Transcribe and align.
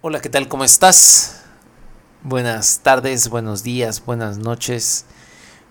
Hola, 0.00 0.20
¿qué 0.20 0.28
tal? 0.28 0.46
¿Cómo 0.46 0.62
estás? 0.62 1.42
Buenas 2.22 2.82
tardes, 2.84 3.30
buenos 3.30 3.64
días, 3.64 4.04
buenas 4.06 4.38
noches. 4.38 5.06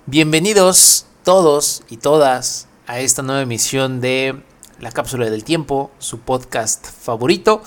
Bienvenidos 0.06 1.06
todos 1.24 1.83
y 1.88 1.96
todas 1.96 2.67
a 2.87 3.00
esta 3.00 3.21
nueva 3.21 3.42
emisión 3.42 4.01
de 4.01 4.43
La 4.82 4.92
Cápsula 4.92 5.29
del 5.29 5.45
Tiempo, 5.45 5.92
su 6.00 6.19
podcast 6.19 6.85
favorito. 6.85 7.61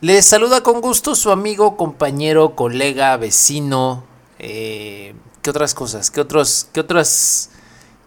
Les 0.00 0.24
saluda 0.24 0.62
con 0.62 0.80
gusto 0.80 1.16
su 1.16 1.32
amigo, 1.32 1.76
compañero, 1.76 2.54
colega, 2.54 3.16
vecino. 3.16 4.04
Eh, 4.38 5.16
¿Qué 5.42 5.50
otras 5.50 5.74
cosas? 5.74 6.12
¿Qué 6.12 6.20
otros, 6.20 6.68
qué, 6.72 6.78
otras, 6.78 7.50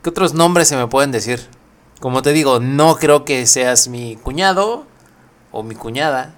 ¿Qué 0.01 0.11
otros 0.11 0.33
nombres 0.33 0.69
se 0.69 0.77
me 0.77 0.87
pueden 0.87 1.11
decir? 1.11 1.45
Como 1.99 2.21
te 2.21 2.31
digo, 2.31 2.61
no 2.61 2.95
creo 2.95 3.25
que 3.25 3.45
seas 3.47 3.89
mi 3.89 4.15
cuñado 4.15 4.85
o 5.51 5.61
mi 5.61 5.75
cuñada, 5.75 6.37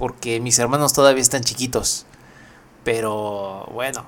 porque 0.00 0.40
mis 0.40 0.58
hermanos 0.58 0.94
todavía 0.94 1.20
están 1.20 1.44
chiquitos. 1.44 2.06
Pero 2.84 3.68
bueno, 3.70 4.06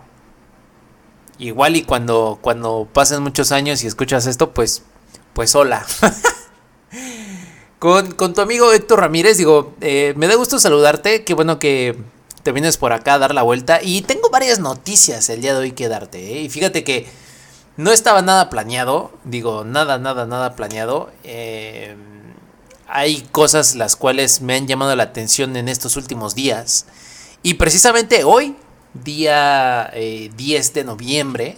igual 1.37 1.77
y 1.77 1.83
cuando, 1.83 2.39
cuando 2.41 2.89
pasen 2.91 3.23
muchos 3.23 3.53
años 3.53 3.84
y 3.84 3.89
escuchas 3.89 4.27
esto, 4.27 4.55
pues, 4.55 4.84
pues 5.34 5.55
hola. 5.55 5.84
con, 7.79 8.17
tu 8.17 8.41
amigo 8.41 8.73
Héctor 8.73 9.01
Ramírez, 9.01 9.37
digo, 9.37 9.75
eh, 9.83 10.15
me 10.17 10.29
da 10.29 10.34
gusto 10.37 10.59
saludarte, 10.59 11.25
qué 11.25 11.34
bueno 11.34 11.59
que 11.59 11.98
te 12.43 12.53
vienes 12.53 12.79
por 12.79 12.95
acá 12.95 13.12
a 13.12 13.19
dar 13.19 13.34
la 13.34 13.43
vuelta. 13.43 13.81
Y 13.83 14.01
tengo 14.01 14.31
varias 14.31 14.61
noticias 14.61 15.29
el 15.29 15.43
día 15.43 15.53
de 15.53 15.61
hoy 15.61 15.73
que 15.73 15.89
darte. 15.89 16.39
¿eh? 16.39 16.41
Y 16.41 16.48
fíjate 16.48 16.84
que 16.84 17.06
no 17.77 17.93
estaba 17.93 18.23
nada 18.23 18.48
planeado, 18.48 19.12
digo, 19.25 19.67
nada, 19.67 19.98
nada, 19.98 20.25
nada 20.25 20.56
planeado. 20.56 21.11
Eh, 21.23 21.95
hay 22.95 23.23
cosas 23.33 23.75
las 23.75 23.97
cuales 23.97 24.43
me 24.43 24.55
han 24.55 24.67
llamado 24.67 24.95
la 24.95 25.05
atención 25.05 25.57
en 25.57 25.71
estos 25.71 25.97
últimos 25.97 26.35
días. 26.35 26.85
Y 27.43 27.55
precisamente 27.55 28.23
hoy, 28.23 28.55
día 28.93 29.91
10 29.95 29.97
eh, 29.97 30.73
de 30.75 30.84
noviembre, 30.84 31.57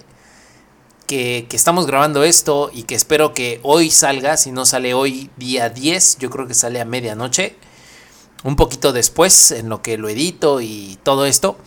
que, 1.08 1.48
estamos 1.50 1.88
grabando 1.88 2.22
esto 2.22 2.70
y 2.72 2.84
que 2.84 2.94
espero 2.94 3.34
que 3.34 3.58
hoy 3.64 3.90
salga, 3.90 4.36
si 4.36 4.52
no 4.52 4.64
sale 4.64 4.94
hoy 4.94 5.28
día 5.36 5.70
10, 5.70 6.18
yo 6.18 6.30
creo 6.30 6.46
que 6.46 6.54
sale 6.54 6.80
a 6.80 6.84
medianoche, 6.84 7.56
un 8.44 8.54
poquito 8.54 8.92
después 8.92 9.50
en 9.50 9.68
lo 9.68 9.82
que 9.82 9.98
lo 9.98 10.08
edito 10.08 10.60
y 10.60 11.00
todo 11.02 11.26
esto. 11.26 11.58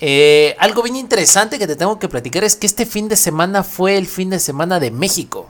Eh, 0.00 0.56
algo 0.58 0.82
bien 0.82 0.96
interesante 0.96 1.58
que 1.58 1.66
te 1.66 1.76
tengo 1.76 1.98
que 1.98 2.08
platicar 2.08 2.42
es 2.42 2.56
que 2.56 2.66
este 2.66 2.86
fin 2.86 3.08
de 3.08 3.16
semana 3.16 3.64
fue 3.64 3.98
el 3.98 4.06
fin 4.06 4.30
de 4.30 4.38
semana 4.38 4.80
de 4.80 4.90
México. 4.90 5.46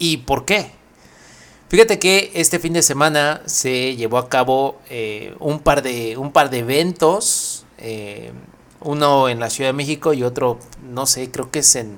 ¿Y 0.00 0.16
por 0.16 0.44
qué? 0.44 0.81
Fíjate 1.72 1.98
que 1.98 2.30
este 2.34 2.58
fin 2.58 2.74
de 2.74 2.82
semana 2.82 3.40
se 3.46 3.96
llevó 3.96 4.18
a 4.18 4.28
cabo 4.28 4.78
eh, 4.90 5.34
un, 5.40 5.58
par 5.58 5.80
de, 5.80 6.18
un 6.18 6.30
par 6.30 6.50
de 6.50 6.58
eventos, 6.58 7.64
eh, 7.78 8.30
uno 8.80 9.30
en 9.30 9.40
la 9.40 9.48
Ciudad 9.48 9.70
de 9.70 9.72
México 9.72 10.12
y 10.12 10.22
otro, 10.22 10.58
no 10.82 11.06
sé, 11.06 11.30
creo 11.30 11.50
que 11.50 11.60
es 11.60 11.74
en, 11.76 11.96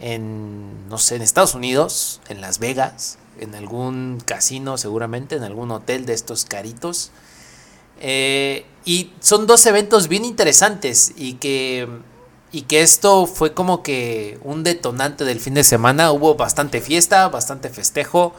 en, 0.00 0.88
no 0.88 0.98
sé, 0.98 1.14
en 1.14 1.22
Estados 1.22 1.54
Unidos, 1.54 2.20
en 2.28 2.40
Las 2.40 2.58
Vegas, 2.58 3.18
en 3.38 3.54
algún 3.54 4.18
casino 4.26 4.76
seguramente, 4.76 5.36
en 5.36 5.44
algún 5.44 5.70
hotel 5.70 6.04
de 6.04 6.14
estos 6.14 6.44
caritos. 6.44 7.12
Eh, 8.00 8.66
y 8.84 9.12
son 9.20 9.46
dos 9.46 9.64
eventos 9.66 10.08
bien 10.08 10.24
interesantes 10.24 11.12
y 11.16 11.34
que 11.34 11.86
y 12.52 12.62
que 12.62 12.82
esto 12.82 13.26
fue 13.26 13.54
como 13.54 13.82
que 13.82 14.38
un 14.44 14.62
detonante 14.62 15.24
del 15.24 15.40
fin 15.40 15.54
de 15.54 15.64
semana. 15.64 16.12
Hubo 16.12 16.34
bastante 16.34 16.82
fiesta, 16.82 17.28
bastante 17.30 17.70
festejo. 17.70 18.34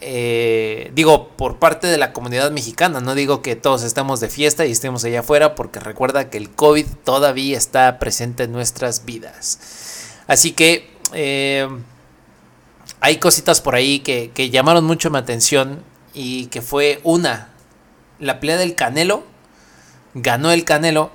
Eh, 0.00 0.90
digo, 0.94 1.28
por 1.28 1.58
parte 1.58 1.86
de 1.86 1.96
la 1.96 2.12
comunidad 2.12 2.50
mexicana, 2.50 3.00
no 3.00 3.14
digo 3.14 3.42
que 3.42 3.54
todos 3.54 3.84
estemos 3.84 4.18
de 4.18 4.28
fiesta 4.28 4.66
y 4.66 4.72
estemos 4.72 5.04
allá 5.04 5.20
afuera, 5.20 5.54
porque 5.54 5.78
recuerda 5.78 6.28
que 6.28 6.38
el 6.38 6.50
COVID 6.50 6.86
todavía 7.04 7.56
está 7.56 8.00
presente 8.00 8.42
en 8.42 8.52
nuestras 8.52 9.04
vidas. 9.04 9.60
Así 10.26 10.50
que 10.52 10.90
eh, 11.12 11.68
hay 13.00 13.18
cositas 13.18 13.60
por 13.60 13.76
ahí 13.76 14.00
que, 14.00 14.50
llamaron 14.50 14.84
mucho 14.84 15.08
mi 15.10 15.18
atención 15.18 15.84
y 16.14 16.46
que 16.46 16.62
fue 16.62 17.00
una, 17.04 17.50
la 18.18 18.40
pelea 18.40 18.56
del 18.56 18.74
Canelo, 18.74 19.22
ganó 20.14 20.50
el 20.50 20.64
Canelo, 20.64 21.12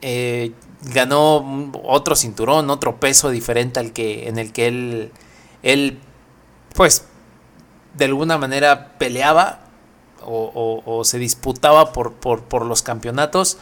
eh, 0.00 0.52
ganó 0.82 1.70
otro 1.84 2.16
cinturón, 2.16 2.70
otro 2.70 2.98
peso 2.98 3.30
diferente 3.30 3.80
al 3.80 3.92
que 3.92 4.28
en 4.28 4.38
el 4.38 4.52
que 4.52 4.66
él, 4.66 5.12
él 5.62 6.00
pues 6.74 7.06
de 7.94 8.06
alguna 8.06 8.38
manera 8.38 8.98
peleaba 8.98 9.60
o, 10.24 11.02
se 11.04 11.18
disputaba 11.18 11.92
por, 11.92 12.12
por, 12.14 12.64
los 12.64 12.82
campeonatos 12.82 13.58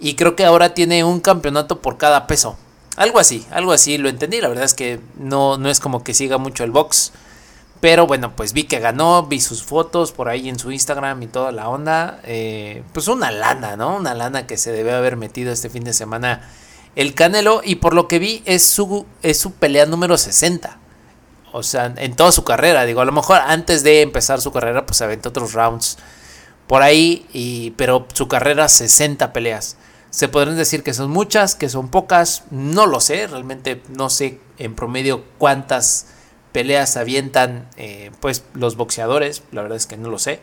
y 0.00 0.16
creo 0.16 0.34
que 0.34 0.44
ahora 0.44 0.74
tiene 0.74 1.04
un 1.04 1.20
campeonato 1.20 1.80
por 1.80 1.98
cada 1.98 2.26
peso. 2.26 2.56
Algo 2.96 3.18
así, 3.18 3.46
algo 3.50 3.72
así, 3.72 3.96
lo 3.96 4.08
entendí, 4.08 4.40
la 4.40 4.48
verdad 4.48 4.64
es 4.64 4.74
que 4.74 5.00
no, 5.16 5.56
no 5.56 5.70
es 5.70 5.80
como 5.80 6.02
que 6.02 6.14
siga 6.14 6.38
mucho 6.38 6.64
el 6.64 6.72
box. 6.72 7.12
Pero 7.84 8.06
bueno, 8.06 8.34
pues 8.34 8.54
vi 8.54 8.64
que 8.64 8.80
ganó, 8.80 9.24
vi 9.24 9.42
sus 9.42 9.62
fotos 9.62 10.10
por 10.10 10.30
ahí 10.30 10.48
en 10.48 10.58
su 10.58 10.72
Instagram 10.72 11.22
y 11.22 11.26
toda 11.26 11.52
la 11.52 11.68
onda. 11.68 12.18
Eh, 12.24 12.82
pues 12.94 13.08
una 13.08 13.30
lana, 13.30 13.76
¿no? 13.76 13.96
Una 13.96 14.14
lana 14.14 14.46
que 14.46 14.56
se 14.56 14.72
debe 14.72 14.94
haber 14.94 15.18
metido 15.18 15.52
este 15.52 15.68
fin 15.68 15.84
de 15.84 15.92
semana 15.92 16.50
el 16.96 17.12
Canelo. 17.12 17.60
Y 17.62 17.74
por 17.74 17.92
lo 17.92 18.08
que 18.08 18.18
vi 18.18 18.42
es 18.46 18.64
su, 18.64 19.04
es 19.22 19.38
su 19.38 19.52
pelea 19.52 19.84
número 19.84 20.16
60. 20.16 20.78
O 21.52 21.62
sea, 21.62 21.92
en 21.98 22.16
toda 22.16 22.32
su 22.32 22.42
carrera. 22.42 22.86
Digo, 22.86 23.02
a 23.02 23.04
lo 23.04 23.12
mejor 23.12 23.36
antes 23.44 23.82
de 23.82 24.00
empezar 24.00 24.40
su 24.40 24.50
carrera, 24.50 24.86
pues 24.86 25.02
aventó 25.02 25.28
otros 25.28 25.52
rounds 25.52 25.98
por 26.66 26.80
ahí. 26.80 27.26
Y, 27.34 27.72
pero 27.72 28.08
su 28.14 28.28
carrera, 28.28 28.70
60 28.70 29.34
peleas. 29.34 29.76
Se 30.08 30.28
podrían 30.28 30.56
decir 30.56 30.82
que 30.82 30.94
son 30.94 31.10
muchas, 31.10 31.54
que 31.54 31.68
son 31.68 31.90
pocas. 31.90 32.44
No 32.50 32.86
lo 32.86 33.00
sé. 33.00 33.26
Realmente 33.26 33.82
no 33.90 34.08
sé 34.08 34.40
en 34.56 34.74
promedio 34.74 35.22
cuántas 35.36 36.06
peleas 36.54 36.96
avientan 36.96 37.68
eh, 37.76 38.12
pues 38.20 38.44
los 38.54 38.76
boxeadores, 38.76 39.42
la 39.50 39.62
verdad 39.62 39.76
es 39.76 39.86
que 39.86 39.96
no 39.96 40.08
lo 40.08 40.20
sé. 40.20 40.38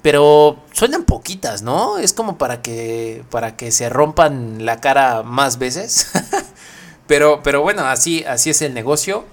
Pero 0.00 0.62
suenan 0.70 1.02
poquitas, 1.02 1.62
¿no? 1.62 1.98
Es 1.98 2.12
como 2.12 2.38
para 2.38 2.62
que 2.62 3.24
para 3.28 3.56
que 3.56 3.72
se 3.72 3.88
rompan 3.88 4.64
la 4.64 4.80
cara 4.80 5.24
más 5.24 5.58
veces. 5.58 6.12
pero 7.08 7.40
pero 7.42 7.62
bueno, 7.62 7.82
así 7.84 8.22
así 8.24 8.50
es 8.50 8.62
el 8.62 8.74
negocio. 8.74 9.24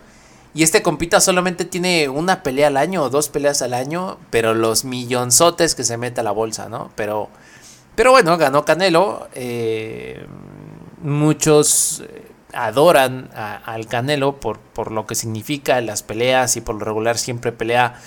Y 0.55 0.63
este 0.63 0.81
compita 0.81 1.21
solamente 1.21 1.65
tiene 1.65 2.09
una 2.09 2.41
pelea 2.41 2.67
al 2.67 2.77
año 2.77 3.03
o 3.03 3.09
dos 3.11 3.29
peleas 3.29 3.61
al 3.61 3.75
año, 3.75 4.17
pero 4.31 4.55
los 4.55 4.85
millonzotes 4.85 5.75
que 5.75 5.83
se 5.83 5.97
mete 5.97 6.21
a 6.21 6.23
la 6.23 6.31
bolsa, 6.31 6.67
¿no? 6.67 6.91
Pero 6.95 7.29
pero 7.95 8.09
bueno, 8.09 8.35
ganó 8.39 8.65
Canelo. 8.65 9.27
Eh, 9.35 10.25
muchos 11.03 12.03
adoran 12.55 13.29
al 13.33 13.87
Canelo 13.87 14.39
por, 14.39 14.59
por 14.59 14.91
lo 14.91 15.05
que 15.05 15.15
significa 15.15 15.79
las 15.81 16.03
peleas 16.03 16.57
y 16.57 16.61
por 16.61 16.75
lo 16.75 16.85
regular 16.85 17.17
siempre 17.17 17.51
pelea 17.51 17.99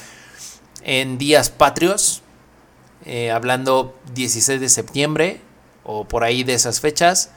en 0.82 1.18
días 1.18 1.50
patrios, 1.50 2.22
eh, 3.04 3.30
hablando 3.30 3.96
16 4.14 4.60
de 4.60 4.68
septiembre 4.68 5.40
o 5.84 6.04
por 6.04 6.24
ahí 6.24 6.44
de 6.44 6.54
esas 6.54 6.80
fechas, 6.80 7.30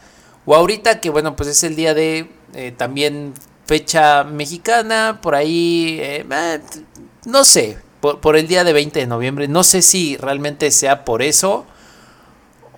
o 0.46 0.56
ahorita 0.56 1.00
que 1.00 1.10
bueno, 1.10 1.36
pues 1.36 1.50
es 1.50 1.64
el 1.64 1.76
día 1.76 1.94
de 1.94 2.30
eh, 2.54 2.74
también 2.76 3.34
fecha 3.66 4.24
mexicana, 4.24 5.20
por 5.22 5.36
ahí, 5.36 5.98
eh, 6.02 6.26
no 7.26 7.44
sé, 7.44 7.78
por, 8.00 8.20
por, 8.20 8.36
el 8.36 8.48
día 8.48 8.64
de 8.64 8.74
20 8.74 9.00
de 9.00 9.08
noviembre, 9.08 9.48
no 9.48 9.64
sé 9.64 9.82
si 9.82 10.18
realmente 10.18 10.72
sea 10.72 11.06
por 11.06 11.22
eso 11.22 11.66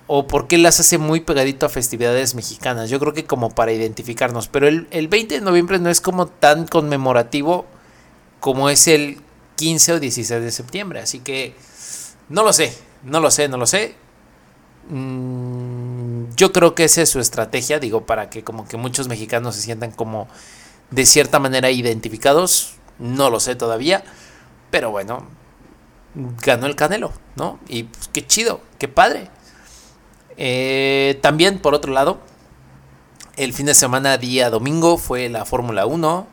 o 0.06 0.26
por 0.26 0.46
qué 0.46 0.58
las 0.58 0.80
hace 0.80 0.98
muy 0.98 1.20
pegadito 1.20 1.66
a 1.66 1.68
festividades 1.68 2.34
mexicanas. 2.34 2.90
Yo 2.90 3.00
creo 3.00 3.14
que 3.14 3.24
como 3.24 3.50
para 3.50 3.72
identificarnos. 3.72 4.48
Pero 4.48 4.68
el, 4.68 5.08
20 5.08 5.36
de 5.36 5.40
noviembre 5.40 5.78
no 5.78 5.88
es 5.88 6.00
como 6.00 6.26
tan 6.26 6.66
conmemorativo 6.66 7.66
como 8.40 8.68
es 8.68 8.86
el 8.88 9.20
15 9.56 9.94
o 9.94 10.00
16 10.00 10.42
de 10.42 10.50
septiembre. 10.50 11.00
Así 11.00 11.20
que 11.20 11.54
no 12.28 12.42
lo 12.42 12.52
sé, 12.52 12.76
no 13.02 13.20
lo 13.20 13.30
sé, 13.30 13.48
no 13.48 13.56
lo 13.56 13.66
sé. 13.66 13.94
Mm, 14.90 16.34
yo 16.36 16.52
creo 16.52 16.74
que 16.74 16.84
esa 16.84 17.00
es 17.00 17.08
su 17.08 17.20
estrategia, 17.20 17.78
digo, 17.78 18.04
para 18.04 18.28
que 18.28 18.44
como 18.44 18.68
que 18.68 18.76
muchos 18.76 19.08
mexicanos 19.08 19.56
se 19.56 19.62
sientan 19.62 19.90
como 19.90 20.28
de 20.90 21.06
cierta 21.06 21.38
manera 21.38 21.70
identificados. 21.70 22.74
No 22.98 23.30
lo 23.30 23.40
sé 23.40 23.56
todavía. 23.56 24.04
Pero 24.70 24.90
bueno, 24.90 25.26
ganó 26.44 26.66
el 26.66 26.76
Canelo, 26.76 27.12
¿no? 27.36 27.58
Y 27.68 27.84
pues, 27.84 28.08
qué 28.12 28.26
chido, 28.26 28.60
qué 28.78 28.88
padre. 28.88 29.30
Eh, 30.36 31.18
también, 31.22 31.58
por 31.58 31.74
otro 31.74 31.92
lado, 31.92 32.18
el 33.36 33.52
fin 33.52 33.66
de 33.66 33.74
semana, 33.74 34.18
día 34.18 34.50
domingo, 34.50 34.98
fue 34.98 35.28
la 35.28 35.44
Fórmula 35.44 35.86
1. 35.86 36.26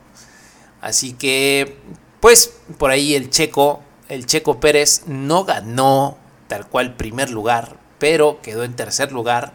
Así 0.80 1.12
que, 1.12 1.78
pues, 2.20 2.54
por 2.78 2.90
ahí 2.90 3.14
el 3.14 3.30
checo, 3.30 3.82
el 4.08 4.26
checo 4.26 4.60
Pérez 4.60 5.02
no 5.06 5.44
ganó 5.44 6.18
tal 6.48 6.68
cual 6.68 6.96
primer 6.96 7.30
lugar, 7.30 7.76
pero 7.98 8.40
quedó 8.42 8.64
en 8.64 8.76
tercer 8.76 9.12
lugar. 9.12 9.52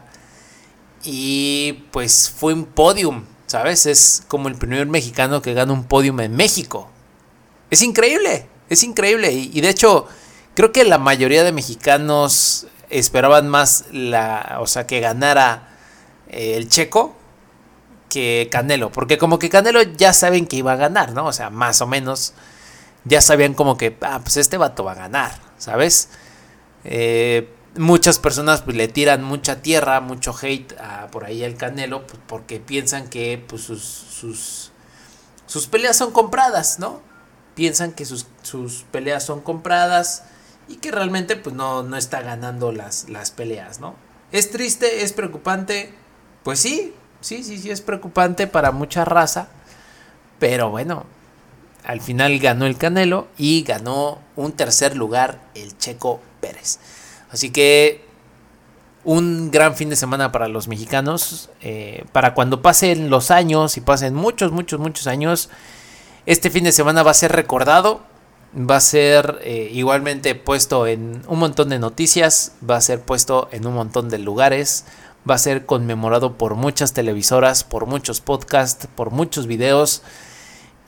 Y 1.04 1.84
pues 1.92 2.28
fue 2.28 2.54
un 2.54 2.64
podium, 2.64 3.24
¿sabes? 3.46 3.86
Es 3.86 4.24
como 4.26 4.48
el 4.48 4.56
primer 4.56 4.86
mexicano 4.86 5.42
que 5.42 5.54
gana 5.54 5.72
un 5.72 5.84
podium 5.84 6.20
en 6.20 6.34
México. 6.34 6.90
Es 7.70 7.82
increíble, 7.82 8.46
es 8.68 8.82
increíble. 8.82 9.32
Y, 9.32 9.50
y 9.54 9.60
de 9.60 9.68
hecho, 9.68 10.06
creo 10.54 10.72
que 10.72 10.84
la 10.84 10.98
mayoría 10.98 11.44
de 11.44 11.52
mexicanos 11.52 12.66
esperaban 12.90 13.48
más 13.48 13.86
la, 13.92 14.58
o 14.60 14.66
sea, 14.66 14.86
que 14.86 15.00
ganara 15.00 15.68
eh, 16.28 16.54
el 16.56 16.68
Checo 16.68 17.16
que 18.08 18.48
Canelo, 18.50 18.90
porque 18.90 19.18
como 19.18 19.38
que 19.38 19.50
Canelo 19.50 19.82
ya 19.82 20.12
saben 20.12 20.46
que 20.46 20.56
iba 20.56 20.72
a 20.72 20.76
ganar, 20.76 21.12
¿no? 21.12 21.26
O 21.26 21.32
sea, 21.32 21.50
más 21.50 21.80
o 21.82 21.86
menos 21.86 22.34
ya 23.04 23.20
sabían 23.20 23.54
como 23.54 23.76
que, 23.76 23.96
ah, 24.02 24.20
pues 24.22 24.36
este 24.36 24.56
vato 24.56 24.84
va 24.84 24.92
a 24.92 24.96
ganar, 24.96 25.32
¿sabes? 25.58 26.08
Eh, 26.84 27.52
muchas 27.76 28.18
personas 28.18 28.62
pues, 28.62 28.76
le 28.76 28.88
tiran 28.88 29.22
mucha 29.22 29.62
tierra, 29.62 30.00
mucho 30.00 30.34
hate 30.40 30.72
a, 30.78 31.08
por 31.10 31.24
ahí 31.24 31.44
al 31.44 31.56
Canelo, 31.56 32.06
pues, 32.06 32.20
porque 32.26 32.60
piensan 32.60 33.08
que 33.08 33.42
pues, 33.46 33.62
sus, 33.62 33.82
sus, 33.82 34.72
sus, 35.46 35.66
peleas 35.66 35.96
son 35.96 36.12
compradas, 36.12 36.78
¿no? 36.78 37.00
Piensan 37.54 37.92
que 37.92 38.04
sus, 38.04 38.26
sus, 38.42 38.84
peleas 38.90 39.24
son 39.24 39.40
compradas 39.40 40.24
y 40.68 40.76
que 40.76 40.90
realmente 40.90 41.36
pues 41.36 41.54
no, 41.54 41.82
no 41.82 41.96
está 41.96 42.22
ganando 42.22 42.72
las, 42.72 43.08
las 43.08 43.30
peleas, 43.30 43.80
¿no? 43.80 43.94
Es 44.32 44.50
triste, 44.50 45.02
es 45.02 45.12
preocupante, 45.12 45.94
pues 46.42 46.60
sí, 46.60 46.94
sí, 47.20 47.42
sí, 47.42 47.58
sí 47.58 47.70
es 47.70 47.80
preocupante 47.80 48.46
para 48.46 48.72
mucha 48.72 49.04
raza, 49.04 49.48
pero 50.38 50.70
bueno, 50.70 51.06
al 51.84 52.00
final 52.00 52.38
ganó 52.38 52.66
el 52.66 52.76
Canelo 52.76 53.28
y 53.38 53.62
ganó 53.62 54.18
un 54.36 54.52
tercer 54.52 54.96
lugar 54.96 55.40
el 55.54 55.76
Checo 55.78 56.20
Pérez. 56.40 56.78
Así 57.30 57.50
que 57.50 58.08
un 59.04 59.50
gran 59.50 59.74
fin 59.74 59.88
de 59.88 59.96
semana 59.96 60.32
para 60.32 60.48
los 60.48 60.68
mexicanos. 60.68 61.48
Eh, 61.62 62.04
para 62.12 62.34
cuando 62.34 62.60
pasen 62.60 63.08
los 63.08 63.30
años 63.30 63.78
y 63.78 63.80
pasen 63.80 64.14
muchos, 64.14 64.52
muchos, 64.52 64.78
muchos 64.80 65.06
años, 65.06 65.48
este 66.26 66.50
fin 66.50 66.64
de 66.64 66.72
semana 66.72 67.02
va 67.02 67.12
a 67.12 67.14
ser 67.14 67.32
recordado. 67.32 68.02
Va 68.56 68.76
a 68.76 68.80
ser 68.80 69.40
eh, 69.42 69.68
igualmente 69.72 70.34
puesto 70.34 70.86
en 70.86 71.22
un 71.28 71.38
montón 71.38 71.68
de 71.68 71.78
noticias. 71.78 72.52
Va 72.68 72.76
a 72.76 72.80
ser 72.80 73.00
puesto 73.02 73.48
en 73.52 73.66
un 73.66 73.74
montón 73.74 74.08
de 74.08 74.18
lugares. 74.18 74.84
Va 75.28 75.34
a 75.34 75.38
ser 75.38 75.66
conmemorado 75.66 76.38
por 76.38 76.54
muchas 76.54 76.92
televisoras, 76.94 77.64
por 77.64 77.86
muchos 77.86 78.20
podcasts, 78.20 78.88
por 78.94 79.10
muchos 79.10 79.46
videos. 79.46 80.02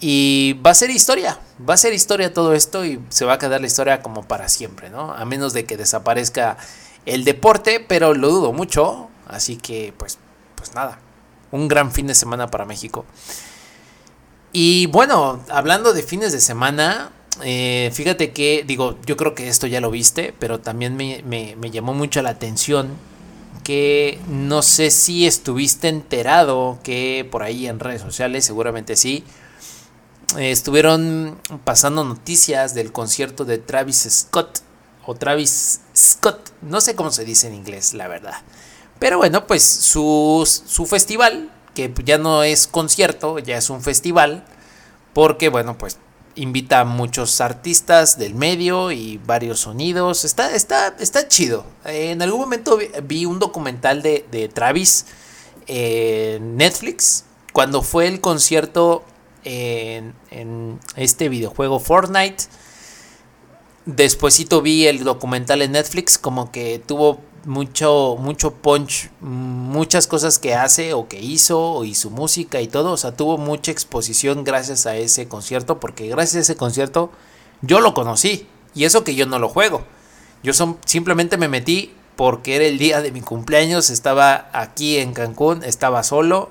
Y 0.00 0.58
va 0.64 0.70
a 0.70 0.74
ser 0.74 0.88
historia, 0.90 1.38
va 1.68 1.74
a 1.74 1.76
ser 1.76 1.92
historia 1.92 2.32
todo 2.32 2.54
esto 2.54 2.86
y 2.86 2.98
se 3.10 3.26
va 3.26 3.34
a 3.34 3.38
quedar 3.38 3.60
la 3.60 3.66
historia 3.66 4.00
como 4.00 4.22
para 4.22 4.48
siempre, 4.48 4.88
¿no? 4.88 5.12
A 5.12 5.26
menos 5.26 5.52
de 5.52 5.66
que 5.66 5.76
desaparezca 5.76 6.56
el 7.04 7.24
deporte, 7.24 7.84
pero 7.86 8.14
lo 8.14 8.30
dudo 8.30 8.54
mucho. 8.54 9.10
Así 9.28 9.56
que, 9.56 9.92
pues, 9.98 10.18
pues 10.54 10.74
nada, 10.74 10.98
un 11.52 11.68
gran 11.68 11.92
fin 11.92 12.06
de 12.06 12.14
semana 12.14 12.50
para 12.50 12.64
México. 12.64 13.04
Y 14.52 14.86
bueno, 14.86 15.40
hablando 15.50 15.92
de 15.92 16.02
fines 16.02 16.32
de 16.32 16.40
semana, 16.40 17.12
eh, 17.44 17.90
fíjate 17.92 18.32
que, 18.32 18.64
digo, 18.66 18.98
yo 19.06 19.16
creo 19.16 19.34
que 19.34 19.48
esto 19.48 19.66
ya 19.66 19.80
lo 19.80 19.90
viste, 19.90 20.34
pero 20.38 20.60
también 20.60 20.96
me, 20.96 21.22
me 21.24 21.70
llamó 21.70 21.94
mucho 21.94 22.22
la 22.22 22.30
atención 22.30 22.90
que 23.64 24.18
no 24.28 24.62
sé 24.62 24.90
si 24.90 25.26
estuviste 25.26 25.88
enterado 25.88 26.78
que 26.82 27.28
por 27.30 27.42
ahí 27.42 27.66
en 27.66 27.78
redes 27.78 28.00
sociales, 28.00 28.44
seguramente 28.44 28.96
sí, 28.96 29.24
estuvieron 30.38 31.38
pasando 31.64 32.04
noticias 32.04 32.74
del 32.74 32.92
concierto 32.92 33.44
de 33.44 33.58
Travis 33.58 34.06
Scott 34.10 34.60
o 35.06 35.14
Travis 35.14 35.80
Scott, 35.96 36.50
no 36.62 36.80
sé 36.80 36.94
cómo 36.94 37.10
se 37.10 37.24
dice 37.24 37.48
en 37.48 37.54
inglés, 37.54 37.94
la 37.94 38.08
verdad. 38.08 38.34
Pero 38.98 39.18
bueno, 39.18 39.46
pues 39.46 39.62
su, 39.64 40.46
su 40.66 40.86
festival, 40.86 41.50
que 41.74 41.92
ya 42.04 42.18
no 42.18 42.42
es 42.42 42.66
concierto, 42.66 43.38
ya 43.38 43.56
es 43.56 43.70
un 43.70 43.82
festival, 43.82 44.44
porque 45.14 45.48
bueno, 45.48 45.78
pues 45.78 45.98
invita 46.40 46.80
a 46.80 46.84
muchos 46.84 47.40
artistas 47.40 48.18
del 48.18 48.34
medio 48.34 48.92
y 48.92 49.18
varios 49.18 49.60
sonidos. 49.60 50.24
Está, 50.24 50.54
está, 50.54 50.96
está 50.98 51.28
chido. 51.28 51.66
en 51.84 52.22
algún 52.22 52.40
momento 52.40 52.78
vi, 53.02 53.26
un 53.26 53.38
documental 53.38 54.02
de, 54.02 54.50
Travis 54.52 55.06
en 55.66 56.56
Netflix. 56.56 57.24
Cuando 57.52 57.82
fue 57.82 58.06
el 58.06 58.20
concierto 58.20 59.04
en, 59.44 60.14
este 60.96 61.28
videojuego 61.28 61.78
Fortnite. 61.78 62.44
Despuésito 63.84 64.62
vi 64.62 64.86
el 64.86 65.04
documental 65.04 65.62
en 65.62 65.72
Netflix, 65.72 66.18
como 66.18 66.52
que 66.52 66.78
tuvo 66.78 67.20
mucho, 67.44 68.16
mucho 68.18 68.54
punch, 68.54 69.10
muchas 69.20 70.06
cosas 70.06 70.38
que 70.38 70.54
hace 70.54 70.94
o 70.94 71.08
que 71.08 71.20
hizo, 71.20 71.84
y 71.84 71.94
su 71.94 72.10
música 72.10 72.60
y 72.60 72.68
todo. 72.68 72.92
O 72.92 72.96
sea, 72.96 73.16
tuvo 73.16 73.38
mucha 73.38 73.72
exposición 73.72 74.44
gracias 74.44 74.86
a 74.86 74.96
ese 74.96 75.28
concierto, 75.28 75.80
porque 75.80 76.08
gracias 76.08 76.36
a 76.36 76.40
ese 76.40 76.56
concierto 76.56 77.10
yo 77.62 77.80
lo 77.80 77.94
conocí. 77.94 78.46
Y 78.74 78.84
eso 78.84 79.04
que 79.04 79.14
yo 79.14 79.26
no 79.26 79.38
lo 79.38 79.48
juego. 79.48 79.84
Yo 80.42 80.52
son, 80.52 80.78
simplemente 80.84 81.36
me 81.36 81.48
metí 81.48 81.92
porque 82.16 82.56
era 82.56 82.64
el 82.66 82.78
día 82.78 83.00
de 83.02 83.12
mi 83.12 83.20
cumpleaños, 83.20 83.90
estaba 83.90 84.50
aquí 84.52 84.98
en 84.98 85.12
Cancún, 85.12 85.64
estaba 85.64 86.02
solo 86.02 86.50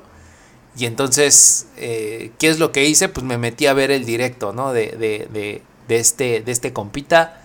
y 0.80 0.85
entonces, 0.85 1.68
eh, 1.77 2.31
¿qué 2.39 2.47
es 2.47 2.59
lo 2.59 2.71
que 2.71 2.85
hice? 2.85 3.09
Pues 3.09 3.25
me 3.25 3.38
metí 3.38 3.65
a 3.65 3.74
ver 3.74 3.92
el 3.92 4.06
directo, 4.06 4.53
¿no? 4.53 4.71
De, 4.71 4.88
de, 4.92 5.27
de, 5.31 5.62
de 5.88 6.00
este, 6.00 6.42
de 6.42 6.51
este 6.51 6.71
compita. 6.74 7.42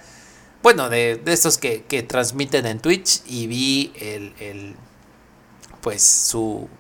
Bueno, 0.64 0.88
de, 0.88 1.20
estos 1.26 1.58
que, 1.58 1.82
que, 1.82 2.02
transmiten 2.02 2.64
en 2.64 2.80
Twitch. 2.80 3.20
Y 3.26 3.46
vi 3.48 3.92
el, 4.00 4.32
el 4.40 4.76
pues 5.82 6.02
su, 6.02 6.70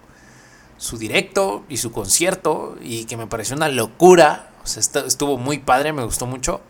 su 0.78 0.96
directo 0.96 1.64
y 1.68 1.76
su 1.76 1.92
concierto. 1.92 2.78
Y 2.80 3.04
que 3.04 3.18
me 3.18 3.26
pareció 3.26 3.54
una 3.54 3.68
locura. 3.68 4.50
O 4.64 4.66
sea, 4.66 4.80
estuvo 5.06 5.36
muy 5.36 5.58
padre, 5.58 5.92
me 5.92 6.02
gustó 6.02 6.24
mucho. 6.24 6.62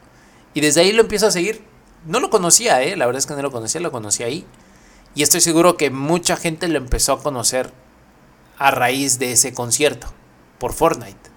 Y 0.55 0.61
desde 0.61 0.81
ahí 0.81 0.91
lo 0.91 1.03
empiezo 1.03 1.29
a 1.29 1.31
seguir. 1.31 1.63
No 2.05 2.19
lo 2.19 2.31
conocía, 2.31 2.83
¿eh? 2.83 2.97
La 2.97 3.07
verdad 3.07 3.21
es 3.21 3.27
que 3.27 3.35
no 3.35 3.43
lo 3.43 3.53
conocía, 3.53 3.81
lo 3.81 3.93
conocí 3.93 4.25
ahí. 4.25 4.45
Y 5.15 5.23
estoy 5.23 5.41
seguro 5.41 5.77
que 5.77 5.91
mucha 5.91 6.37
gente 6.37 6.67
lo 6.67 6.79
empezó 6.79 7.13
a 7.13 7.23
conocer 7.23 7.73
a 8.59 8.73
raíz 8.73 9.21
de 9.21 9.31
ese 9.31 9.55
concierto 9.55 10.09
por 10.59 10.73
Fortnite. 10.73 11.31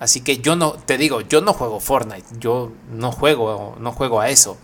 Así 0.00 0.20
que 0.22 0.38
yo 0.38 0.56
no, 0.56 0.72
te 0.72 0.98
digo, 0.98 1.20
yo 1.20 1.42
no 1.42 1.52
juego 1.52 1.78
Fortnite, 1.78 2.26
yo 2.40 2.72
no 2.90 3.12
juego, 3.12 3.76
no 3.78 3.92
juego 3.92 4.20
a 4.20 4.30
eso. 4.30 4.58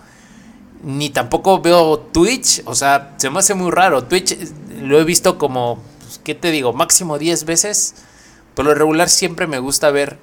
Ni 0.83 1.11
tampoco 1.11 1.61
veo 1.61 1.99
Twitch, 1.99 2.63
o 2.65 2.75
sea, 2.75 3.15
se 3.17 3.31
me 3.31 3.39
hace 3.39 3.55
muy 3.55 3.71
raro. 3.71 4.05
Twitch 4.05 4.33
eh, 4.33 4.49
lo 4.81 4.99
he 4.99 5.05
visto 5.05 5.39
como, 5.39 5.81
pues, 6.01 6.21
¿qué 6.25 6.35
te 6.35 6.51
digo? 6.51 6.73
Máximo 6.73 7.19
10 7.19 7.45
veces. 7.45 7.95
Por 8.55 8.65
lo 8.65 8.75
regular 8.75 9.09
siempre 9.09 9.47
me 9.47 9.59
gusta 9.59 9.91
ver 9.91 10.19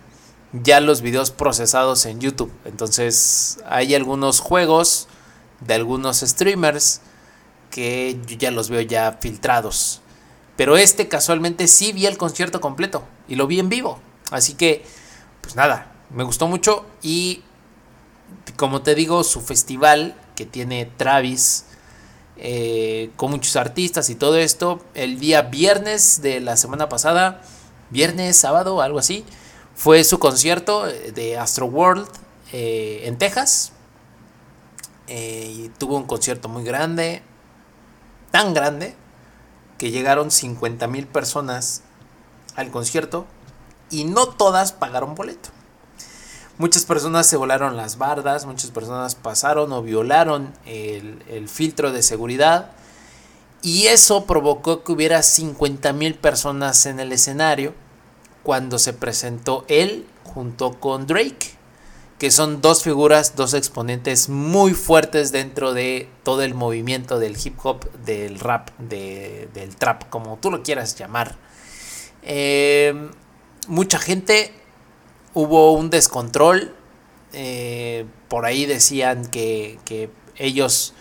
ya 0.51 0.79
los 0.79 1.01
videos 1.01 1.31
procesados 1.31 2.05
en 2.05 2.19
YouTube. 2.19 2.51
Entonces 2.65 3.59
hay 3.65 3.95
algunos 3.95 4.39
juegos 4.39 5.07
de 5.61 5.73
algunos 5.73 6.19
streamers 6.19 7.01
que 7.71 8.19
yo 8.25 8.37
ya 8.37 8.51
los 8.51 8.69
veo 8.69 8.81
ya 8.81 9.17
filtrados. 9.19 10.01
Pero 10.55 10.77
este 10.77 11.07
casualmente 11.07 11.67
sí 11.67 11.93
vi 11.93 12.05
el 12.05 12.17
concierto 12.17 12.59
completo 12.59 13.03
y 13.27 13.35
lo 13.35 13.47
vi 13.47 13.59
en 13.59 13.69
vivo. 13.69 13.99
Así 14.31 14.55
que, 14.55 14.83
pues 15.41 15.55
nada, 15.55 15.93
me 16.09 16.23
gustó 16.23 16.47
mucho 16.47 16.85
y 17.01 17.43
como 18.55 18.81
te 18.81 18.95
digo, 18.95 19.23
su 19.23 19.41
festival 19.41 20.15
que 20.39 20.45
tiene 20.45 20.85
Travis 20.85 21.65
eh, 22.37 23.11
con 23.17 23.31
muchos 23.31 23.57
artistas 23.57 24.09
y 24.09 24.15
todo 24.15 24.37
esto, 24.37 24.79
el 24.93 25.19
día 25.19 25.41
viernes 25.41 26.21
de 26.21 26.39
la 26.39 26.55
semana 26.55 26.87
pasada, 26.87 27.41
viernes, 27.89 28.37
sábado, 28.37 28.81
algo 28.81 28.99
así, 28.99 29.25
fue 29.75 30.05
su 30.05 30.17
concierto 30.17 30.85
de 30.85 31.37
Astro 31.37 31.65
World 31.65 32.07
eh, 32.53 33.01
en 33.03 33.17
Texas. 33.17 33.73
Eh, 35.07 35.51
y 35.53 35.69
tuvo 35.77 35.97
un 35.97 36.05
concierto 36.05 36.47
muy 36.47 36.63
grande, 36.63 37.21
tan 38.31 38.53
grande 38.53 38.95
que 39.77 39.91
llegaron 39.91 40.31
50 40.31 40.87
mil 40.87 41.05
personas 41.05 41.81
al 42.55 42.71
concierto 42.71 43.25
y 43.89 44.05
no 44.05 44.29
todas 44.29 44.71
pagaron 44.71 45.15
boleto. 45.15 45.49
Muchas 46.59 46.83
personas 46.83 47.25
se 47.25 47.37
volaron 47.37 47.77
las 47.77 47.97
bardas, 47.97 48.45
muchas 48.45 48.69
personas 48.71 49.15
pasaron 49.15 49.71
o 49.71 49.81
violaron 49.81 50.51
el, 50.65 51.47
filtro 51.47 51.93
de 51.93 52.03
seguridad 52.03 52.71
y 53.61 53.87
eso 53.87 54.25
provocó 54.25 54.83
que 54.83 54.91
hubiera 54.91 55.23
50 55.23 55.93
mil 55.93 56.15
personas 56.15 56.85
en 56.85 56.99
el 56.99 57.13
escenario 57.13 57.73
cuando 58.43 58.77
se 58.77 58.91
presentó 58.91 59.63
él 59.69 60.05
junto 60.25 60.81
con 60.81 61.07
Drake 61.07 61.57
que 62.17 62.29
son 62.29 62.59
dos 62.59 62.83
figuras, 62.83 63.37
dos 63.37 63.53
exponentes 63.53 64.27
muy 64.27 64.73
fuertes 64.73 65.31
dentro 65.31 65.73
de 65.73 66.09
todo 66.23 66.41
el 66.41 66.55
movimiento 66.55 67.19
del 67.19 67.37
hip 67.41 67.57
hop, 67.63 67.89
del 68.03 68.37
rap, 68.37 68.77
del 68.79 69.77
trap, 69.77 70.09
como 70.09 70.37
tú 70.39 70.51
lo 70.51 70.61
quieras 70.61 70.97
llamar. 70.97 71.37
Eh, 72.21 73.09
mucha 73.69 73.97
gente, 73.97 74.53
hubo 75.33 75.73
un 75.73 75.89
descontrol, 75.89 76.75
eh, 77.33 78.05
por 78.27 78.45
ahí 78.45 78.65
decían 78.65 79.25
que, 79.25 79.79
que 79.85 80.09
ellos 80.35 80.93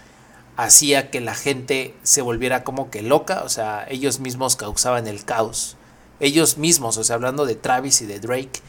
hacía 0.56 1.10
que 1.10 1.20
la 1.20 1.34
gente 1.34 1.94
se 2.02 2.20
volviera 2.20 2.64
como 2.64 2.90
que 2.90 3.02
loca, 3.02 3.42
o 3.44 3.48
sea, 3.48 3.86
ellos 3.88 4.18
mismos 4.18 4.56
causaban 4.56 5.06
el 5.06 5.24
caos, 5.24 5.76
ellos 6.20 6.58
mismos, 6.58 6.96
o 6.98 7.04
sea, 7.04 7.14
hablando 7.14 7.46
de 7.46 7.54
Travis 7.54 8.02
y 8.02 8.06
de 8.06 8.18
Drake. 8.18 8.60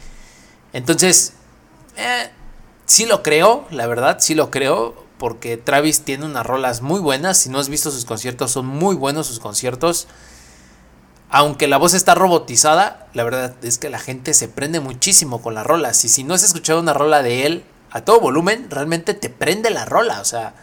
Entonces, 0.72 1.32
eh, 1.96 2.30
sí 2.86 3.06
lo 3.06 3.22
creo, 3.22 3.66
la 3.70 3.86
verdad, 3.86 4.18
sí 4.20 4.34
lo 4.34 4.50
creo, 4.50 5.04
porque 5.18 5.56
Travis 5.56 6.02
tiene 6.02 6.24
unas 6.24 6.46
rolas 6.46 6.80
muy 6.80 6.98
buenas. 6.98 7.38
Si 7.38 7.50
no 7.50 7.58
has 7.58 7.68
visto 7.68 7.90
sus 7.90 8.04
conciertos, 8.04 8.52
son 8.52 8.66
muy 8.66 8.96
buenos 8.96 9.26
sus 9.26 9.38
conciertos. 9.38 10.06
Aunque 11.30 11.68
la 11.68 11.78
voz 11.78 11.94
está 11.94 12.16
robotizada, 12.16 13.08
la 13.14 13.22
verdad 13.22 13.54
es 13.62 13.78
que 13.78 13.88
la 13.88 14.00
gente 14.00 14.34
se 14.34 14.48
prende 14.48 14.80
muchísimo 14.80 15.40
con 15.40 15.54
las 15.54 15.64
rolas. 15.64 16.04
Y 16.04 16.08
si 16.08 16.24
no 16.24 16.34
has 16.34 16.42
escuchado 16.42 16.80
una 16.80 16.92
rola 16.92 17.22
de 17.22 17.46
él 17.46 17.64
a 17.92 18.04
todo 18.04 18.20
volumen, 18.20 18.68
realmente 18.68 19.14
te 19.14 19.30
prende 19.30 19.70
la 19.70 19.84
rola. 19.84 20.20
O 20.20 20.24
sea, 20.24 20.54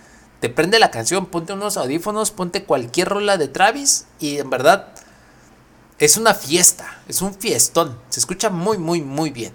te 0.41 0.49
prende 0.49 0.77
la 0.79 0.91
canción. 0.91 1.27
Ponte 1.27 1.53
unos 1.53 1.77
audífonos, 1.77 2.31
ponte 2.31 2.65
cualquier 2.65 3.07
rola 3.07 3.37
de 3.37 3.47
Travis. 3.47 4.07
Y 4.19 4.39
en 4.39 4.49
verdad 4.49 4.89
es 5.99 6.17
una 6.17 6.33
fiesta, 6.33 6.99
es 7.07 7.21
un 7.21 7.33
fiestón. 7.33 7.97
Se 8.09 8.19
escucha 8.19 8.49
muy, 8.49 8.77
muy, 8.77 9.01
muy 9.01 9.29
bien. 9.29 9.53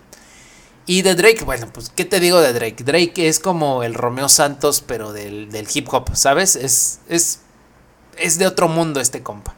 Y 0.87 1.03
de 1.03 1.15
Drake, 1.15 1.45
bueno, 1.45 1.69
pues, 1.73 1.91
¿qué 1.91 2.07
te 2.07 2.21
digo 2.21 2.41
de 2.41 2.55
Drake? 2.55 2.83
Drake 2.85 3.29
es 3.29 3.39
como 3.39 3.83
el 3.83 3.95
Romeo 3.95 4.29
Santos, 4.29 4.83
pero 4.85 5.13
del, 5.13 5.69
hip 5.73 5.93
hop, 5.93 6.17
¿sabes? 6.17 6.57
Es, 6.57 7.01
es, 7.09 7.41
es 8.17 8.39
de 8.39 8.47
otro 8.47 8.67
mundo 8.67 8.99
este 8.99 9.23
compa. 9.23 9.55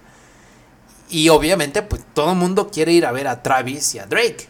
Y 1.10 1.28
obviamente, 1.28 1.82
pues 1.82 2.02
todo 2.14 2.32
el 2.32 2.38
mundo 2.38 2.70
quiere 2.70 2.92
ir 2.92 3.06
a 3.06 3.12
ver 3.12 3.28
a 3.28 3.42
Travis 3.42 3.94
y 3.94 3.98
a 3.98 4.06
Drake. 4.06 4.48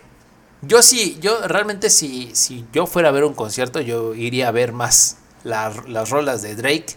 Yo 0.63 0.83
sí, 0.83 1.19
yo 1.21 1.47
realmente 1.47 1.91
si, 1.91 2.35
si 2.35 2.65
yo 2.73 2.87
fuera 2.87 3.11
a 3.11 3.13
ver 3.13 3.25
un 3.25 3.35
concierto, 3.35 3.81
yo 3.81 4.15
iría 4.15 4.49
a 4.49 4.53
ver 4.53 4.73
más 4.73 5.19
las 5.43 6.11
rolas 6.11 6.41
de 6.41 6.57
Drake 6.57 6.97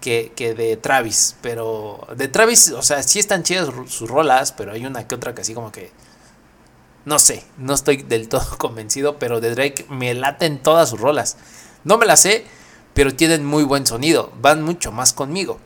que, 0.00 0.32
que, 0.36 0.54
de 0.54 0.76
Travis. 0.76 1.36
Pero 1.42 2.06
de 2.16 2.28
Travis, 2.28 2.70
o 2.70 2.82
sea, 2.82 3.02
sí 3.02 3.18
están 3.18 3.42
chidas 3.42 3.68
sus 3.88 4.08
rolas, 4.08 4.52
pero 4.52 4.72
hay 4.72 4.86
una 4.86 5.08
que 5.08 5.14
otra 5.14 5.34
que 5.34 5.40
así 5.40 5.54
como 5.54 5.72
que 5.72 5.90
no 7.04 7.18
sé, 7.18 7.42
no 7.58 7.74
estoy 7.74 7.98
del 7.98 8.28
todo 8.28 8.46
convencido, 8.58 9.18
pero 9.18 9.40
de 9.40 9.54
Drake 9.54 9.86
me 9.88 10.14
laten 10.14 10.62
todas 10.62 10.90
sus 10.90 11.00
rolas. 11.00 11.36
No 11.84 11.98
me 11.98 12.06
las 12.06 12.20
sé, 12.20 12.44
pero 12.94 13.14
tienen 13.14 13.44
muy 13.44 13.64
buen 13.64 13.86
sonido, 13.86 14.32
van 14.40 14.62
mucho 14.62 14.92
más 14.92 15.12
conmigo. 15.12 15.58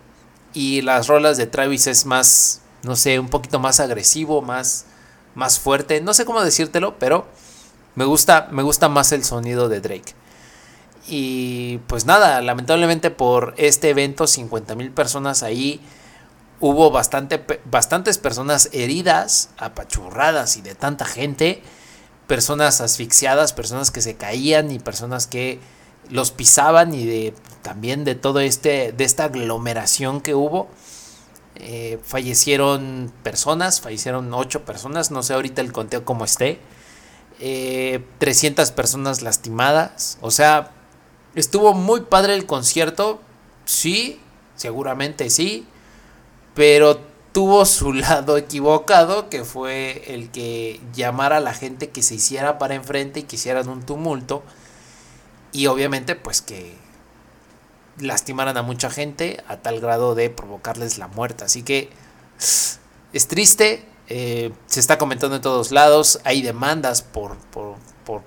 Y 0.54 0.80
las 0.82 1.08
rolas 1.08 1.36
de 1.36 1.46
Travis 1.46 1.86
es 1.86 2.06
más, 2.06 2.62
no 2.86 2.96
sé, 2.96 3.18
un 3.18 3.28
poquito 3.28 3.58
más 3.58 3.80
agresivo, 3.80 4.40
más, 4.40 4.86
más 5.34 5.58
fuerte, 5.58 6.00
no 6.00 6.14
sé 6.14 6.24
cómo 6.24 6.42
decírtelo, 6.42 6.98
pero 6.98 7.26
me 7.96 8.04
gusta, 8.04 8.48
me 8.52 8.62
gusta 8.62 8.88
más 8.88 9.12
el 9.12 9.24
sonido 9.24 9.68
de 9.68 9.80
Drake. 9.80 10.14
Y 11.08 11.78
pues 11.88 12.06
nada, 12.06 12.40
lamentablemente 12.40 13.10
por 13.10 13.54
este 13.58 13.90
evento, 13.90 14.26
50 14.26 14.74
mil 14.76 14.90
personas 14.92 15.42
ahí 15.42 15.80
hubo 16.60 16.90
bastante, 16.90 17.44
bastantes 17.64 18.18
personas 18.18 18.70
heridas, 18.72 19.50
apachurradas 19.58 20.56
y 20.56 20.62
de 20.62 20.74
tanta 20.74 21.04
gente, 21.04 21.62
personas 22.26 22.80
asfixiadas, 22.80 23.52
personas 23.52 23.90
que 23.90 24.00
se 24.00 24.16
caían 24.16 24.70
y 24.70 24.78
personas 24.78 25.26
que 25.26 25.60
los 26.08 26.30
pisaban 26.30 26.94
y 26.94 27.04
de 27.04 27.34
también 27.62 28.04
de 28.04 28.14
todo 28.14 28.38
este 28.38 28.92
de 28.92 29.04
esta 29.04 29.24
aglomeración 29.24 30.20
que 30.20 30.36
hubo 30.36 30.68
eh, 31.60 31.98
fallecieron 32.02 33.12
personas 33.22 33.80
fallecieron 33.80 34.32
ocho 34.34 34.64
personas 34.64 35.10
no 35.10 35.22
sé 35.22 35.34
ahorita 35.34 35.60
el 35.60 35.72
conteo 35.72 36.04
cómo 36.04 36.24
esté 36.24 36.58
300 37.38 38.68
eh, 38.68 38.72
personas 38.72 39.22
lastimadas 39.22 40.18
o 40.20 40.30
sea 40.30 40.72
estuvo 41.34 41.74
muy 41.74 42.02
padre 42.02 42.34
el 42.34 42.46
concierto 42.46 43.20
sí 43.64 44.20
seguramente 44.56 45.30
sí 45.30 45.66
pero 46.54 47.00
tuvo 47.36 47.66
su 47.66 47.92
lado 47.92 48.38
equivocado, 48.38 49.28
que 49.28 49.44
fue 49.44 50.14
el 50.14 50.30
que 50.30 50.80
llamara 50.94 51.36
a 51.36 51.40
la 51.40 51.52
gente 51.52 51.90
que 51.90 52.02
se 52.02 52.14
hiciera 52.14 52.58
para 52.58 52.74
enfrente 52.74 53.20
y 53.20 53.22
que 53.24 53.36
hicieran 53.36 53.68
un 53.68 53.84
tumulto. 53.84 54.42
Y 55.52 55.66
obviamente, 55.66 56.14
pues 56.14 56.40
que 56.40 56.74
lastimaran 57.98 58.56
a 58.56 58.62
mucha 58.62 58.90
gente 58.90 59.42
a 59.48 59.58
tal 59.58 59.80
grado 59.80 60.14
de 60.14 60.30
provocarles 60.30 60.98
la 60.98 61.08
muerte. 61.08 61.44
Así 61.44 61.62
que 61.62 61.90
es 62.38 63.28
triste, 63.28 63.84
eh, 64.08 64.52
se 64.66 64.80
está 64.80 64.98
comentando 64.98 65.36
en 65.36 65.42
todos 65.42 65.72
lados, 65.72 66.20
hay 66.24 66.42
demandas 66.42 67.02
por, 67.02 67.36
por, 67.50 67.76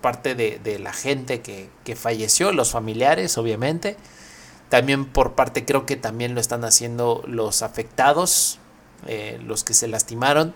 parte 0.01 0.35
de, 0.35 0.79
la 0.79 0.91
gente 0.91 1.41
que, 1.41 1.69
que 1.85 1.95
falleció, 1.95 2.51
los 2.51 2.71
familiares, 2.71 3.37
obviamente. 3.37 3.95
También 4.69 5.05
por 5.05 5.33
parte 5.33 5.65
creo 5.65 5.85
que 5.85 5.95
también 5.95 6.35
lo 6.35 6.41
están 6.41 6.63
haciendo 6.63 7.23
los 7.25 7.63
afectados, 7.63 8.59
eh, 9.07 9.39
los 9.43 9.63
que 9.63 9.73
se 9.73 9.87
lastimaron. 9.87 10.53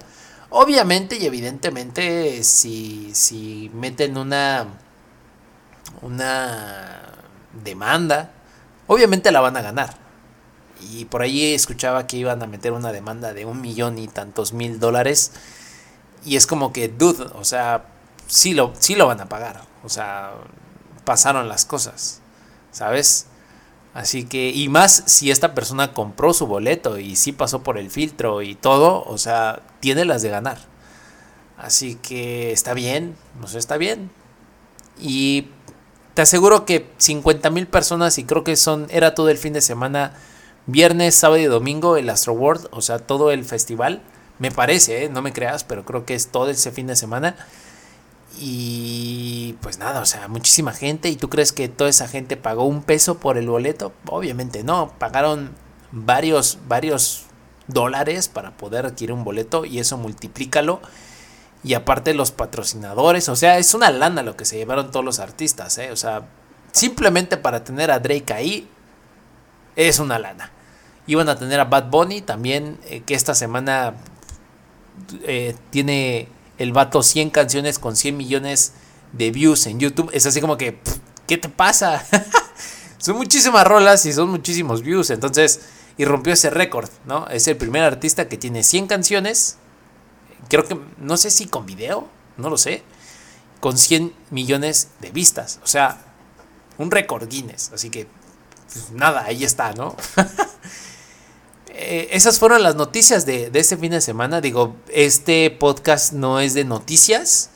Obviamente 0.49 1.17
y 1.17 1.25
evidentemente 1.25 2.43
si, 2.43 3.15
si 3.15 3.71
meten 3.73 4.17
una, 4.17 4.67
una 6.03 7.01
demanda, 7.63 8.31
obviamente 8.87 9.31
la 9.31 9.41
van 9.41 9.57
a 9.57 9.61
ganar. 9.61 9.97
Y 10.91 11.05
por 11.05 11.21
ahí 11.21 11.53
escuchaba 11.53 12.07
que 12.07 12.17
iban 12.17 12.43
a 12.43 12.47
meter 12.47 12.73
una 12.73 12.91
demanda 12.91 13.33
de 13.33 13.45
un 13.45 13.61
millón 13.61 13.97
y 13.97 14.07
tantos 14.07 14.53
mil 14.53 14.79
dólares. 14.79 15.31
Y 16.25 16.35
es 16.35 16.47
como 16.47 16.73
que, 16.73 16.89
dude, 16.89 17.25
o 17.35 17.45
sea, 17.45 17.85
sí 18.27 18.53
lo, 18.53 18.73
sí 18.79 18.95
lo 18.95 19.07
van 19.07 19.21
a 19.21 19.29
pagar. 19.29 19.61
O 19.83 19.89
sea, 19.89 20.33
pasaron 21.05 21.49
las 21.49 21.65
cosas, 21.65 22.21
¿sabes? 22.71 23.27
Así 23.93 24.25
que, 24.25 24.49
y 24.49 24.69
más 24.69 25.03
si 25.05 25.29
esta 25.29 25.53
persona 25.53 25.93
compró 25.93 26.33
su 26.33 26.47
boleto 26.47 26.97
y 26.97 27.15
sí 27.15 27.31
pasó 27.31 27.61
por 27.61 27.77
el 27.77 27.91
filtro 27.91 28.41
y 28.41 28.55
todo, 28.55 29.03
o 29.05 29.17
sea, 29.17 29.61
tiene 29.79 30.03
las 30.05 30.21
de 30.23 30.29
ganar. 30.29 30.57
Así 31.57 31.95
que 31.95 32.51
está 32.51 32.73
bien, 32.73 33.15
no 33.39 33.47
sé, 33.47 33.59
está 33.59 33.77
bien. 33.77 34.09
Y 34.99 35.49
te 36.13 36.21
aseguro 36.21 36.65
que 36.65 36.89
50 36.97 37.49
mil 37.49 37.67
personas, 37.67 38.17
y 38.17 38.23
creo 38.23 38.43
que 38.43 38.55
son, 38.55 38.87
era 38.89 39.15
todo 39.15 39.29
el 39.29 39.37
fin 39.37 39.53
de 39.53 39.61
semana, 39.61 40.13
viernes, 40.67 41.15
sábado 41.15 41.39
y 41.39 41.45
domingo, 41.45 41.97
el 41.97 42.09
Astro 42.09 42.33
World, 42.33 42.67
o 42.71 42.81
sea, 42.81 42.99
todo 42.99 43.31
el 43.31 43.45
festival. 43.45 44.01
Me 44.39 44.51
parece, 44.51 45.05
¿eh? 45.05 45.09
no 45.09 45.21
me 45.21 45.33
creas, 45.33 45.63
pero 45.63 45.85
creo 45.85 46.05
que 46.05 46.15
es 46.15 46.27
todo 46.27 46.49
ese 46.49 46.71
fin 46.71 46.87
de 46.87 46.95
semana. 46.95 47.35
Y 48.39 49.55
pues 49.61 49.77
nada, 49.77 50.01
o 50.01 50.05
sea, 50.05 50.27
muchísima 50.27 50.73
gente. 50.73 51.09
¿Y 51.09 51.15
tú 51.15 51.29
crees 51.29 51.51
que 51.51 51.69
toda 51.69 51.89
esa 51.89 52.07
gente 52.07 52.35
pagó 52.35 52.65
un 52.65 52.81
peso 52.81 53.19
por 53.19 53.37
el 53.37 53.47
boleto? 53.47 53.93
Obviamente 54.07 54.63
no, 54.63 54.91
pagaron 54.97 55.51
varios, 55.91 56.57
varios 56.67 57.25
dólares 57.67 58.27
para 58.27 58.51
poder 58.57 58.85
adquirir 58.85 59.13
un 59.13 59.23
boleto 59.23 59.65
y 59.65 59.79
eso 59.79 59.97
multiplícalo. 59.97 60.81
Y 61.63 61.75
aparte 61.75 62.13
los 62.13 62.31
patrocinadores, 62.31 63.29
o 63.29 63.35
sea, 63.35 63.57
es 63.57 63.73
una 63.73 63.89
lana 63.89 64.21
lo 64.21 64.35
que 64.35 64.45
se 64.45 64.57
llevaron 64.57 64.91
todos 64.91 65.05
los 65.05 65.19
artistas, 65.19 65.77
¿eh? 65.77 65.91
O 65.91 65.95
sea, 65.95 66.27
simplemente 66.71 67.37
para 67.37 67.63
tener 67.63 67.89
a 67.89 67.99
Drake 67.99 68.33
ahí 68.33 68.67
es 69.75 69.99
una 69.99 70.19
lana. 70.19 70.51
Iban 71.07 71.29
a 71.29 71.37
tener 71.37 71.59
a 71.59 71.65
Bad 71.65 71.89
Bunny 71.89 72.21
también, 72.21 72.77
eh, 72.85 73.01
que 73.05 73.13
esta 73.13 73.33
semana 73.33 73.95
eh, 75.23 75.55
tiene 75.69 76.27
el 76.57 76.71
vato 76.71 77.01
100 77.01 77.29
canciones 77.29 77.79
con 77.79 77.95
100 77.95 78.15
millones 78.15 78.73
de 79.11 79.31
views 79.31 79.65
en 79.67 79.79
YouTube. 79.79 80.09
Es 80.13 80.25
así 80.25 80.41
como 80.41 80.57
que, 80.57 80.79
¿qué 81.27 81.37
te 81.37 81.49
pasa? 81.49 82.05
son 82.97 83.17
muchísimas 83.17 83.65
rolas 83.65 84.05
y 84.05 84.13
son 84.13 84.29
muchísimos 84.29 84.81
views. 84.81 85.09
Entonces, 85.09 85.61
y 85.97 86.05
rompió 86.05 86.33
ese 86.33 86.49
récord, 86.49 86.89
¿no? 87.05 87.27
Es 87.27 87.47
el 87.47 87.57
primer 87.57 87.83
artista 87.83 88.27
que 88.27 88.37
tiene 88.37 88.63
100 88.63 88.87
canciones. 88.87 89.57
Creo 90.49 90.67
que, 90.67 90.77
no 90.97 91.17
sé 91.17 91.31
si 91.31 91.47
con 91.47 91.65
video, 91.65 92.07
no 92.37 92.49
lo 92.49 92.57
sé. 92.57 92.83
Con 93.59 93.77
100 93.77 94.13
millones 94.29 94.89
de 94.99 95.11
vistas. 95.11 95.59
O 95.63 95.67
sea, 95.67 96.01
un 96.77 96.91
récord 96.91 97.27
Guinness. 97.27 97.71
Así 97.73 97.89
que, 97.89 98.07
pues, 98.71 98.91
nada, 98.91 99.23
ahí 99.25 99.43
está, 99.43 99.73
¿no? 99.73 99.95
Eh, 101.75 102.09
esas 102.15 102.37
fueron 102.37 102.61
las 102.61 102.75
noticias 102.75 103.25
de, 103.25 103.49
de 103.49 103.59
este 103.59 103.77
fin 103.77 103.89
de 103.89 103.99
semana. 103.99 104.41
Digo, 104.41 104.75
este 104.89 105.49
podcast 105.49 106.13
no 106.13 106.39
es 106.39 106.53
de 106.53 106.65
noticias, 106.65 107.49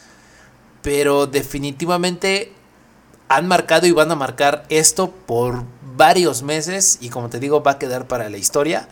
pero 0.82 1.28
definitivamente 1.28 2.52
han 3.30 3.48
marcado 3.48 3.86
y 3.86 3.92
van 3.92 4.12
a 4.12 4.16
marcar 4.16 4.66
esto 4.70 5.12
por 5.12 5.64
varios 5.96 6.44
meses 6.44 6.98
y 7.02 7.10
como 7.10 7.30
te 7.30 7.40
digo 7.40 7.62
va 7.62 7.72
a 7.72 7.80
quedar 7.80 8.08
para 8.08 8.30
la 8.30 8.38
historia 8.38 8.88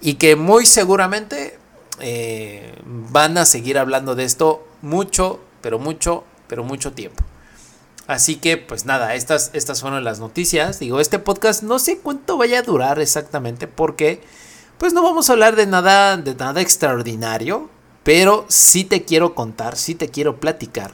y 0.00 0.14
que 0.14 0.36
muy 0.36 0.66
seguramente 0.66 1.58
eh, 2.02 2.74
van 2.84 3.38
a 3.38 3.46
seguir 3.46 3.78
hablando 3.78 4.14
de 4.14 4.24
esto 4.24 4.66
mucho, 4.82 5.40
pero 5.62 5.78
mucho, 5.78 6.24
pero 6.48 6.64
mucho 6.64 6.92
tiempo. 6.92 7.24
Así 8.06 8.36
que 8.36 8.58
pues 8.58 8.84
nada, 8.84 9.14
estas, 9.14 9.50
estas 9.54 9.80
fueron 9.80 10.04
las 10.04 10.18
noticias. 10.20 10.78
Digo, 10.78 11.00
este 11.00 11.18
podcast 11.18 11.62
no 11.62 11.78
sé 11.78 11.98
cuánto 11.98 12.36
vaya 12.36 12.58
a 12.58 12.62
durar 12.62 13.00
exactamente 13.00 13.68
porque 13.68 14.20
pues 14.76 14.92
no 14.92 15.02
vamos 15.02 15.30
a 15.30 15.32
hablar 15.32 15.56
de 15.56 15.66
nada, 15.66 16.16
de 16.18 16.34
nada 16.34 16.60
extraordinario, 16.60 17.70
pero 18.02 18.44
sí 18.48 18.84
te 18.84 19.04
quiero 19.04 19.34
contar, 19.34 19.76
sí 19.76 19.94
te 19.94 20.08
quiero 20.08 20.40
platicar 20.40 20.92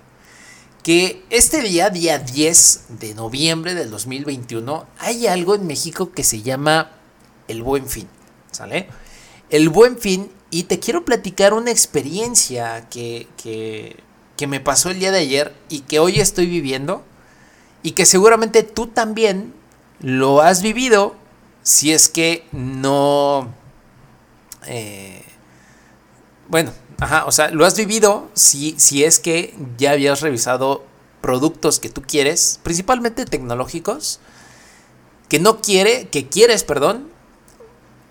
que 0.83 1.23
este 1.29 1.61
día, 1.61 1.91
día 1.91 2.19
10 2.19 2.85
de 3.00 3.15
noviembre 3.15 3.75
del 3.75 3.91
2021, 3.91 4.87
hay 4.99 5.27
algo 5.27 5.55
en 5.55 5.67
México 5.67 6.12
que 6.12 6.25
se 6.25 6.41
llama 6.41 6.93
el 7.47 7.62
buen 7.62 7.87
fin, 7.87 8.09
¿sale? 8.50 8.88
El 9.50 9.69
buen 9.69 9.99
fin, 9.99 10.31
y 10.50 10.64
te 10.64 10.78
quiero 10.78 11.05
platicar 11.05 11.52
una 11.52 11.71
experiencia 11.71 12.88
que, 12.88 13.28
que, 13.43 13.97
que 14.37 14.47
me 14.47 14.61
pasó 14.61 14.90
el 14.90 14.99
día 14.99 15.11
de 15.11 15.19
ayer 15.19 15.55
y 15.69 15.81
que 15.81 15.99
hoy 15.99 16.21
estoy 16.21 16.47
viviendo 16.47 17.02
y 17.83 17.93
que 17.93 18.07
seguramente 18.07 18.62
tú 18.62 18.87
también 18.87 19.52
lo 20.00 20.40
has 20.40 20.62
vivido 20.62 21.14
si 21.62 21.93
es 21.93 22.09
que 22.09 22.47
no... 22.52 23.52
Eh, 24.67 25.23
bueno, 26.49 26.73
ajá, 26.99 27.26
o 27.26 27.33
sea, 27.33 27.50
lo 27.50 27.67
has 27.67 27.76
vivido 27.76 28.28
si, 28.35 28.75
si 28.78 29.05
es 29.05 29.19
que 29.19 29.55
ya 29.76 29.93
habías 29.93 30.23
revisado 30.23 30.85
productos 31.21 31.78
que 31.78 31.90
tú 31.90 32.02
quieres, 32.02 32.59
principalmente 32.62 33.26
tecnológicos, 33.26 34.21
que 35.28 35.38
no 35.38 35.61
quiere, 35.61 36.09
que 36.09 36.28
quieres, 36.28 36.64
perdón, 36.64 37.11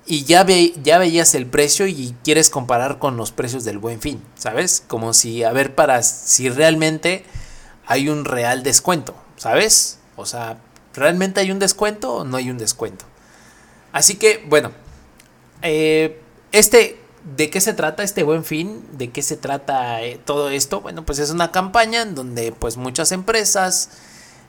y 0.07 0.23
ya, 0.23 0.43
ve, 0.43 0.73
ya 0.83 0.97
veías 0.97 1.35
el 1.35 1.45
precio 1.45 1.85
y 1.85 2.15
quieres 2.23 2.49
comparar 2.49 2.97
con 2.97 3.17
los 3.17 3.31
precios 3.31 3.65
del 3.65 3.77
buen 3.77 3.99
fin, 3.99 4.23
¿sabes? 4.35 4.83
Como 4.87 5.13
si, 5.13 5.43
a 5.43 5.51
ver, 5.51 5.75
para 5.75 6.01
si 6.01 6.49
realmente 6.49 7.25
hay 7.85 8.07
un 8.07 8.23
real 8.23 8.63
descuento, 8.63 9.15
¿sabes? 9.35 9.99
O 10.15 10.25
sea, 10.25 10.59
¿realmente 10.93 11.41
hay 11.41 11.51
un 11.51 11.59
descuento 11.59 12.15
o 12.15 12.23
no 12.23 12.37
hay 12.37 12.49
un 12.49 12.57
descuento? 12.57 13.05
Así 13.91 14.15
que, 14.15 14.45
bueno, 14.47 14.71
eh, 15.61 16.21
este, 16.53 16.99
¿de 17.35 17.49
qué 17.49 17.59
se 17.59 17.73
trata 17.73 18.03
este 18.03 18.23
buen 18.23 18.45
fin? 18.45 18.85
¿De 18.93 19.11
qué 19.11 19.21
se 19.21 19.35
trata 19.35 20.01
eh, 20.03 20.19
todo 20.23 20.49
esto? 20.49 20.79
Bueno, 20.79 21.05
pues 21.05 21.19
es 21.19 21.31
una 21.31 21.51
campaña 21.51 22.01
en 22.01 22.15
donde 22.15 22.53
pues 22.53 22.77
muchas 22.77 23.11
empresas 23.11 23.89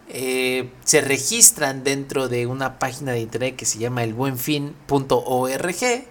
eh, 0.09 0.71
se 0.85 1.00
registran 1.00 1.85
dentro 1.85 2.29
de 2.29 2.47
una 2.47 2.79
página 2.79 3.12
de 3.12 3.21
internet 3.21 3.57
que 3.57 3.67
se 3.67 3.79
llama 3.79 4.05
elbuenfin.org. 4.05 6.07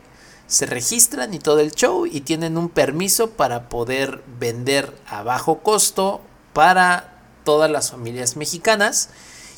Se 0.48 0.66
registran 0.66 1.34
y 1.34 1.40
todo 1.40 1.60
el 1.60 1.72
show 1.72 2.06
y 2.06 2.22
tienen 2.22 2.58
un 2.58 2.70
permiso 2.70 3.32
para 3.32 3.70
poder 3.70 4.22
vender 4.40 4.94
a 5.08 5.24
bajo 5.24 5.60
costo 5.60 6.22
para 6.54 7.22
todas 7.44 7.70
las 7.70 7.92
familias 7.92 8.38
mexicanas 8.38 9.10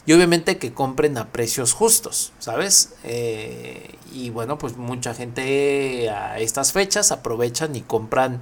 y 0.05 0.13
obviamente 0.13 0.57
que 0.57 0.73
compren 0.73 1.17
a 1.17 1.27
precios 1.27 1.73
justos, 1.73 2.33
¿sabes? 2.39 2.93
Eh, 3.03 3.95
y 4.11 4.31
bueno, 4.31 4.57
pues 4.57 4.77
mucha 4.77 5.13
gente 5.13 6.09
a 6.09 6.39
estas 6.39 6.71
fechas 6.71 7.11
aprovechan 7.11 7.75
y 7.75 7.81
compran, 7.81 8.41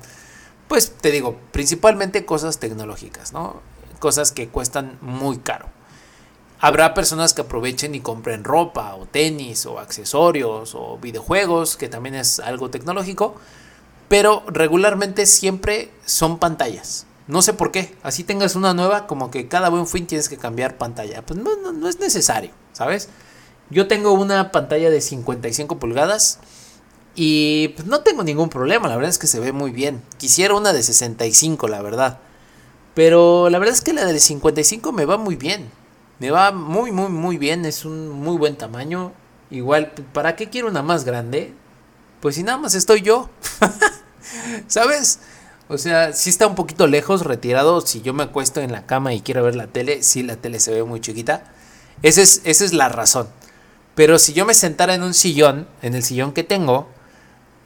pues 0.70 0.92
te 0.92 1.12
digo, 1.12 1.38
principalmente 1.52 2.26
cosas 2.26 2.60
tecnológicas, 2.60 3.34
¿no? 3.34 3.62
Cosas 4.00 4.32
que 4.32 4.48
cuestan 4.48 4.98
muy 5.02 5.40
caro. 5.40 5.77
Habrá 6.60 6.94
personas 6.94 7.34
que 7.34 7.42
aprovechen 7.42 7.94
y 7.94 8.00
compren 8.00 8.44
ropa 8.44 8.96
o 8.96 9.06
tenis 9.06 9.66
o 9.68 9.80
accesorios 9.80 10.74
o 10.74 10.98
videojuegos, 10.98 11.78
que 11.78 11.88
también 11.88 12.16
es 12.16 12.40
algo 12.40 12.72
tecnológico, 12.72 13.36
pero 14.08 14.44
regularmente 14.48 15.26
siempre 15.28 15.92
son 16.06 16.40
pantallas. 16.40 17.06
No 17.28 17.42
sé 17.42 17.54
por 17.54 17.72
qué, 17.72 17.96
así 18.04 18.24
tengas 18.24 18.56
una 18.56 18.74
nueva, 18.74 19.06
como 19.06 19.30
que 19.30 19.48
cada 19.48 19.70
buen 19.70 19.86
fin 19.86 20.08
tienes 20.08 20.30
que 20.30 20.38
cambiar 20.38 20.78
pantalla. 20.78 21.24
Pues 21.24 21.40
no, 21.40 21.58
no, 21.58 21.74
no 21.74 21.90
es 21.90 22.00
necesario, 22.00 22.52
¿sabes? 22.74 23.10
Yo 23.70 23.88
tengo 23.88 24.14
una 24.14 24.52
pantalla 24.52 24.90
de 24.90 25.02
55 25.02 25.78
pulgadas 25.78 26.40
y 27.16 27.70
pues 27.70 27.88
no 27.88 28.00
tengo 28.02 28.24
ningún 28.24 28.50
problema, 28.50 28.88
la 28.88 28.96
verdad 28.96 29.10
es 29.10 29.18
que 29.18 29.28
se 29.28 29.40
ve 29.40 29.52
muy 29.52 29.72
bien. 29.72 30.02
Quisiera 30.18 30.56
una 30.56 30.72
de 30.72 30.82
65, 30.82 31.68
la 31.68 31.82
verdad. 31.82 32.20
Pero 32.94 33.50
la 33.50 33.60
verdad 33.60 33.76
es 33.76 33.82
que 33.82 33.94
la 33.94 34.06
de 34.06 34.20
55 34.20 34.92
me 34.92 35.06
va 35.06 35.18
muy 35.18 35.36
bien. 35.36 35.70
Me 36.20 36.32
va 36.32 36.52
muy, 36.52 36.92
muy, 36.92 37.10
muy 37.10 37.38
bien. 37.38 37.66
Es 37.66 37.86
un 37.86 38.10
muy 38.10 38.38
buen 38.38 38.56
tamaño. 38.56 39.14
Igual, 39.50 39.92
¿para 40.14 40.36
qué 40.36 40.50
quiero 40.50 40.68
una 40.68 40.82
más 40.82 41.06
grande? 41.06 41.54
Pues 42.22 42.36
si 42.36 42.44
nada 42.44 42.58
más 42.58 42.76
estoy 42.76 43.02
yo. 43.02 43.30
¿Sabes? 44.68 45.20
O 45.70 45.78
sea, 45.78 46.14
si 46.14 46.30
está 46.30 46.48
un 46.48 46.56
poquito 46.56 46.88
lejos, 46.88 47.26
retirado. 47.26 47.82
Si 47.82 48.02
yo 48.02 48.14
me 48.14 48.24
acuesto 48.24 48.62
en 48.62 48.72
la 48.72 48.86
cama 48.86 49.14
y 49.14 49.22
quiero 49.22 49.44
ver 49.44 49.56
la 49.56 49.68
tele, 49.68 50.04
sí, 50.04 50.24
la 50.24 50.38
tele 50.38 50.60
se 50.60 50.72
ve 50.72 50.84
muy 50.84 51.02
chiquita. 51.02 51.44
Esa 52.04 52.22
es, 52.22 52.42
esa 52.46 52.66
es 52.66 52.74
la 52.74 52.90
razón. 52.90 53.28
Pero 53.96 54.20
si 54.20 54.34
yo 54.34 54.46
me 54.46 54.54
sentara 54.54 54.94
en 54.94 55.04
un 55.04 55.14
sillón, 55.14 55.68
en 55.82 55.96
el 55.96 56.04
sillón 56.04 56.32
que 56.32 56.44
tengo, 56.44 56.88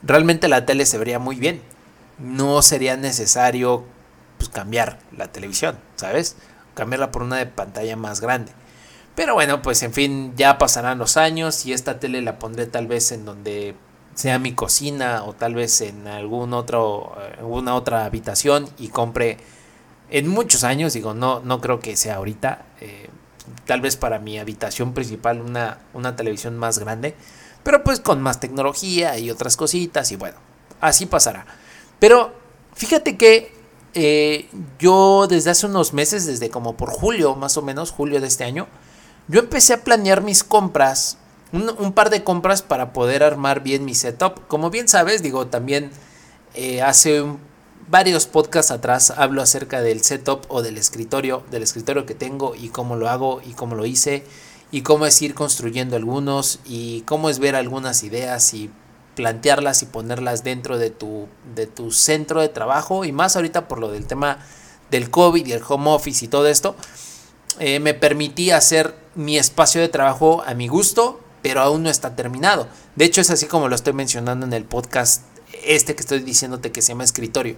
realmente 0.02 0.48
la 0.48 0.66
tele 0.66 0.86
se 0.86 0.98
vería 0.98 1.20
muy 1.20 1.36
bien. 1.36 1.62
No 2.18 2.62
sería 2.62 2.98
necesario 2.98 3.84
pues, 4.38 4.50
cambiar 4.50 5.00
la 5.16 5.32
televisión, 5.32 5.78
¿sabes? 5.96 6.36
Cambiarla 6.74 7.12
por 7.12 7.24
una 7.24 7.38
de 7.38 7.46
pantalla 7.46 7.96
más 7.96 8.22
grande. 8.22 8.52
Pero 9.16 9.34
bueno, 9.34 9.62
pues 9.62 9.84
en 9.84 9.94
fin, 9.94 10.34
ya 10.36 10.58
pasarán 10.58 10.98
los 10.98 11.18
años 11.18 11.66
y 11.66 11.74
esta 11.74 12.00
tele 12.00 12.22
la 12.22 12.40
pondré 12.40 12.66
tal 12.66 12.88
vez 12.88 13.12
en 13.12 13.26
donde 13.26 13.76
sea 14.14 14.40
mi 14.40 14.54
cocina 14.54 15.24
o 15.24 15.34
tal 15.34 15.56
vez 15.56 15.82
en 15.82 16.08
algún 16.08 16.54
otro, 16.54 17.16
alguna 17.38 17.76
otra 17.76 18.06
habitación 18.06 18.70
y 18.78 18.90
compre 18.90 19.38
en 20.10 20.28
muchos 20.28 20.64
años, 20.64 20.94
digo, 20.94 21.14
no, 21.14 21.40
no 21.40 21.62
creo 21.62 21.80
que 21.80 21.96
sea 21.96 22.16
ahorita, 22.16 22.66
eh, 22.82 23.10
tal 23.66 23.80
vez 23.80 23.96
para 23.96 24.20
mi 24.20 24.38
habitación 24.40 24.94
principal 24.94 25.40
una, 25.40 25.80
una 25.94 26.16
televisión 26.16 26.58
más 26.58 26.80
grande, 26.80 27.16
pero 27.64 27.84
pues 27.84 28.00
con 28.00 28.22
más 28.22 28.40
tecnología 28.40 29.18
y 29.18 29.32
otras 29.32 29.56
cositas 29.56 30.12
y 30.12 30.18
bueno, 30.18 30.38
así 30.82 31.06
pasará. 31.06 31.46
Pero 32.00 32.34
fíjate 32.74 33.18
que 33.18 33.54
eh, 33.94 34.50
yo 34.80 35.28
desde 35.28 35.52
hace 35.52 35.66
unos 35.66 35.94
meses, 35.94 36.26
desde 36.26 36.50
como 36.50 36.78
por 36.78 36.90
julio, 36.90 37.36
más 37.36 37.58
o 37.58 37.62
menos, 37.62 37.92
julio 37.92 38.22
de 38.22 38.28
este 38.28 38.44
año, 38.44 38.68
yo 39.28 39.40
empecé 39.40 39.74
a 39.74 39.84
planear 39.84 40.22
mis 40.22 40.44
compras, 40.44 41.18
un, 41.52 41.92
par 41.94 42.10
de 42.10 42.24
compras 42.24 42.62
para 42.62 42.94
poder 42.94 43.24
armar 43.24 43.62
bien 43.62 43.86
mi 43.86 43.94
setup. 43.96 44.48
Como 44.48 44.70
bien 44.70 44.88
sabes, 44.88 45.22
digo, 45.22 45.48
también 45.48 45.92
eh, 46.54 46.82
hace 46.82 47.24
varios 47.90 48.26
podcasts 48.26 48.72
atrás 48.72 49.12
hablo 49.12 49.42
acerca 49.42 49.82
del 49.82 50.02
setup 50.04 50.46
o 50.48 50.62
del 50.62 50.78
escritorio, 50.78 51.44
del 51.52 51.64
escritorio 51.64 52.06
que 52.06 52.16
tengo 52.16 52.56
y 52.56 52.70
cómo 52.70 52.96
lo 52.96 53.10
hago 53.10 53.42
y 53.46 53.54
cómo 53.54 53.76
lo 53.76 53.86
hice 53.86 54.24
y 54.72 54.82
cómo 54.82 55.06
es 55.06 55.22
ir 55.22 55.34
construyendo 55.34 55.98
algunos 55.98 56.60
y 56.66 57.02
cómo 57.02 57.30
es 57.30 57.40
ver 57.40 57.56
algunas 57.56 58.04
ideas 58.04 58.54
y 58.54 58.72
plantearlas 59.22 59.84
y 59.84 59.86
ponerlas 59.86 60.44
dentro 60.44 60.80
de 60.80 60.90
tu, 60.90 61.28
de 61.54 61.68
tu 61.68 61.92
centro 61.92 62.42
de 62.42 62.50
trabajo 62.50 63.06
y 63.06 63.12
más 63.12 63.36
ahorita 63.36 63.68
por 63.68 63.78
lo 63.78 63.92
del 63.92 64.08
tema 64.08 64.40
del 64.90 65.12
COVID 65.12 65.46
y 65.46 65.52
el 65.52 65.62
home 65.68 65.92
office 65.92 66.26
y 66.26 66.28
todo 66.28 66.48
esto, 66.48 66.76
eh, 67.60 67.80
me 67.80 67.94
permití 67.94 68.50
hacer 68.50 68.96
mi 69.14 69.38
espacio 69.38 69.80
de 69.80 69.90
trabajo 69.90 70.42
a 70.48 70.56
mi 70.56 70.68
gusto, 70.68 71.22
pero 71.44 71.62
aún 71.62 71.84
no 71.84 71.92
está 71.92 72.16
terminado. 72.16 72.68
De 72.96 73.06
hecho 73.06 73.22
es 73.22 73.30
así 73.30 73.46
como 73.46 73.68
lo 73.68 73.76
estoy 73.76 73.94
mencionando 73.94 74.44
en 74.44 74.54
el 74.54 74.66
podcast 74.66 75.22
este 75.64 75.94
que 75.94 76.02
estoy 76.02 76.22
diciéndote 76.22 76.72
que 76.72 76.82
se 76.82 76.94
llama 76.94 77.04
escritorio. 77.04 77.58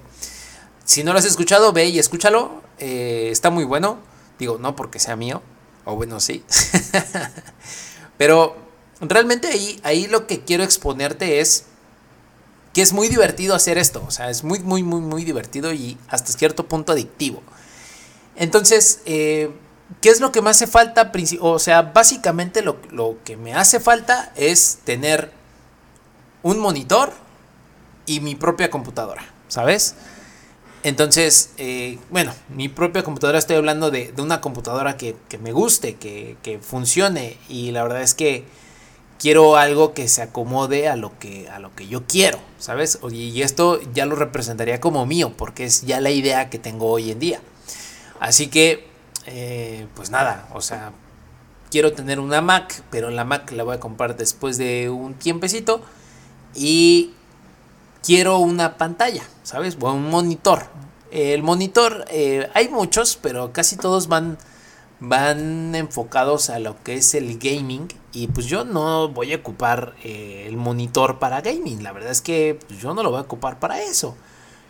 Si 0.83 1.05
no 1.05 1.13
lo 1.13 1.19
has 1.19 1.25
escuchado, 1.25 1.71
ve 1.71 1.85
y 1.85 1.97
escúchalo. 1.97 2.61
Eh, 2.79 3.29
está 3.31 3.51
muy 3.51 3.63
bueno. 3.63 3.99
Digo, 4.37 4.57
no 4.59 4.75
porque 4.75 4.99
sea 4.99 5.15
mío. 5.15 5.41
O 5.85 5.95
bueno, 5.95 6.19
sí. 6.19 6.43
pero 8.17 8.57
realmente 9.01 9.47
ahí, 9.47 9.79
ahí 9.83 10.07
lo 10.07 10.27
que 10.27 10.41
quiero 10.41 10.63
exponerte 10.63 11.39
es 11.39 11.65
que 12.73 12.81
es 12.81 12.91
muy 12.91 13.07
divertido 13.07 13.55
hacer 13.55 13.77
esto. 13.77 14.03
O 14.07 14.11
sea, 14.11 14.29
es 14.29 14.43
muy, 14.43 14.59
muy, 14.59 14.83
muy, 14.83 15.01
muy 15.01 15.23
divertido 15.23 15.71
y 15.71 15.97
hasta 16.09 16.33
cierto 16.33 16.67
punto 16.67 16.91
adictivo. 16.91 17.41
Entonces, 18.35 19.01
eh, 19.05 19.51
¿qué 20.01 20.09
es 20.09 20.19
lo 20.19 20.31
que 20.31 20.41
me 20.41 20.49
hace 20.49 20.67
falta? 20.67 21.11
O 21.39 21.59
sea, 21.59 21.83
básicamente 21.83 22.63
lo, 22.63 22.79
que 23.23 23.37
me 23.37 23.53
hace 23.53 23.79
falta 23.79 24.31
es 24.35 24.79
tener 24.83 25.31
un 26.41 26.59
monitor 26.59 27.13
y 28.05 28.19
mi 28.19 28.35
propia 28.35 28.69
computadora, 28.69 29.23
¿sabes? 29.47 29.95
Entonces, 30.81 31.51
eh, 31.57 31.99
bueno, 32.09 32.33
mi 32.49 32.67
propia 32.67 33.03
computadora, 33.03 33.39
estoy 33.39 33.55
hablando 33.55 33.91
de, 33.91 34.13
una 34.17 34.41
computadora 34.41 34.97
que, 34.97 35.15
me 35.39 35.53
guste, 35.53 35.95
que, 35.95 36.37
que, 36.41 36.59
funcione. 36.59 37.37
Y 37.47 37.71
la 37.71 37.83
verdad 37.83 38.01
es 38.01 38.15
que 38.15 38.45
quiero 39.19 39.55
algo 39.55 39.93
que 39.93 40.07
se 40.07 40.21
acomode 40.21 40.87
a 40.87 40.95
lo 40.95 41.17
que, 41.19 41.49
a 41.49 41.59
lo 41.59 41.73
que 41.75 41.87
yo 41.87 42.03
quiero, 42.07 42.39
¿sabes? 42.59 42.99
Y 43.11 43.41
esto 43.41 43.79
ya 43.93 44.05
lo 44.05 44.15
representaría 44.15 44.79
como 44.79 45.05
mío, 45.05 45.33
porque 45.37 45.65
es 45.65 45.83
ya 45.83 46.01
la 46.01 46.11
idea 46.11 46.49
que 46.49 46.59
tengo 46.59 46.87
hoy 46.87 47.11
en 47.11 47.19
día. 47.19 47.39
Así 48.19 48.47
que, 48.47 48.87
eh, 49.25 49.87
pues 49.95 50.09
nada, 50.09 50.47
o 50.53 50.61
sea, 50.61 50.91
quiero 51.71 51.93
tener 51.93 52.19
una 52.19 52.41
Mac, 52.41 52.83
pero 52.89 53.09
la 53.09 53.23
Mac 53.23 53.51
la 53.51 53.63
voy 53.63 53.75
a 53.75 53.79
comprar 53.79 54.15
después 54.15 54.57
de 54.57 54.89
un 54.89 55.15
tiempecito. 55.15 55.81
Y 56.55 57.13
quiero 58.03 58.37
una 58.37 58.77
pantalla, 58.77 59.23
¿sabes? 59.41 59.77
O 59.81 59.91
un 59.91 60.09
monitor. 60.09 60.67
El 61.09 61.41
monitor, 61.41 62.05
eh, 62.09 62.49
hay 62.53 62.69
muchos, 62.69 63.17
pero 63.19 63.53
casi 63.53 63.75
todos 63.75 64.07
van 64.07 64.37
van 65.05 65.75
enfocados 65.75 66.49
a 66.49 66.59
lo 66.59 66.81
que 66.81 66.95
es 66.95 67.13
el 67.13 67.37
gaming 67.37 67.89
y 68.13 68.27
pues 68.27 68.45
yo 68.45 68.63
no 68.63 69.09
voy 69.09 69.33
a 69.33 69.35
ocupar 69.35 69.95
eh, 70.01 70.45
el 70.47 70.55
monitor 70.55 71.19
para 71.19 71.41
gaming, 71.41 71.83
la 71.83 71.91
verdad 71.91 72.11
es 72.11 72.21
que 72.21 72.57
pues, 72.67 72.79
yo 72.79 72.93
no 72.93 73.03
lo 73.03 73.11
voy 73.11 73.19
a 73.19 73.23
ocupar 73.23 73.59
para 73.59 73.81
eso. 73.81 74.15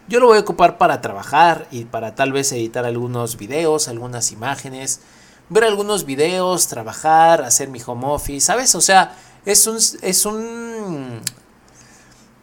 Yo 0.08 0.20
lo 0.20 0.26
voy 0.26 0.38
a 0.38 0.42
ocupar 0.42 0.78
para 0.80 1.02
trabajar 1.02 1.68
y 1.72 1.86
para 1.86 2.16
tal 2.16 2.34
vez 2.34 2.52
editar 2.52 2.84
algunos 2.84 3.38
videos, 3.38 3.88
algunas 3.88 4.32
imágenes, 4.32 5.02
ver 5.50 5.66
algunos 5.66 6.04
videos, 6.06 6.68
trabajar, 6.68 7.44
hacer 7.44 7.70
mi 7.70 7.80
home 7.86 8.08
office, 8.08 8.48
¿sabes? 8.48 8.74
O 8.74 8.82
sea, 8.82 9.16
es 9.46 9.68
un 9.68 9.78
es 10.02 10.26
un 10.26 11.22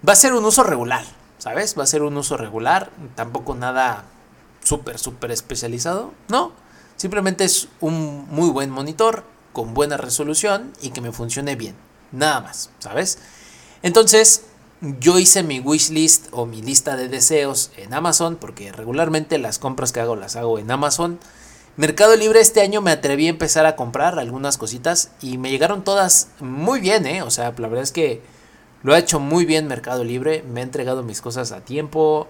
va 0.08 0.12
a 0.12 0.16
ser 0.16 0.32
un 0.32 0.44
uso 0.44 0.62
regular, 0.62 1.04
¿sabes? 1.38 1.76
Va 1.76 1.82
a 1.82 1.86
ser 1.86 2.02
un 2.02 2.16
uso 2.16 2.36
regular, 2.36 2.90
tampoco 3.16 3.56
nada 3.56 4.04
súper 4.62 4.98
súper 4.98 5.32
especializado, 5.32 6.12
¿no? 6.28 6.52
Simplemente 7.00 7.44
es 7.44 7.68
un 7.80 8.26
muy 8.28 8.50
buen 8.50 8.68
monitor 8.68 9.24
con 9.54 9.72
buena 9.72 9.96
resolución 9.96 10.74
y 10.82 10.90
que 10.90 11.00
me 11.00 11.12
funcione 11.12 11.56
bien. 11.56 11.74
Nada 12.12 12.42
más, 12.42 12.68
¿sabes? 12.78 13.16
Entonces, 13.82 14.42
yo 14.82 15.18
hice 15.18 15.42
mi 15.42 15.60
wishlist 15.60 16.26
o 16.30 16.44
mi 16.44 16.60
lista 16.60 16.96
de 16.96 17.08
deseos 17.08 17.72
en 17.78 17.94
Amazon, 17.94 18.36
porque 18.36 18.70
regularmente 18.70 19.38
las 19.38 19.58
compras 19.58 19.92
que 19.92 20.00
hago 20.00 20.14
las 20.14 20.36
hago 20.36 20.58
en 20.58 20.70
Amazon. 20.70 21.18
Mercado 21.78 22.16
Libre 22.16 22.40
este 22.40 22.60
año 22.60 22.82
me 22.82 22.90
atreví 22.90 23.28
a 23.28 23.30
empezar 23.30 23.64
a 23.64 23.76
comprar 23.76 24.18
algunas 24.18 24.58
cositas 24.58 25.12
y 25.22 25.38
me 25.38 25.48
llegaron 25.48 25.84
todas 25.84 26.28
muy 26.38 26.80
bien, 26.80 27.06
¿eh? 27.06 27.22
O 27.22 27.30
sea, 27.30 27.54
la 27.56 27.68
verdad 27.68 27.84
es 27.84 27.92
que 27.92 28.20
lo 28.82 28.92
ha 28.92 28.98
hecho 28.98 29.20
muy 29.20 29.46
bien 29.46 29.68
Mercado 29.68 30.04
Libre, 30.04 30.42
me 30.42 30.60
ha 30.60 30.64
entregado 30.64 31.02
mis 31.02 31.22
cosas 31.22 31.50
a 31.52 31.64
tiempo, 31.64 32.28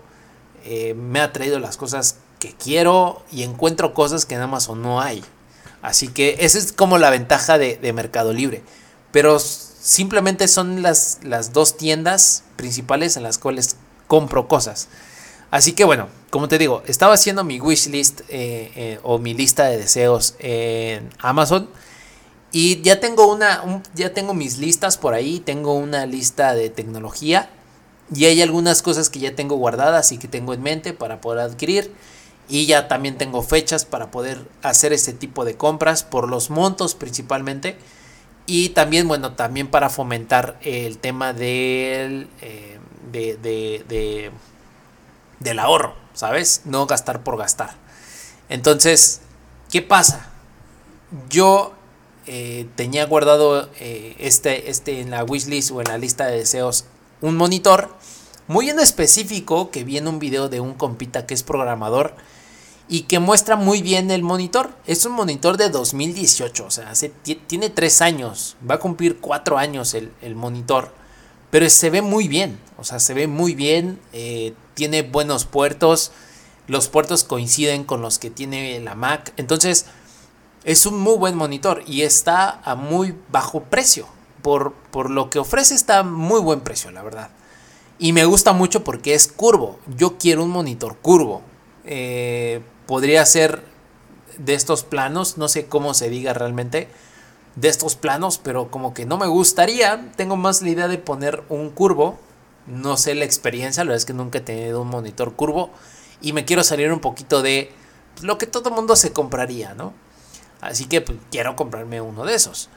eh, 0.65 0.95
me 0.95 1.19
ha 1.19 1.33
traído 1.33 1.59
las 1.59 1.77
cosas 1.77 2.19
que 2.41 2.55
quiero 2.55 3.23
y 3.31 3.45
encuentro 3.45 3.95
cosas 3.95 4.27
que 4.27 4.35
en 4.35 4.41
Amazon 4.41 4.83
no 4.83 5.01
hay. 5.01 5.23
Así 5.83 6.09
que 6.09 6.37
esa 6.41 6.59
es 6.59 6.73
como 6.73 6.99
la 6.99 7.11
ventaja 7.11 7.59
de, 7.59 7.77
de 7.77 7.93
Mercado 7.93 8.33
Libre. 8.33 8.63
Pero 9.13 9.39
simplemente 9.39 10.49
son 10.49 10.83
las, 10.83 11.21
las 11.23 11.53
dos 11.53 11.77
tiendas 11.77 12.43
principales 12.57 13.17
en 13.17 13.23
las 13.23 13.39
cuales 13.39 13.77
compro 14.09 14.49
cosas. 14.49 14.89
Así 15.51 15.73
que 15.73 15.85
bueno, 15.85 16.09
como 16.31 16.49
te 16.49 16.59
digo, 16.59 16.83
estaba 16.87 17.15
haciendo 17.15 17.43
mi 17.45 17.61
wishlist 17.61 18.21
eh, 18.29 18.71
eh, 18.77 19.01
o 19.03 19.19
mi 19.19 19.35
lista 19.35 19.67
de 19.67 19.79
deseos 19.79 20.35
en 20.39 21.11
Amazon. 21.19 21.69
Y 22.53 22.81
ya 22.83 23.01
tengo 23.01 23.33
una, 23.33 23.83
ya 23.95 24.13
tengo 24.13 24.35
mis 24.35 24.59
listas 24.59 24.97
por 24.99 25.15
ahí, 25.15 25.41
tengo 25.41 25.75
una 25.75 26.07
lista 26.07 26.55
de 26.55 26.69
tecnología 26.69 27.49
y 28.13 28.25
hay 28.25 28.43
algunas 28.43 28.83
cosas 28.83 29.09
que 29.09 29.21
ya 29.21 29.37
tengo 29.37 29.57
guardadas 29.57 30.11
y 30.11 30.19
que 30.19 30.27
tengo 30.27 30.53
en 30.53 30.63
mente 30.63 30.93
para 30.93 31.21
poder 31.21 31.41
adquirir. 31.41 31.93
Y 32.51 32.67
ya 32.67 32.89
también 32.89 33.17
tengo 33.17 33.43
fechas 33.43 33.85
para 33.85 34.11
poder 34.11 34.45
hacer 34.63 34.93
este 34.93 35.13
tipo 35.13 35.45
de 35.45 35.57
compras 35.57 36.03
por 36.03 36.29
los 36.29 36.51
montos 36.51 36.97
principalmente. 36.97 37.79
Y 38.47 38.71
también, 38.71 39.07
bueno, 39.07 39.35
también 39.35 39.69
para 39.69 39.89
fomentar 39.89 40.59
el 40.63 40.99
tema 40.99 41.33
del, 41.33 42.29
eh, 42.41 42.81
de, 43.13 43.37
de, 43.37 44.33
del 45.39 45.59
ahorro, 45.61 45.95
¿sabes? 46.13 46.63
No 46.65 46.87
gastar 46.87 47.23
por 47.23 47.39
gastar. 47.39 47.71
Entonces, 48.49 49.21
¿qué 49.71 49.81
pasa? 49.81 50.29
Yo 51.29 51.73
eh, 52.27 52.67
tenía 52.75 53.07
guardado 53.07 53.71
eh, 53.79 54.17
este, 54.19 54.71
este 54.71 55.01
en 55.01 55.13
la 55.13 55.23
wishlist 55.23 55.71
o 55.71 55.81
en 55.81 55.87
la 55.87 55.99
lista 55.99 56.27
de 56.27 56.39
deseos 56.39 56.85
un 57.21 57.37
monitor 57.37 57.95
muy 58.49 58.69
en 58.69 58.81
específico 58.81 59.71
que 59.71 59.85
vi 59.85 59.99
en 59.99 60.09
un 60.09 60.19
video 60.19 60.49
de 60.49 60.59
un 60.59 60.75
compita 60.75 61.25
que 61.27 61.35
es 61.35 61.45
programador 61.45 62.17
y 62.91 63.03
que 63.03 63.21
muestra 63.21 63.55
muy 63.55 63.83
bien 63.83 64.11
el 64.11 64.25
monitor. 64.25 64.71
Es 64.85 65.07
un 65.07 65.13
monitor 65.13 65.57
de 65.57 65.71
2018, 65.71 66.67
o 66.67 66.71
sea, 66.71 66.93
tiene 67.47 67.71
3 67.71 68.03
años, 68.03 68.57
va 68.69 68.75
a 68.75 68.81
cumplir 68.81 69.21
4 69.21 69.57
años 69.57 69.95
el, 69.95 70.35
monitor, 70.35 70.93
pero 71.51 71.71
se 71.71 71.89
ve 71.89 72.03
muy 72.03 72.27
bien, 72.27 72.59
o 72.77 72.85
sea, 72.85 72.99
se 72.99 73.15
ve 73.15 73.29
muy 73.29 73.55
bien, 73.55 74.01
eh, 74.13 74.55
tiene 74.75 75.03
buenos 75.03 75.45
puertos, 75.45 76.11
los 76.67 76.89
puertos 76.89 77.23
coinciden 77.23 77.85
con 77.85 78.03
los 78.03 78.19
que 78.19 78.29
tiene 78.29 78.81
la 78.81 78.97
Mac, 78.97 79.33
entonces 79.37 79.87
es 80.65 80.85
un 80.85 80.99
muy 80.99 81.17
buen 81.17 81.37
monitor 81.37 81.85
y 81.87 82.03
está 82.03 82.61
a 82.65 82.75
muy 82.75 83.15
bajo 83.31 83.63
precio. 83.63 84.07
Por, 84.43 84.73
por 84.73 85.11
lo 85.11 85.29
que 85.29 85.39
ofrece 85.39 85.75
está 85.75 85.99
a 85.99 86.03
muy 86.03 86.41
buen 86.41 86.61
precio, 86.61 86.91
la 86.91 87.03
verdad. 87.03 87.29
Y 87.99 88.15
me 88.15 88.25
gusta 88.25 88.55
mucho 88.55 88.83
porque 88.83 89.13
es 89.13 89.29
curvo. 89.29 89.79
Yo 89.99 90.17
quiero 90.17 90.43
un 90.43 90.49
monitor 90.49 90.97
curvo. 90.97 91.43
Eh, 91.85 92.61
podría 92.87 93.25
ser 93.27 93.63
de 94.39 94.55
estos 94.55 94.85
planos, 94.85 95.39
no 95.39 95.49
sé 95.49 95.67
cómo 95.67 95.95
se 95.95 96.11
diga 96.11 96.33
realmente, 96.33 96.89
de 97.57 97.69
estos 97.69 97.97
planos, 97.97 98.39
pero 98.39 98.71
como 98.71 98.95
que 98.95 99.07
no 99.07 99.19
me 99.19 99.27
gustaría, 99.27 100.13
tengo 100.17 100.37
más 100.37 100.63
la 100.63 100.71
idea 100.71 100.89
de 100.89 100.99
poner 100.99 101.43
un 101.49 101.71
curvo, 101.71 102.19
no 102.67 102.97
sé 102.97 103.15
la 103.15 103.25
experiencia, 103.25 103.85
la 103.85 103.89
verdad 103.89 103.99
es 103.99 104.07
que 104.07 104.13
nunca 104.13 104.39
he 104.39 104.43
tenido 104.43 104.83
un 104.83 104.89
monitor 104.89 105.35
curvo 105.35 105.71
y 106.21 106.33
me 106.33 106.45
quiero 106.45 106.63
salir 106.63 106.93
un 106.93 107.01
poquito 107.01 107.43
de 107.43 107.73
lo 108.23 108.39
que 108.39 108.47
todo 108.47 108.71
mundo 108.71 108.97
se 108.97 109.13
compraría, 109.13 109.75
¿no? 109.75 109.93
Así 110.61 110.85
que 110.87 111.01
pues, 111.01 111.19
quiero 111.31 111.57
comprarme 111.57 112.01
uno 112.01 112.25
de 112.25 112.35
esos. 112.35 112.69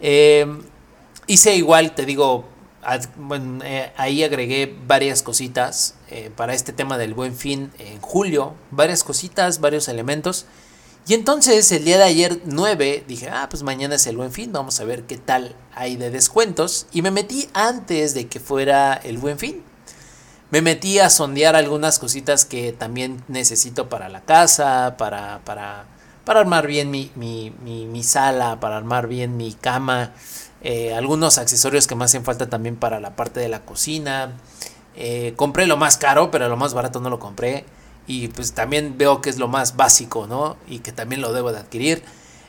Eh, 0.00 0.46
hice 1.26 1.56
igual, 1.56 1.94
te 1.94 2.06
digo, 2.06 2.44
bueno, 3.16 3.64
eh, 3.64 3.92
ahí 3.96 4.22
agregué 4.22 4.74
varias 4.86 5.22
cositas 5.22 5.94
eh, 6.10 6.30
para 6.34 6.54
este 6.54 6.72
tema 6.72 6.98
del 6.98 7.14
buen 7.14 7.34
fin 7.34 7.70
en 7.78 8.00
julio, 8.00 8.54
varias 8.70 9.04
cositas, 9.04 9.60
varios 9.60 9.88
elementos. 9.88 10.46
Y 11.06 11.14
entonces 11.14 11.72
el 11.72 11.84
día 11.84 11.96
de 11.96 12.04
ayer 12.04 12.40
9 12.44 13.04
dije, 13.08 13.30
ah, 13.30 13.48
pues 13.48 13.62
mañana 13.62 13.94
es 13.94 14.06
el 14.06 14.18
buen 14.18 14.30
fin, 14.30 14.52
vamos 14.52 14.78
a 14.78 14.84
ver 14.84 15.04
qué 15.04 15.16
tal 15.16 15.56
hay 15.74 15.96
de 15.96 16.10
descuentos. 16.10 16.86
Y 16.92 17.00
me 17.02 17.10
metí 17.10 17.48
antes 17.54 18.12
de 18.12 18.26
que 18.26 18.40
fuera 18.40 18.92
el 18.92 19.16
buen 19.16 19.38
fin. 19.38 19.62
Me 20.50 20.62
metí 20.62 20.98
a 20.98 21.10
sondear 21.10 21.56
algunas 21.56 21.98
cositas 21.98 22.44
que 22.44 22.72
también 22.72 23.22
necesito 23.28 23.88
para 23.88 24.08
la 24.08 24.22
casa, 24.22 24.96
para, 24.98 25.40
para, 25.44 25.86
para 26.24 26.40
armar 26.40 26.66
bien 26.66 26.90
mi, 26.90 27.10
mi, 27.16 27.52
mi 27.64 28.02
sala, 28.02 28.60
para 28.60 28.76
armar 28.76 29.08
bien 29.08 29.36
mi 29.36 29.52
cama. 29.54 30.12
Eh, 30.62 30.92
algunos 30.94 31.38
accesorios 31.38 31.86
que 31.86 31.94
me 31.94 32.04
hacen 32.04 32.24
falta 32.24 32.48
también 32.48 32.76
para 32.76 33.00
la 33.00 33.16
parte 33.16 33.40
de 33.40 33.48
la 33.48 33.60
cocina. 33.60 34.32
Eh, 34.96 35.34
compré 35.36 35.66
lo 35.66 35.76
más 35.76 35.96
caro, 35.96 36.30
pero 36.30 36.48
lo 36.48 36.56
más 36.56 36.74
barato 36.74 37.00
no 37.00 37.10
lo 37.10 37.18
compré. 37.18 37.64
Y 38.06 38.28
pues 38.28 38.52
también 38.52 38.96
veo 38.96 39.20
que 39.20 39.30
es 39.30 39.38
lo 39.38 39.48
más 39.48 39.76
básico, 39.76 40.26
¿no? 40.26 40.56
Y 40.66 40.80
que 40.80 40.92
también 40.92 41.20
lo 41.20 41.32
debo 41.32 41.52
de 41.52 41.58
adquirir. 41.58 42.02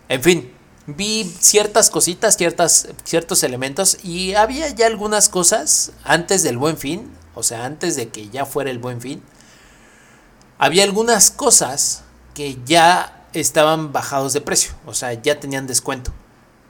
En 0.08 0.24
fin, 0.24 0.52
vi 0.88 1.26
ciertas 1.39 1.89
cositas, 1.89 2.38
ciertas, 2.38 2.88
ciertos 3.04 3.43
elementos. 3.43 3.98
Y 4.04 4.34
había 4.34 4.69
ya 4.69 4.88
algunas 4.88 5.30
cosas 5.30 5.91
antes 6.04 6.43
del 6.43 6.58
buen 6.58 6.78
fin. 6.78 7.12
O 7.36 7.43
sea, 7.43 7.65
antes 7.65 7.95
de 7.95 8.10
que 8.10 8.30
ya 8.30 8.45
fuera 8.45 8.72
el 8.72 8.80
buen 8.80 9.02
fin. 9.02 9.22
Había 10.58 10.84
algunas 10.84 11.30
cosas 11.30 12.04
que 12.34 12.58
ya 12.65 13.28
estaban 13.34 13.91
bajados 13.91 14.34
de 14.34 14.41
precio. 14.41 14.72
O 14.86 14.93
sea, 14.93 15.13
ya 15.13 15.39
tenían 15.39 15.67
descuento. 15.67 16.12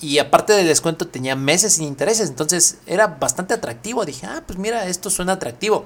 Y 0.02 0.20
aparte 0.20 0.54
del 0.54 0.68
descuento 0.68 1.08
tenía 1.08 1.36
meses 1.36 1.74
sin 1.74 1.86
intereses, 1.86 2.30
entonces 2.30 2.78
era 2.86 3.08
bastante 3.08 3.54
atractivo. 3.54 4.06
Dije, 4.06 4.26
ah, 4.28 4.44
pues 4.46 4.58
mira, 4.58 4.88
esto 4.88 5.10
suena 5.10 5.34
atractivo. 5.34 5.86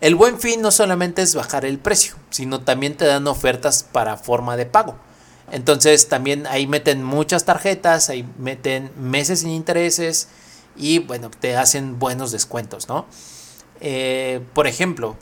El 0.00 0.16
buen 0.16 0.40
fin 0.40 0.60
no 0.60 0.72
solamente 0.72 1.22
es 1.22 1.36
bajar 1.36 1.64
el 1.64 1.78
precio, 1.78 2.16
sino 2.30 2.62
también 2.62 2.96
te 2.96 3.04
dan 3.04 3.26
ofertas 3.28 3.84
para 3.84 4.16
forma 4.16 4.56
de 4.56 4.66
pago. 4.66 4.96
Entonces 5.52 6.08
también 6.08 6.46
ahí 6.48 6.66
meten 6.66 7.04
muchas 7.04 7.44
tarjetas, 7.44 8.08
ahí 8.08 8.26
meten 8.38 8.90
meses 8.96 9.40
sin 9.40 9.50
intereses 9.50 10.28
y 10.76 10.98
bueno, 10.98 11.30
te 11.30 11.56
hacen 11.56 11.98
buenos 11.98 12.32
descuentos, 12.32 12.88
¿no? 12.88 13.06
Eh, 13.80 14.40
por 14.54 14.66
ejemplo, 14.66 15.16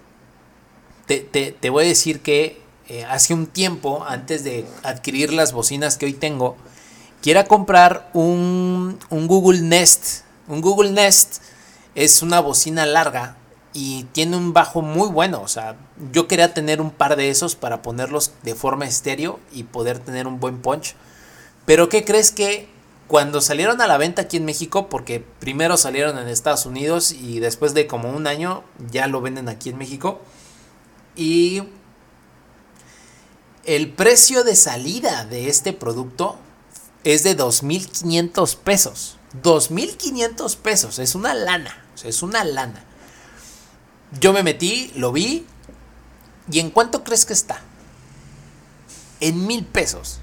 te, 1.07 1.71
voy 1.71 1.85
a 1.85 1.89
decir 1.89 2.21
que 2.21 2.63
eh, 2.89 3.05
hace 3.05 3.35
un 3.35 3.47
tiempo, 3.47 4.05
antes 4.07 4.45
de 4.45 4.65
adquirir 4.83 5.33
las 5.33 5.53
bocinas 5.53 5.97
que 5.97 6.07
hoy 6.07 6.13
tengo, 6.13 6.57
quiera 7.23 7.45
comprar 7.45 8.11
un, 8.15 8.99
Google 9.11 9.61
Nest. 9.63 10.23
Un 10.49 10.61
Google 10.61 10.91
Nest 10.91 11.43
es 11.95 12.23
una 12.23 12.41
bocina 12.41 12.87
larga 12.87 13.37
y 13.73 14.05
tiene 14.13 14.37
un 14.37 14.53
bajo 14.53 14.83
muy 14.83 15.09
bueno. 15.09 15.43
O 15.43 15.49
sea, 15.49 15.77
yo 16.13 16.27
quería 16.27 16.55
tener 16.55 16.81
un 16.81 16.91
par 16.91 17.17
de 17.17 17.31
esos 17.31 17.57
para 17.57 17.83
ponerlos 17.83 18.33
de 18.43 18.55
forma 18.55 18.87
estéreo 18.87 19.39
y 19.53 19.65
poder 19.65 19.99
tener 19.99 20.27
un 20.27 20.41
buen 20.41 20.61
punch. 20.61 20.95
Pero 21.67 21.89
¿qué 21.89 22.05
crees 22.05 22.33
que 22.33 22.69
cuando 23.07 23.41
salieron 23.41 23.81
a 23.81 23.87
la 23.87 23.99
venta 23.99 24.23
aquí 24.23 24.37
en 24.39 24.45
México, 24.45 24.89
porque 24.89 25.25
primero 25.41 25.77
salieron 25.77 26.19
en 26.19 26.29
Estados 26.29 26.67
Unidos 26.67 27.13
y 27.13 27.41
después 27.41 27.75
de 27.75 27.87
como 27.87 28.11
un 28.11 28.27
año 28.27 28.65
ya 28.91 29.07
lo 29.07 29.21
venden 29.21 29.49
aquí 29.49 29.71
en 29.71 29.79
México? 29.79 30.21
Y 31.17 31.65
el 33.65 33.93
precio 33.93 34.43
de 34.43 34.57
salida 34.57 35.27
de 35.27 35.49
este 35.49 35.73
producto 35.73 36.39
es 37.05 37.23
de 37.23 37.37
2.500 37.37 38.57
pesos. 38.57 39.17
2.500 39.43 40.57
pesos, 40.57 40.99
es 40.99 41.15
una 41.15 41.35
lana, 41.35 41.85
es 42.03 42.23
una 42.23 42.45
lana. 42.45 42.85
Yo 44.19 44.33
me 44.33 44.43
metí, 44.43 44.91
lo 44.97 45.13
vi, 45.13 45.47
¿y 46.51 46.59
en 46.59 46.71
cuánto 46.71 47.05
crees 47.05 47.25
que 47.25 47.33
está? 47.33 47.61
En 49.21 49.47
mil 49.47 49.65
pesos. 49.65 50.19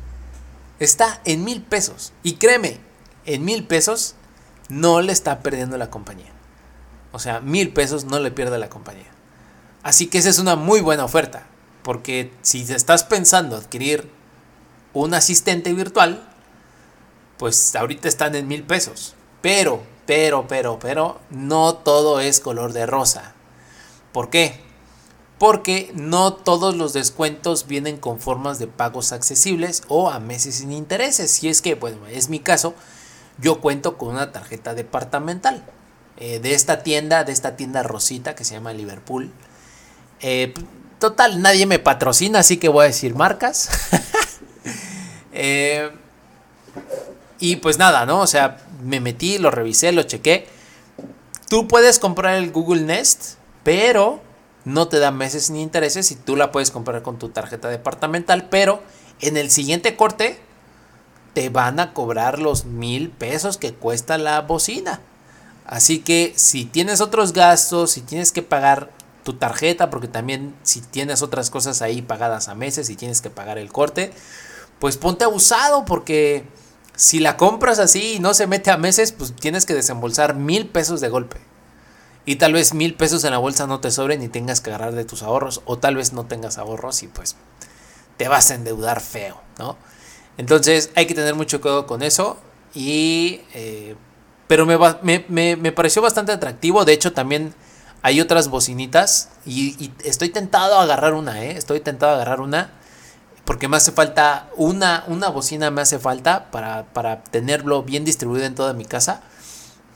Está 0.80 1.22
en 1.24 1.44
mil 1.44 1.62
pesos. 1.62 2.12
Y 2.22 2.34
créeme, 2.34 2.80
en 3.26 3.46
mil 3.46 3.66
pesos 3.66 4.16
no 4.70 5.02
le 5.02 5.14
está 5.14 5.40
perdiendo 5.40 5.78
la 5.78 5.90
compañía. 5.90 6.32
O 7.14 7.20
sea, 7.20 7.40
mil 7.40 7.72
pesos 7.72 8.04
no 8.04 8.20
le 8.20 8.32
pierde 8.32 8.58
la 8.58 8.70
compañía. 8.70 9.10
Así 9.84 10.08
que 10.08 10.18
esa 10.18 10.30
es 10.30 10.40
una 10.40 10.56
muy 10.58 10.82
buena 10.82 11.06
oferta. 11.06 11.48
Porque 11.84 12.34
si 12.42 12.62
estás 12.62 13.06
pensando 13.06 13.56
adquirir 13.56 14.10
un 14.94 15.14
asistente 15.14 15.72
virtual, 15.74 16.28
pues 17.38 17.76
ahorita 17.76 18.08
están 18.08 18.36
en 18.36 18.48
mil 18.48 18.64
pesos. 18.64 19.16
Pero, 19.42 19.82
pero, 20.06 20.48
pero, 20.48 20.80
pero, 20.80 21.20
no 21.30 21.76
todo 21.76 22.20
es 22.20 22.40
color 22.40 22.74
de 22.74 22.86
rosa. 22.86 23.34
¿Por 24.12 24.30
qué? 24.30 24.68
porque 25.38 25.92
no 25.94 26.34
todos 26.34 26.76
los 26.76 26.94
descuentos 26.94 27.68
vienen 27.68 27.98
con 27.98 28.20
formas 28.20 28.58
de 28.60 28.68
pagos 28.68 29.12
accesibles 29.12 29.84
o 29.88 30.10
a 30.10 30.20
meses 30.20 30.56
sin 30.56 30.72
intereses. 30.72 31.32
Si 31.32 31.48
es 31.48 31.62
que, 31.62 31.76
bueno, 31.76 32.08
es 32.08 32.30
mi 32.30 32.40
caso, 32.40 32.74
yo 33.38 33.62
cuento 33.62 33.98
con 33.98 34.10
una 34.10 34.32
tarjeta 34.32 34.74
departamental 34.74 35.64
eh, 36.18 36.40
de 36.40 36.54
esta 36.54 36.82
tienda, 36.82 37.24
de 37.24 37.34
esta 37.34 37.56
tienda 37.56 37.84
Rosita 37.84 38.34
que 38.34 38.44
se 38.44 38.56
llama 38.56 38.74
Liverpool. 38.74 39.32
Eh, 40.22 40.54
total, 40.98 41.42
nadie 41.42 41.68
me 41.68 41.78
patrocina, 41.78 42.40
así 42.40 42.58
que 42.58 42.70
voy 42.70 42.86
a 42.86 42.88
decir 42.88 43.16
marcas. 43.16 43.70
Eh, 45.40 45.92
y 47.40 47.58
pues 47.58 47.78
nada, 47.78 48.06
¿no? 48.06 48.22
O 48.22 48.28
sea, 48.28 48.58
me 48.84 49.00
metí, 49.00 49.38
lo 49.38 49.52
revisé, 49.52 49.92
lo 49.92 50.04
chequé. 50.04 50.48
Tú 51.50 51.68
puedes 51.68 52.00
comprar 52.00 52.36
el 52.36 52.52
Google 52.52 52.82
Nest, 52.82 53.36
pero 53.64 54.22
no 54.66 54.88
te 54.88 55.00
da 55.00 55.12
meses 55.12 55.50
ni 55.50 55.62
intereses 55.62 56.12
y 56.12 56.16
tú 56.16 56.36
la 56.36 56.52
puedes 56.52 56.72
comprar 56.72 57.02
con 57.02 57.18
tu 57.18 57.30
tarjeta 57.30 57.70
departamental, 57.70 58.50
pero 58.50 58.82
en 59.22 59.38
el 59.38 59.50
siguiente 59.50 59.96
corte 59.96 60.40
te 61.34 61.50
van 61.50 61.80
a 61.80 61.94
cobrar 61.94 62.40
los 62.40 62.66
mil 62.66 63.10
pesos 63.10 63.58
que 63.58 63.74
cuesta 63.74 64.18
la 64.18 64.42
bocina. 64.42 65.00
Así 65.66 66.00
que 66.00 66.34
si 66.36 66.66
tienes 66.66 67.02
otros 67.02 67.34
gastos, 67.34 67.92
si 67.92 68.02
tienes 68.02 68.32
que 68.32 68.42
pagar 68.42 68.92
tu 69.24 69.34
tarjeta, 69.34 69.90
porque 69.90 70.08
también 70.08 70.56
si 70.64 70.82
tienes 70.82 71.22
otras 71.22 71.50
cosas 71.50 71.82
ahí 71.82 72.02
pagadas 72.02 72.48
a 72.48 72.56
meses 72.56 72.90
y 72.90 72.96
tienes 72.96 73.22
que 73.22 73.30
pagar 73.30 73.58
el 73.58 73.72
corte, 73.72 74.14
pues 74.80 74.98
ponte 74.98 75.26
abusado 75.26 75.86
porque 75.86 76.46
si 76.98 77.20
la 77.20 77.38
compras 77.38 77.78
así 77.78 78.16
y 78.16 78.20
no 78.20 78.34
se 78.34 78.48
mete 78.48 78.72
a 78.72 78.78
meses, 78.78 79.12
pues 79.12 79.34
tienes 79.34 79.66
que 79.66 79.76
desembolsar 79.76 80.36
mil 80.36 80.68
pesos 80.68 81.00
de 81.00 81.10
golpe. 81.10 81.38
Y 82.26 82.36
tal 82.38 82.54
vez 82.54 82.74
mil 82.74 82.96
pesos 82.96 83.24
en 83.24 83.32
la 83.32 83.38
bolsa 83.38 83.68
no 83.68 83.80
te 83.80 83.92
sobren 83.92 84.22
y 84.22 84.28
tengas 84.28 84.60
que 84.60 84.72
agarrar 84.72 84.94
de 84.96 85.06
tus 85.06 85.24
ahorros. 85.24 85.62
O 85.66 85.78
tal 85.78 85.96
vez 85.96 86.12
no 86.12 86.26
tengas 86.26 86.58
ahorros 86.58 87.04
y 87.04 87.08
pues 87.08 87.38
te 88.18 88.28
vas 88.28 88.52
a 88.52 88.56
endeudar 88.56 89.00
feo, 89.00 89.40
¿no? 89.60 89.78
Entonces 90.38 90.90
hay 90.96 91.06
que 91.06 91.14
tener 91.14 91.36
mucho 91.36 91.62
cuidado 91.62 91.88
con 91.88 92.04
eso. 92.04 92.38
Y... 92.74 93.42
Eh, 93.54 93.96
pero 94.48 94.66
me, 94.66 95.26
me, 95.28 95.72
pareció 95.74 96.02
bastante 96.02 96.32
atractivo. 96.32 96.86
De 96.86 96.94
hecho 96.94 97.14
también 97.14 97.54
hay 98.02 98.22
otras 98.22 98.48
bocinitas. 98.48 99.30
Y, 99.46 99.92
estoy 100.04 100.30
tentado 100.30 100.80
a 100.80 100.84
agarrar 100.84 101.14
una, 101.14 101.44
¿eh? 101.44 101.52
Estoy 101.58 101.82
tentado 101.82 102.14
a 102.14 102.16
agarrar 102.16 102.42
una. 102.42 102.72
Porque 103.48 103.70
me 103.70 103.78
hace 103.78 103.94
falta 103.94 104.50
una, 104.58 105.06
una 105.08 105.30
bocina 105.30 105.72
me 105.72 105.80
hace 105.80 106.00
falta 106.00 106.52
para, 106.52 106.84
para 106.88 107.24
tenerlo 107.24 107.82
bien 107.82 108.04
distribuido 108.04 108.46
en 108.46 108.56
toda 108.56 108.74
mi 108.74 108.84
casa. 108.84 109.22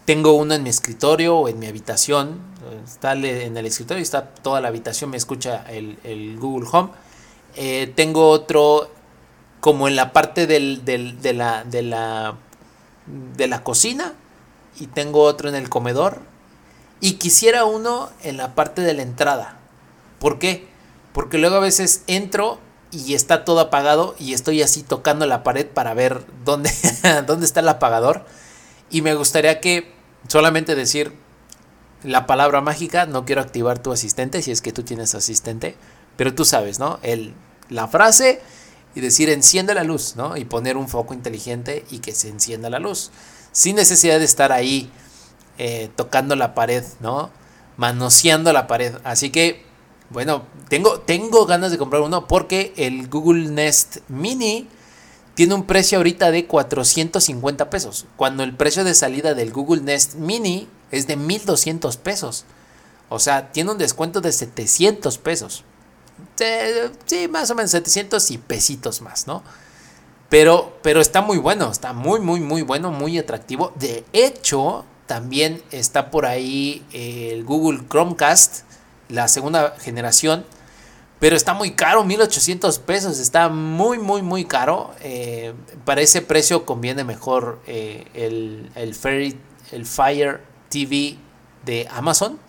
Tengo 0.06 0.32
uno 0.36 0.54
en 0.54 0.64
mi 0.64 0.70
escritorio 0.70 1.36
o 1.36 1.50
en 1.50 1.60
mi 1.60 1.68
habitación. 1.68 2.40
Está 2.86 3.12
en 3.12 3.58
el 3.58 3.66
escritorio 3.66 4.00
y 4.00 4.04
está 4.04 4.30
toda 4.30 4.62
la 4.62 4.70
habitación, 4.70 5.10
me 5.10 5.18
escucha 5.18 5.66
el, 5.70 6.38
Google 6.40 6.66
Home. 6.72 6.92
Eh, 7.58 7.92
tengo 7.94 8.30
otro 8.30 8.90
como 9.60 9.90
en 9.90 9.98
la 9.98 10.14
parte 10.14 10.48
del, 10.48 10.86
de, 10.86 11.34
la, 11.34 11.66
de, 11.66 11.82
la, 11.82 12.38
de 13.36 13.48
la 13.48 13.64
cocina 13.66 14.14
y 14.80 14.88
tengo 14.88 15.24
otro 15.24 15.50
en 15.50 15.56
el 15.56 15.68
comedor. 15.68 16.22
Y 17.02 17.16
quisiera 17.16 17.66
uno 17.66 18.12
en 18.24 18.38
la 18.38 18.56
parte 18.56 18.82
de 18.82 18.94
la 18.94 19.02
entrada. 19.02 19.58
¿Por 20.20 20.40
qué? 20.40 20.70
Porque 21.12 21.38
luego 21.38 21.58
a 21.58 21.60
veces 21.60 22.06
entro 22.08 22.71
y 22.91 23.13
está 23.13 23.45
todo 23.45 23.60
apagado 23.60 24.15
y 24.19 24.34
estoy 24.34 24.62
así 24.62 24.84
tocando 24.84 25.25
la 25.25 25.43
pared 25.43 25.65
para 25.65 25.93
ver 25.93 26.25
dónde, 26.43 26.71
dónde 27.27 27.45
está 27.45 27.62
el 27.62 27.69
apagador 27.69 28.25
y 28.89 29.01
me 29.01 29.15
gustaría 29.15 29.60
que 29.62 29.91
solamente 30.27 30.75
decir 30.75 31.13
la 32.04 32.25
palabra 32.25 32.62
mágica, 32.62 33.06
no 33.06 33.25
quiero 33.25 33.41
activar 33.41 33.80
tu 33.80 33.91
asistente 33.91 34.41
si 34.41 34.51
es 34.51 34.62
que 34.62 34.73
tú 34.73 34.84
tienes 34.84 35.15
asistente, 35.15 35.75
pero 36.17 36.34
tú 36.34 36.45
sabes, 36.45 36.80
¿no? 36.80 36.99
El, 37.04 37.34
la 37.69 37.88
frase 37.88 38.41
y 38.95 39.01
decir 39.01 39.30
enciende 39.30 39.73
la 39.73 39.84
luz, 39.84 40.15
¿no? 40.15 40.36
Y 40.36 40.45
poner 40.45 40.77
un 40.77 40.89
foco 40.89 41.13
inteligente 41.13 41.86
y 41.89 41.99
que 41.99 42.13
se 42.13 42.30
encienda 42.30 42.69
la 42.69 42.80
luz. 42.80 43.12
Sin 43.51 43.75
necesidad 43.75 44.19
de 44.19 44.25
estar 44.25 44.51
ahí 44.51 44.91
eh, 45.58 45.89
tocando 45.95 46.36
la 46.36 46.54
pared, 46.54 46.84
¿no? 46.99 47.30
Manoseando 47.77 48.51
la 48.51 48.67
pared. 48.67 48.95
Así 49.04 49.30
que, 49.30 49.63
bueno, 50.12 50.43
tengo, 50.69 51.00
tengo 51.00 51.45
ganas 51.45 51.71
de 51.71 51.78
comprar 51.78 52.02
uno 52.02 52.28
porque 52.28 52.74
el 52.76 53.08
Google 53.08 53.50
Nest 53.50 53.97
Mini 54.08 54.67
tiene 55.36 55.54
un 55.54 55.65
precio 55.65 55.97
ahorita 55.97 56.32
de 56.32 56.45
450 56.45 57.69
pesos, 57.69 58.06
cuando 58.17 58.43
el 58.43 58.56
precio 58.56 58.84
de 58.84 58.93
salida 58.93 59.34
del 59.34 59.52
Google 59.52 59.82
Nest 59.82 60.15
Mini 60.15 60.67
es 60.91 61.08
de 61.08 61.15
1200 61.15 61.97
pesos. 61.97 62.45
O 63.10 63.19
sea, 63.19 63.52
tiene 63.52 63.71
un 63.71 63.78
descuento 63.78 64.21
de 64.21 64.32
700 64.32 65.17
pesos. 65.17 65.63
Sí, 67.06 67.28
más 67.30 67.50
o 67.50 67.56
menos 67.56 67.71
700 67.71 68.32
y 68.32 68.38
pesitos 68.38 69.02
más, 69.02 69.28
¿no? 69.28 69.43
Pero, 70.30 70.78
pero 70.82 71.02
está 71.02 71.21
muy 71.21 71.38
bueno, 71.38 71.71
está 71.71 71.91
muy, 71.91 72.19
muy, 72.19 72.39
muy 72.39 72.62
bueno, 72.62 72.91
muy 72.91 73.17
atractivo. 73.17 73.74
De 73.76 74.06
hecho, 74.13 74.86
también 75.08 75.62
está 75.71 76.10
por 76.10 76.26
ahí 76.26 76.86
el 76.93 77.43
Google 77.43 77.82
Chromecast, 77.89 78.63
la 79.12 79.28
segunda 79.28 79.76
generación 79.80 80.45
pero 81.21 81.36
está 81.36 81.54
muy 81.54 81.74
caro, 81.74 82.04
1800 82.04 82.80
pesos. 82.80 83.19
Está 83.19 83.47
muy, 83.47 84.00
muy, 84.00 84.24
muy 84.24 84.43
caro. 84.43 84.95
Eh, 85.02 85.54
para 85.86 86.02
ese 86.02 86.24
precio 86.24 86.65
conviene 86.65 87.04
mejor 87.04 87.62
eh, 87.67 88.08
el, 88.15 88.71
el, 88.74 89.39
el 89.71 89.86
Fire 89.86 90.41
TV 90.69 91.17
de 91.63 91.88
Amazon. 91.91 92.39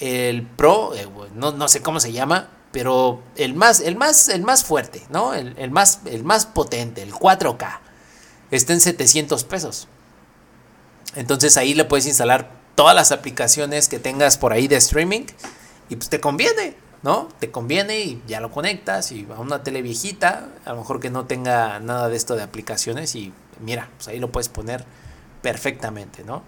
El 0.00 0.42
Pro, 0.42 0.94
eh, 0.94 1.08
no, 1.34 1.66
sé 1.66 1.80
cómo 1.80 1.98
se 1.98 2.12
llama, 2.12 2.50
pero 2.72 3.22
el 3.36 3.54
más, 3.54 3.80
el 3.80 3.96
más, 3.96 4.28
el 4.28 4.42
más 4.42 4.64
fuerte, 4.64 5.06
¿no? 5.08 5.32
El, 5.32 5.70
más, 5.70 6.00
el 6.04 6.24
más 6.24 6.44
potente, 6.44 7.02
el 7.02 7.14
4K. 7.14 7.78
Está 8.50 8.74
en 8.74 8.82
700 8.82 9.44
pesos. 9.44 9.88
Entonces 11.14 11.56
ahí 11.56 11.72
le 11.72 11.86
puedes 11.86 12.04
instalar 12.04 12.50
todas 12.74 12.94
las 12.94 13.12
aplicaciones 13.12 13.88
que 13.88 13.98
tengas 13.98 14.36
por 14.36 14.52
ahí 14.52 14.68
de 14.68 14.76
streaming 14.76 15.24
y 15.88 15.96
pues 15.96 16.08
te 16.08 16.20
conviene. 16.20 16.76
¿no? 17.02 17.28
Te 17.38 17.50
conviene 17.50 18.00
y 18.00 18.22
ya 18.26 18.40
lo 18.40 18.50
conectas 18.50 19.12
y 19.12 19.26
a 19.34 19.38
una 19.40 19.62
tele 19.62 19.82
viejita, 19.82 20.48
a 20.64 20.70
lo 20.70 20.78
mejor 20.78 20.98
que 20.98 21.10
no 21.10 21.26
tenga 21.26 21.78
nada 21.78 22.08
de 22.08 22.16
esto 22.16 22.34
de 22.34 22.42
aplicaciones 22.42 23.14
y 23.14 23.32
mira, 23.60 23.88
pues 23.96 24.08
ahí 24.08 24.18
lo 24.18 24.32
puedes 24.32 24.48
poner 24.48 24.84
perfectamente, 25.42 26.24
¿no? 26.24 26.42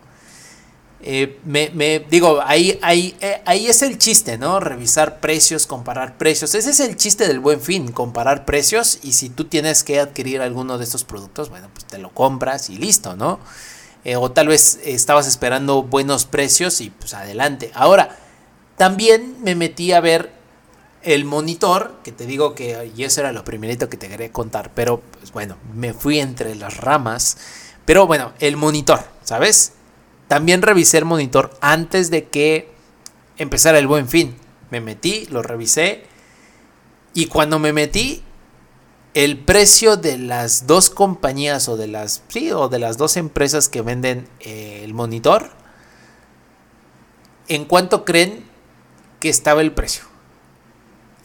Eh, 1.02 1.38
me, 1.44 2.04
digo, 2.10 2.42
ahí, 2.44 2.78
ahí, 2.82 3.16
eh, 3.20 3.40
ahí 3.46 3.68
es 3.68 3.80
el 3.80 3.96
chiste, 3.96 4.36
¿no? 4.36 4.60
Revisar 4.60 5.18
precios, 5.20 5.66
comparar 5.66 6.18
precios. 6.18 6.54
Ese 6.54 6.70
es 6.70 6.80
el 6.80 6.96
chiste 6.96 7.26
del 7.26 7.40
buen 7.40 7.60
fin, 7.60 7.90
comparar 7.90 8.44
precios. 8.44 8.98
Y 9.02 9.12
si 9.12 9.30
tú 9.30 9.46
tienes 9.46 9.82
que 9.82 9.98
adquirir 9.98 10.42
alguno 10.42 10.76
de 10.76 10.84
estos 10.84 11.04
productos, 11.04 11.48
bueno, 11.48 11.70
pues 11.72 11.86
te 11.86 11.96
lo 11.96 12.10
compras 12.10 12.68
y 12.68 12.76
listo, 12.76 13.16
¿no? 13.16 13.40
Eh, 14.04 14.16
o 14.16 14.30
tal 14.30 14.48
vez 14.48 14.78
estabas 14.84 15.26
esperando 15.26 15.82
buenos 15.82 16.26
precios 16.26 16.82
y 16.82 16.90
pues 16.90 17.14
adelante. 17.14 17.70
Ahora, 17.74 18.18
también 18.80 19.36
me 19.42 19.54
metí 19.54 19.92
a 19.92 20.00
ver 20.00 20.32
el 21.02 21.26
monitor, 21.26 22.00
que 22.02 22.12
te 22.12 22.24
digo 22.24 22.54
que, 22.54 22.90
y 22.96 23.04
eso 23.04 23.20
era 23.20 23.30
lo 23.30 23.44
primerito 23.44 23.90
que 23.90 23.98
te 23.98 24.08
quería 24.08 24.32
contar, 24.32 24.70
pero 24.74 25.02
pues 25.18 25.32
bueno, 25.32 25.58
me 25.74 25.92
fui 25.92 26.18
entre 26.18 26.54
las 26.54 26.78
ramas. 26.78 27.36
Pero 27.84 28.06
bueno, 28.06 28.32
el 28.38 28.56
monitor, 28.56 29.04
¿sabes? 29.22 29.74
También 30.28 30.62
revisé 30.62 30.96
el 30.96 31.04
monitor 31.04 31.50
antes 31.60 32.10
de 32.10 32.28
que 32.28 32.72
empezara 33.36 33.78
el 33.78 33.86
buen 33.86 34.08
fin. 34.08 34.34
Me 34.70 34.80
metí, 34.80 35.26
lo 35.26 35.42
revisé. 35.42 36.04
Y 37.12 37.26
cuando 37.26 37.58
me 37.58 37.74
metí, 37.74 38.22
el 39.12 39.36
precio 39.36 39.98
de 39.98 40.16
las 40.16 40.66
dos 40.66 40.88
compañías 40.88 41.68
o 41.68 41.76
de 41.76 41.86
las, 41.86 42.22
sí, 42.28 42.50
o 42.50 42.70
de 42.70 42.78
las 42.78 42.96
dos 42.96 43.18
empresas 43.18 43.68
que 43.68 43.82
venden 43.82 44.26
eh, 44.40 44.80
el 44.84 44.94
monitor, 44.94 45.50
¿en 47.46 47.66
cuánto 47.66 48.06
creen 48.06 48.48
que 49.20 49.28
estaba 49.28 49.60
el 49.60 49.72
precio? 49.72 50.04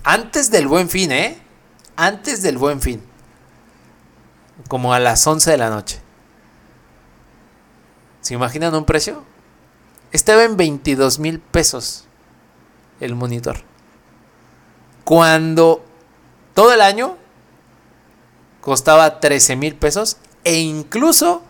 Antes 0.03 0.51
del 0.51 0.67
buen 0.67 0.89
fin, 0.89 1.11
¿eh? 1.11 1.41
Antes 1.95 2.43
del 2.43 2.57
buen 2.57 2.81
fin. 2.81 3.01
Como 4.67 4.93
a 4.93 4.99
las 4.99 5.25
11 5.25 5.49
de 5.49 5.57
la 5.57 5.69
noche. 5.69 5.99
¿Se 8.21 8.33
imaginan 8.33 8.75
un 8.75 8.85
precio? 8.85 9.23
Estaba 10.11 10.43
en 10.43 10.57
22 10.57 11.19
mil 11.19 11.39
pesos 11.39 12.05
el 12.99 13.15
monitor. 13.15 13.57
Cuando 15.03 15.83
todo 16.53 16.73
el 16.73 16.81
año 16.81 17.17
costaba 18.61 19.19
13 19.19 19.55
mil 19.55 19.75
pesos 19.75 20.17
e 20.43 20.59
incluso 20.59 21.43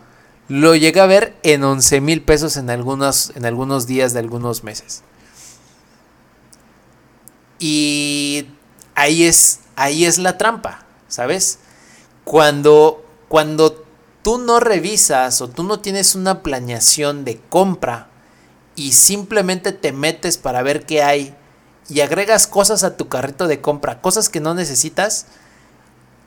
lo 0.48 0.74
llegué 0.74 1.00
a 1.00 1.06
ver 1.06 1.36
en 1.42 1.64
11 1.64 2.00
mil 2.00 2.22
pesos 2.22 2.56
en 2.56 2.70
algunos, 2.70 3.32
en 3.34 3.46
algunos 3.46 3.86
días 3.86 4.12
de 4.12 4.20
algunos 4.20 4.64
meses. 4.64 5.02
Y 7.58 8.48
ahí 8.94 9.24
es, 9.24 9.60
ahí 9.76 10.04
es 10.04 10.18
la 10.18 10.38
trampa, 10.38 10.84
¿sabes? 11.08 11.58
Cuando, 12.24 13.04
cuando 13.28 13.84
tú 14.22 14.38
no 14.38 14.60
revisas 14.60 15.40
o 15.40 15.48
tú 15.48 15.62
no 15.62 15.80
tienes 15.80 16.14
una 16.14 16.42
planeación 16.42 17.24
de 17.24 17.40
compra 17.48 18.08
y 18.74 18.92
simplemente 18.92 19.72
te 19.72 19.92
metes 19.92 20.36
para 20.36 20.62
ver 20.62 20.84
qué 20.84 21.02
hay 21.02 21.34
y 21.88 22.00
agregas 22.00 22.46
cosas 22.46 22.82
a 22.84 22.96
tu 22.96 23.08
carrito 23.08 23.46
de 23.46 23.60
compra, 23.60 24.00
cosas 24.00 24.28
que 24.28 24.40
no 24.40 24.54
necesitas, 24.54 25.26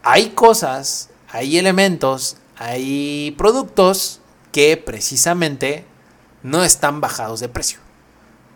hay 0.04 0.30
cosas, 0.30 1.10
hay 1.30 1.58
elementos, 1.58 2.38
hay 2.58 3.36
productos 3.38 4.22
que 4.52 4.78
precisamente 4.78 5.86
no 6.42 6.64
están 6.64 7.02
bajados 7.02 7.40
de 7.40 7.50
precio. 7.50 7.80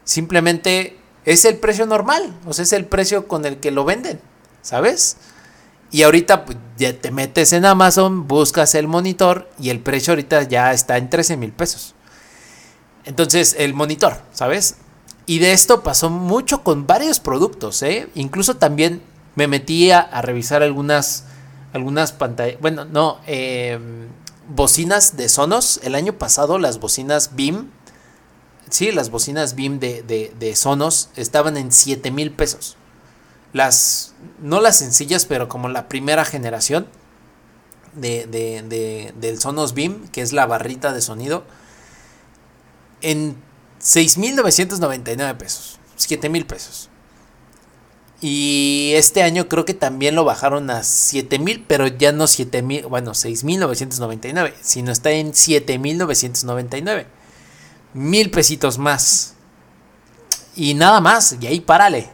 Simplemente 0.05 0.97
es 1.25 1.45
el 1.45 1.57
precio 1.57 1.85
normal, 1.85 2.33
o 2.45 2.53
sea, 2.53 2.63
es 2.63 2.73
el 2.73 2.85
precio 2.85 3.27
con 3.27 3.45
el 3.45 3.57
que 3.57 3.71
lo 3.71 3.85
venden, 3.85 4.19
¿sabes? 4.61 5.17
Y 5.91 6.03
ahorita 6.03 6.45
pues, 6.45 6.57
ya 6.77 6.99
te 6.99 7.11
metes 7.11 7.53
en 7.53 7.65
Amazon, 7.65 8.27
buscas 8.27 8.73
el 8.75 8.87
monitor 8.87 9.49
y 9.59 9.69
el 9.69 9.79
precio 9.79 10.13
ahorita 10.13 10.43
ya 10.43 10.73
está 10.73 10.97
en 10.97 11.09
13 11.09 11.37
mil 11.37 11.51
pesos. 11.51 11.93
Entonces, 13.05 13.55
el 13.59 13.73
monitor, 13.73 14.21
¿sabes? 14.31 14.77
Y 15.25 15.39
de 15.39 15.53
esto 15.53 15.83
pasó 15.83 16.09
mucho 16.09 16.63
con 16.63 16.87
varios 16.87 17.19
productos, 17.19 17.83
¿eh? 17.83 18.09
Incluso 18.15 18.57
también 18.57 19.01
me 19.35 19.47
metí 19.47 19.91
a, 19.91 20.21
revisar 20.21 20.63
algunas, 20.63 21.25
algunas 21.73 22.11
pantallas, 22.11 22.59
bueno, 22.59 22.85
no, 22.85 23.19
em, 23.25 24.07
bocinas 24.49 25.15
de 25.15 25.29
Sonos. 25.29 25.79
El 25.83 25.95
año 25.95 26.13
pasado 26.13 26.59
las 26.59 26.79
bocinas 26.79 27.35
BIM, 27.35 27.69
sí, 28.69 28.91
las 28.91 29.09
bocinas 29.09 29.55
BIM 29.55 29.79
de, 29.79 30.03
de, 30.37 30.55
Sonos 30.55 31.09
estaban 31.15 31.57
en 31.57 31.71
7 31.71 32.11
mil 32.11 32.31
pesos. 32.31 32.77
Las, 33.53 34.15
no 34.39 34.61
las 34.61 34.77
sencillas, 34.77 35.25
pero 35.25 35.47
como 35.47 35.69
la 35.69 35.87
primera 35.87 36.25
generación 36.25 36.87
de, 37.93 38.25
de, 38.25 39.13
del 39.19 39.39
Sonos 39.39 39.73
BIM, 39.73 40.07
que 40.09 40.21
es 40.21 40.33
la 40.33 40.45
barrita 40.45 40.93
de 40.93 41.01
sonido, 41.01 41.43
en 43.01 43.35
6.999 43.81 45.37
pesos, 45.37 45.79
7.000 45.97 46.45
pesos. 46.45 46.89
Y 48.21 48.93
este 48.95 49.21
año 49.21 49.49
creo 49.49 49.65
que 49.65 49.73
también 49.73 50.15
lo 50.15 50.23
bajaron 50.23 50.69
a 50.69 50.83
7000, 50.83 51.65
pero 51.67 51.87
ya 51.87 52.13
no 52.13 52.25
7000, 52.25 52.85
bueno, 52.85 53.13
6999, 53.13 54.53
sino 54.61 54.93
está 54.93 55.11
en 55.11 55.33
7999. 55.33 57.05
Mil 57.93 58.31
pesitos 58.31 58.77
más. 58.77 59.35
Y 60.55 60.73
nada 60.73 61.01
más, 61.01 61.37
y 61.39 61.47
ahí 61.47 61.59
párale. 61.59 62.09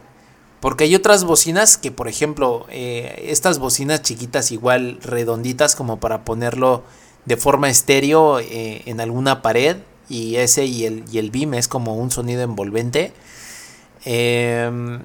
Porque 0.60 0.84
hay 0.84 0.94
otras 0.94 1.24
bocinas 1.24 1.78
que, 1.78 1.90
por 1.90 2.08
ejemplo, 2.08 2.66
eh, 2.68 3.26
estas 3.28 3.58
bocinas 3.58 4.02
chiquitas 4.02 4.52
igual 4.52 4.98
redonditas 5.02 5.74
como 5.74 6.00
para 6.00 6.24
ponerlo 6.24 6.84
de 7.24 7.36
forma 7.36 7.70
estéreo 7.70 8.40
eh, 8.40 8.82
en 8.86 9.00
alguna 9.00 9.42
pared. 9.42 9.78
Y 10.08 10.36
ese 10.36 10.66
y 10.66 10.84
el, 10.84 11.04
y 11.10 11.18
el 11.18 11.30
BIM 11.30 11.54
es 11.54 11.68
como 11.68 11.96
un 11.96 12.10
sonido 12.10 12.42
envolvente. 12.42 13.12
Eh, 14.04 15.00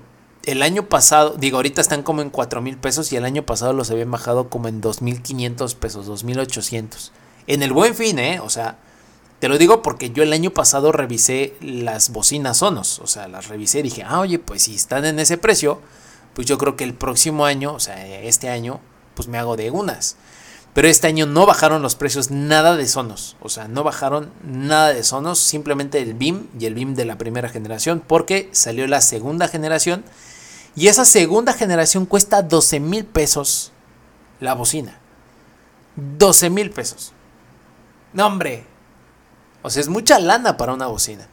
el 0.46 0.62
año 0.62 0.88
pasado, 0.88 1.36
digo, 1.38 1.58
ahorita 1.58 1.82
están 1.82 2.04
como 2.04 2.22
en 2.22 2.30
4 2.30 2.62
mil 2.62 2.78
pesos 2.78 3.12
y 3.12 3.16
el 3.16 3.26
año 3.26 3.46
pasado 3.46 3.74
los 3.74 3.90
habían 3.90 4.12
bajado 4.12 4.50
como 4.50 4.68
en 4.68 4.82
2.500 4.82 5.76
pesos, 5.76 6.08
2.800. 6.08 7.12
En 7.48 7.64
el 7.64 7.74
buen 7.74 7.96
fin, 7.96 8.20
¿eh? 8.20 8.40
O 8.40 8.50
sea, 8.50 8.78
te 9.46 9.50
lo 9.50 9.60
digo 9.60 9.84
porque 9.84 10.10
yo 10.10 10.24
el 10.24 10.34
año 10.34 10.50
pasado 10.50 10.92
revisé 10.92 11.54
las 11.62 12.10
bocinas 12.10 12.58
Sonos, 12.58 12.98
o 12.98 13.06
sea, 13.06 13.28
las 13.28 13.48
revisé 13.48 13.78
y 13.78 13.84
dije, 13.84 14.02
ah, 14.02 14.22
oye, 14.22 14.40
pues 14.40 14.64
si 14.64 14.74
están 14.74 15.06
en 15.06 15.20
ese 15.20 15.38
precio, 15.38 15.82
pues 16.34 16.48
yo 16.48 16.58
creo 16.58 16.76
que 16.76 16.84
el 16.84 16.96
próximo 16.96 17.46
año, 17.46 17.76
o 17.76 17.80
sea, 17.80 18.08
este 18.24 18.50
año, 18.50 18.80
pues 19.14 19.28
me 19.28 19.38
hago 19.38 19.56
de 19.56 19.70
unas. 19.70 20.16
Pero 20.74 20.88
este 20.88 21.06
año 21.06 21.28
no 21.28 21.46
bajaron 21.46 21.84
los 21.84 21.94
precios 21.94 22.32
nada 22.32 22.76
de 22.76 22.88
Sonos. 22.88 23.38
O 23.40 23.50
sea, 23.50 23.68
no 23.68 23.84
bajaron 23.84 24.32
nada 24.44 24.92
de 24.92 25.04
Sonos. 25.04 25.38
Simplemente 25.38 26.02
el 26.02 26.16
BIM 26.16 26.48
y 26.60 26.66
el 26.66 26.74
BIM 26.74 26.96
de 26.96 27.06
la 27.06 27.20
primera 27.20 27.48
generación. 27.48 28.02
Porque 28.06 28.50
salió 28.52 28.88
la 28.88 29.02
segunda 29.02 29.48
generación. 29.48 30.04
Y 30.76 30.88
esa 30.88 31.06
segunda 31.06 31.54
generación 31.54 32.08
cuesta 32.08 32.42
12 32.42 32.80
mil 32.80 33.06
pesos 33.06 33.74
la 34.40 34.56
bocina. 34.56 34.98
12 35.98 36.50
mil 36.50 36.72
pesos. 36.72 37.14
No, 38.12 38.26
hombre. 38.26 38.74
O 39.66 39.72
sea, 39.72 39.82
es 39.82 39.90
mucha 39.90 40.20
lana 40.20 40.58
para 40.58 40.74
una 40.74 40.86
bocina. 40.86 41.28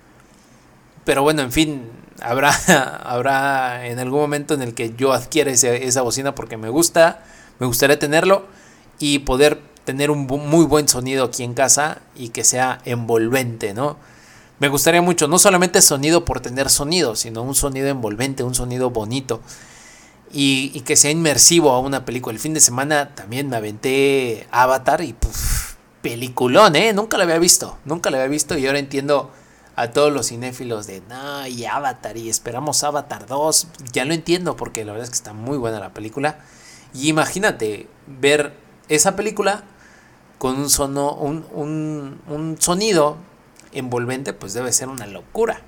Pero 1.05 1.23
bueno, 1.23 1.43
en 1.43 1.53
fin, 1.53 1.83
habrá, 2.23 2.51
habrá 3.05 3.87
en 3.87 3.99
algún 3.99 4.21
momento 4.21 4.55
en 4.55 4.63
el 4.63 4.73
que 4.73 4.95
yo 4.97 5.13
adquiera 5.13 5.51
esa 5.51 6.01
bocina 6.01 6.35
porque 6.35 6.57
me 6.57 6.71
gusta, 6.71 7.25
me 7.59 7.67
gustaría 7.67 7.99
tenerlo 7.99 8.47
y 8.99 9.19
poder 9.19 9.61
tener 9.85 10.11
un 10.11 10.27
muy 10.27 10.65
buen 10.65 10.89
sonido 10.89 11.25
aquí 11.25 11.45
en 11.45 11.53
casa 11.53 11.99
y 12.15 12.31
que 12.31 12.43
sea 12.43 12.81
envolvente, 12.87 13.75
¿no? 13.75 13.99
Me 14.61 14.69
gustaría 14.69 15.03
mucho, 15.03 15.29
no 15.29 15.39
solamente 15.39 15.83
sonido 15.83 16.25
por 16.25 16.41
tener 16.41 16.71
sonido, 16.71 17.17
sino 17.17 17.43
un 17.43 17.55
sonido 17.55 17.89
envolvente, 17.89 18.45
un 18.45 18.55
sonido 18.55 18.89
bonito. 18.89 19.43
Y, 20.33 20.81
que 20.87 20.97
sea 20.97 21.11
inmersivo 21.11 21.73
a 21.73 21.81
una 21.81 22.07
película. 22.07 22.33
El 22.33 22.39
fin 22.39 22.55
de 22.55 22.61
semana 22.61 23.15
también 23.15 23.51
me 23.51 23.57
aventé 23.57 24.47
Avatar 24.51 25.03
y 25.03 25.13
peliculón, 26.03 26.77
¿eh? 26.77 26.93
Nunca 26.93 27.17
lo 27.17 27.23
había 27.23 27.39
visto, 27.39 27.79
nunca 27.85 28.11
lo 28.11 28.17
había 28.17 28.29
visto 28.29 28.59
y 28.59 28.67
ahora 28.67 28.79
entiendo 28.79 29.31
a 29.77 29.91
todos 29.91 30.13
los 30.13 30.29
cinéfilos 30.29 30.87
de, 30.87 31.01
no, 31.09 31.47
y 31.47 31.65
Avatar 31.65 32.17
y 32.17 32.29
esperamos 32.29 32.85
Avatar 32.85 33.27
2. 33.27 33.69
Ya 33.93 34.05
lo 34.05 34.13
entiendo 34.13 34.57
porque 34.57 34.85
la 34.85 34.93
verdad 34.93 35.05
es 35.05 35.11
que 35.11 35.17
está 35.17 35.33
muy 35.33 35.57
buena 35.57 35.81
la 35.81 35.95
película. 35.95 36.41
Y 36.93 37.09
imagínate 37.09 37.89
ver 38.07 38.55
esa 38.89 39.17
película 39.17 39.65
con 40.39 40.59
un, 40.59 40.69
sono, 40.69 41.15
un, 41.15 41.47
un, 41.53 42.21
un 42.29 42.61
sonido 42.61 43.17
envolvente, 43.73 44.33
pues 44.33 44.53
debe 44.53 44.73
ser 44.73 44.89
una 44.89 45.07
locura. 45.07 45.63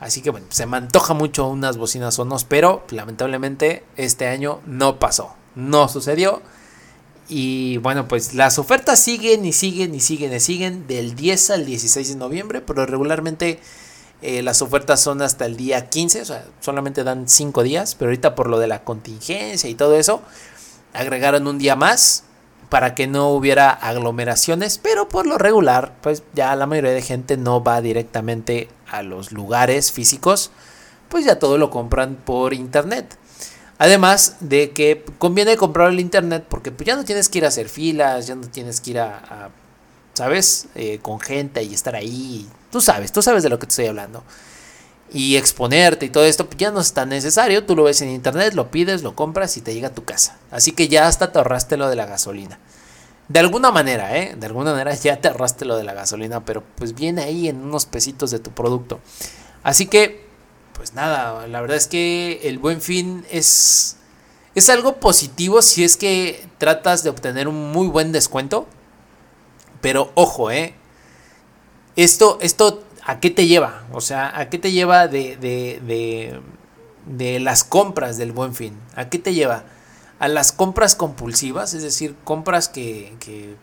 Así 0.00 0.22
que 0.22 0.30
bueno, 0.30 0.46
se 0.50 0.66
me 0.66 0.76
antoja 0.76 1.14
mucho 1.14 1.46
unas 1.48 1.76
bocinas 1.76 2.14
sonos, 2.14 2.44
pero 2.44 2.84
lamentablemente 2.90 3.84
este 3.96 4.26
año 4.26 4.60
no 4.66 4.98
pasó, 4.98 5.34
no 5.54 5.88
sucedió. 5.88 6.42
Y 7.28 7.78
bueno, 7.78 8.06
pues 8.06 8.34
las 8.34 8.58
ofertas 8.58 9.00
siguen 9.00 9.44
y 9.44 9.52
siguen 9.52 9.94
y 9.94 10.00
siguen 10.00 10.32
y 10.32 10.40
siguen 10.40 10.86
del 10.86 11.16
10 11.16 11.50
al 11.50 11.66
16 11.66 12.08
de 12.10 12.16
noviembre, 12.16 12.60
pero 12.60 12.86
regularmente 12.86 13.58
eh, 14.22 14.42
las 14.42 14.62
ofertas 14.62 15.00
son 15.00 15.22
hasta 15.22 15.44
el 15.44 15.56
día 15.56 15.88
15, 15.88 16.22
o 16.22 16.24
sea, 16.24 16.44
solamente 16.60 17.02
dan 17.04 17.28
5 17.28 17.62
días, 17.62 17.96
pero 17.96 18.10
ahorita 18.10 18.34
por 18.34 18.48
lo 18.48 18.58
de 18.58 18.68
la 18.68 18.84
contingencia 18.84 19.68
y 19.68 19.74
todo 19.74 19.96
eso, 19.96 20.22
agregaron 20.94 21.46
un 21.48 21.58
día 21.58 21.74
más 21.74 22.24
para 22.68 22.94
que 22.94 23.06
no 23.06 23.30
hubiera 23.30 23.70
aglomeraciones, 23.70 24.78
pero 24.78 25.08
por 25.08 25.26
lo 25.26 25.38
regular, 25.38 25.94
pues 26.02 26.22
ya 26.34 26.54
la 26.56 26.66
mayoría 26.66 26.92
de 26.92 27.02
gente 27.02 27.36
no 27.36 27.62
va 27.62 27.80
directamente 27.80 28.68
a 28.88 29.02
los 29.02 29.32
lugares 29.32 29.92
físicos, 29.92 30.50
pues 31.08 31.24
ya 31.24 31.38
todo 31.38 31.58
lo 31.58 31.70
compran 31.70 32.16
por 32.16 32.54
internet. 32.54 33.16
Además 33.78 34.36
de 34.40 34.70
que 34.70 35.04
conviene 35.18 35.56
comprar 35.56 35.90
el 35.90 36.00
internet 36.00 36.44
porque 36.48 36.70
pues 36.70 36.86
ya 36.86 36.96
no 36.96 37.04
tienes 37.04 37.28
que 37.28 37.38
ir 37.38 37.44
a 37.44 37.48
hacer 37.48 37.68
filas, 37.68 38.26
ya 38.26 38.34
no 38.34 38.48
tienes 38.48 38.80
que 38.80 38.92
ir 38.92 39.00
a, 39.00 39.50
¿sabes? 40.14 40.66
Eh, 40.74 40.98
con 41.02 41.20
gente 41.20 41.62
y 41.62 41.74
estar 41.74 41.94
ahí. 41.94 42.48
Tú 42.70 42.80
sabes, 42.80 43.12
tú 43.12 43.20
sabes 43.20 43.42
de 43.42 43.50
lo 43.50 43.58
que 43.58 43.66
te 43.66 43.72
estoy 43.72 43.86
hablando. 43.86 44.24
Y 45.12 45.36
exponerte 45.36 46.06
y 46.06 46.10
todo 46.10 46.24
esto 46.24 46.46
pues 46.46 46.56
ya 46.56 46.70
no 46.70 46.80
es 46.80 46.92
tan 46.92 47.10
necesario. 47.10 47.64
Tú 47.64 47.76
lo 47.76 47.84
ves 47.84 48.00
en 48.00 48.08
internet, 48.08 48.54
lo 48.54 48.70
pides, 48.70 49.02
lo 49.02 49.14
compras 49.14 49.56
y 49.56 49.60
te 49.60 49.74
llega 49.74 49.88
a 49.88 49.94
tu 49.94 50.04
casa. 50.04 50.38
Así 50.50 50.72
que 50.72 50.88
ya 50.88 51.06
hasta 51.06 51.30
te 51.30 51.38
ahorraste 51.38 51.76
lo 51.76 51.88
de 51.88 51.96
la 51.96 52.06
gasolina. 52.06 52.58
De 53.28 53.40
alguna 53.40 53.72
manera, 53.72 54.16
¿eh? 54.16 54.36
De 54.38 54.46
alguna 54.46 54.72
manera 54.72 54.94
ya 54.94 55.20
te 55.20 55.28
ahorraste 55.28 55.64
lo 55.64 55.76
de 55.76 55.84
la 55.84 55.94
gasolina, 55.94 56.44
pero 56.44 56.62
pues 56.76 56.94
viene 56.94 57.22
ahí 57.24 57.48
en 57.48 57.56
unos 57.60 57.84
pesitos 57.84 58.30
de 58.30 58.38
tu 58.38 58.52
producto. 58.52 59.00
Así 59.64 59.86
que, 59.86 60.25
pues 60.76 60.92
nada, 60.94 61.46
la 61.46 61.60
verdad 61.60 61.76
es 61.76 61.88
que 61.88 62.40
el 62.44 62.58
buen 62.58 62.80
fin 62.80 63.24
es, 63.30 63.96
es 64.54 64.68
algo 64.68 64.96
positivo 65.00 65.62
si 65.62 65.84
es 65.84 65.96
que 65.96 66.46
tratas 66.58 67.02
de 67.02 67.10
obtener 67.10 67.48
un 67.48 67.72
muy 67.72 67.88
buen 67.88 68.12
descuento. 68.12 68.66
Pero 69.80 70.12
ojo, 70.14 70.50
¿eh? 70.50 70.74
Esto, 71.96 72.38
esto 72.42 72.84
¿a 73.04 73.20
qué 73.20 73.30
te 73.30 73.46
lleva? 73.46 73.84
O 73.92 74.00
sea, 74.00 74.38
¿a 74.38 74.50
qué 74.50 74.58
te 74.58 74.72
lleva 74.72 75.08
de, 75.08 75.36
de, 75.36 76.40
de, 77.06 77.40
las 77.40 77.64
compras 77.64 78.18
del 78.18 78.32
buen 78.32 78.54
fin? 78.54 78.78
¿A 78.96 79.08
qué 79.08 79.18
te 79.18 79.32
lleva? 79.32 79.64
A 80.18 80.28
las 80.28 80.52
compras 80.52 80.94
compulsivas, 80.94 81.72
es 81.72 81.82
decir, 81.82 82.16
compras 82.24 82.68
que, 82.68 83.14
que 83.20 83.54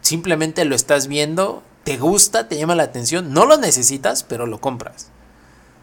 simplemente 0.00 0.64
lo 0.64 0.74
estás 0.74 1.08
viendo, 1.08 1.62
te 1.84 1.98
gusta, 1.98 2.48
te 2.48 2.56
llama 2.56 2.74
la 2.74 2.84
atención, 2.84 3.32
no 3.32 3.44
lo 3.44 3.58
necesitas, 3.58 4.22
pero 4.22 4.46
lo 4.46 4.60
compras. 4.60 5.10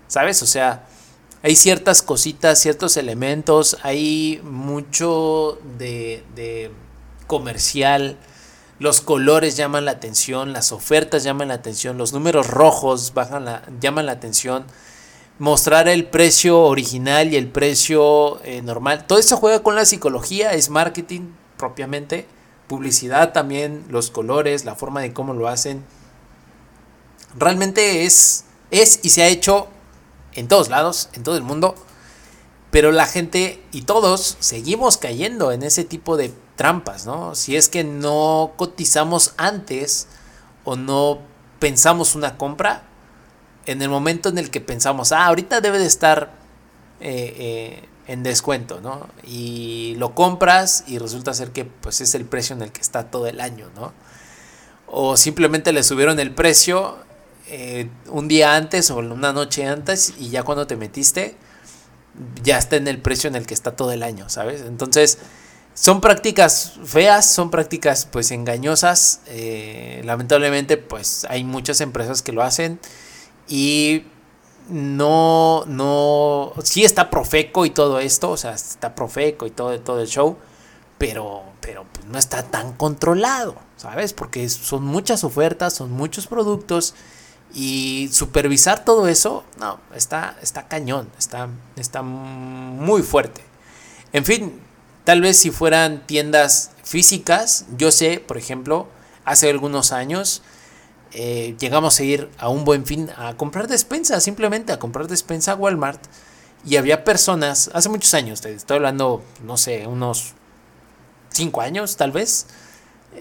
¿Sabes? 0.07 0.41
O 0.43 0.47
sea, 0.47 0.85
hay 1.41 1.55
ciertas 1.55 2.01
cositas, 2.01 2.59
ciertos 2.59 2.97
elementos, 2.97 3.77
hay 3.83 4.41
mucho 4.43 5.59
de, 5.77 6.23
de 6.35 6.71
comercial, 7.27 8.17
los 8.79 9.01
colores 9.01 9.55
llaman 9.55 9.85
la 9.85 9.91
atención, 9.91 10.53
las 10.53 10.71
ofertas 10.71 11.23
llaman 11.23 11.49
la 11.49 11.53
atención, 11.55 11.97
los 11.97 12.13
números 12.13 12.47
rojos 12.47 13.13
bajan 13.13 13.45
la, 13.45 13.63
llaman 13.79 14.05
la 14.05 14.13
atención, 14.13 14.65
mostrar 15.39 15.87
el 15.87 16.05
precio 16.05 16.59
original 16.61 17.31
y 17.31 17.37
el 17.37 17.47
precio 17.47 18.41
eh, 18.43 18.61
normal. 18.61 19.05
Todo 19.07 19.19
eso 19.19 19.37
juega 19.37 19.63
con 19.63 19.75
la 19.75 19.85
psicología, 19.85 20.53
es 20.53 20.69
marketing 20.69 21.29
propiamente, 21.57 22.25
publicidad 22.67 23.33
también, 23.33 23.85
los 23.89 24.11
colores, 24.11 24.65
la 24.65 24.75
forma 24.75 25.01
de 25.01 25.13
cómo 25.13 25.33
lo 25.33 25.47
hacen. 25.47 25.83
Realmente 27.37 28.05
es, 28.05 28.45
es 28.69 28.99
y 29.03 29.09
se 29.09 29.23
ha 29.23 29.27
hecho 29.27 29.67
en 30.35 30.47
todos 30.47 30.69
lados, 30.69 31.09
en 31.13 31.23
todo 31.23 31.37
el 31.37 31.43
mundo. 31.43 31.75
Pero 32.71 32.91
la 32.91 33.05
gente 33.05 33.63
y 33.71 33.83
todos 33.83 34.37
seguimos 34.39 34.97
cayendo 34.97 35.51
en 35.51 35.63
ese 35.63 35.83
tipo 35.83 36.17
de 36.17 36.33
trampas, 36.55 37.05
¿no? 37.05 37.35
Si 37.35 37.55
es 37.55 37.69
que 37.69 37.83
no 37.83 38.53
cotizamos 38.57 39.33
antes 39.37 40.07
o 40.63 40.75
no 40.75 41.19
pensamos 41.59 42.15
una 42.15 42.37
compra, 42.37 42.83
en 43.65 43.81
el 43.81 43.89
momento 43.89 44.29
en 44.29 44.37
el 44.37 44.49
que 44.49 44.61
pensamos, 44.61 45.11
ah, 45.11 45.25
ahorita 45.27 45.61
debe 45.61 45.79
de 45.79 45.85
estar 45.85 46.33
eh, 46.99 47.33
eh, 47.37 47.89
en 48.07 48.23
descuento, 48.23 48.81
¿no? 48.81 49.07
Y 49.23 49.95
lo 49.97 50.13
compras 50.13 50.83
y 50.87 50.97
resulta 50.97 51.33
ser 51.33 51.51
que 51.51 51.65
pues 51.65 52.01
es 52.01 52.15
el 52.15 52.25
precio 52.25 52.55
en 52.55 52.61
el 52.61 52.71
que 52.71 52.81
está 52.81 53.09
todo 53.09 53.27
el 53.27 53.39
año, 53.39 53.69
¿no? 53.75 53.93
O 54.87 55.17
simplemente 55.17 55.71
le 55.71 55.83
subieron 55.83 56.19
el 56.19 56.31
precio 56.31 56.97
eh, 57.55 57.87
un 58.07 58.27
día 58.27 58.55
antes 58.55 58.89
o 58.89 58.97
una 58.97 59.31
noche 59.31 59.67
antes 59.67 60.15
y 60.17 60.29
ya 60.29 60.41
cuando 60.41 60.65
te 60.65 60.75
metiste 60.75 61.35
ya 62.41 62.57
está 62.57 62.77
en 62.77 62.87
el 62.87 62.99
precio 62.99 63.27
en 63.27 63.35
el 63.35 63.45
que 63.45 63.53
está 63.53 63.75
todo 63.75 63.91
el 63.91 64.01
año, 64.01 64.27
¿sabes? 64.27 64.61
Entonces, 64.61 65.19
son 65.75 66.01
prácticas 66.01 66.73
feas, 66.83 67.29
son 67.29 67.51
prácticas 67.51 68.07
pues 68.07 68.31
engañosas. 68.31 69.21
Eh, 69.27 70.01
lamentablemente, 70.03 70.77
pues 70.77 71.27
hay 71.29 71.43
muchas 71.43 71.79
empresas 71.81 72.23
que 72.23 72.31
lo 72.31 72.41
hacen 72.41 72.79
y 73.47 74.03
no, 74.67 75.63
no, 75.67 76.53
sí 76.63 76.83
está 76.83 77.11
Profeco 77.11 77.67
y 77.67 77.69
todo 77.69 77.99
esto, 77.99 78.31
o 78.31 78.37
sea, 78.37 78.53
está 78.53 78.95
Profeco 78.95 79.45
y 79.45 79.51
todo, 79.51 79.79
todo 79.79 80.01
el 80.01 80.07
show, 80.07 80.37
pero, 80.97 81.43
pero 81.61 81.85
pues, 81.93 82.07
no 82.07 82.17
está 82.17 82.41
tan 82.41 82.73
controlado, 82.73 83.57
¿sabes? 83.77 84.13
Porque 84.13 84.49
son 84.49 84.83
muchas 84.85 85.23
ofertas, 85.23 85.73
son 85.75 85.91
muchos 85.91 86.25
productos 86.25 86.95
y 87.53 88.09
supervisar 88.11 88.83
todo 88.83 89.07
eso, 89.07 89.43
no, 89.59 89.79
está, 89.95 90.37
está 90.41 90.67
cañón, 90.67 91.09
está, 91.17 91.49
está 91.75 92.01
muy 92.01 93.03
fuerte. 93.03 93.41
En 94.11 94.25
fin, 94.25 94.59
tal 95.03 95.21
vez 95.21 95.37
si 95.37 95.51
fueran 95.51 96.05
tiendas 96.05 96.71
físicas, 96.83 97.65
yo 97.77 97.91
sé, 97.91 98.19
por 98.19 98.37
ejemplo, 98.37 98.87
hace 99.25 99.49
algunos 99.49 99.91
años 99.91 100.41
eh, 101.13 101.55
llegamos 101.59 101.99
a 101.99 102.03
ir 102.03 102.29
a 102.39 102.49
un 102.49 102.65
buen 102.65 102.85
fin 102.85 103.09
a 103.15 103.35
comprar 103.37 103.67
despensa, 103.67 104.19
simplemente 104.19 104.73
a 104.73 104.79
comprar 104.79 105.07
despensa 105.07 105.51
a 105.51 105.55
Walmart. 105.55 106.01
Y 106.65 106.77
había 106.77 107.03
personas, 107.03 107.69
hace 107.73 107.89
muchos 107.89 108.13
años, 108.13 108.43
estoy 108.45 108.77
hablando, 108.77 109.21
no 109.43 109.57
sé, 109.57 109.85
unos 109.85 110.33
5 111.29 111.61
años 111.61 111.97
tal 111.97 112.11
vez, 112.11 112.47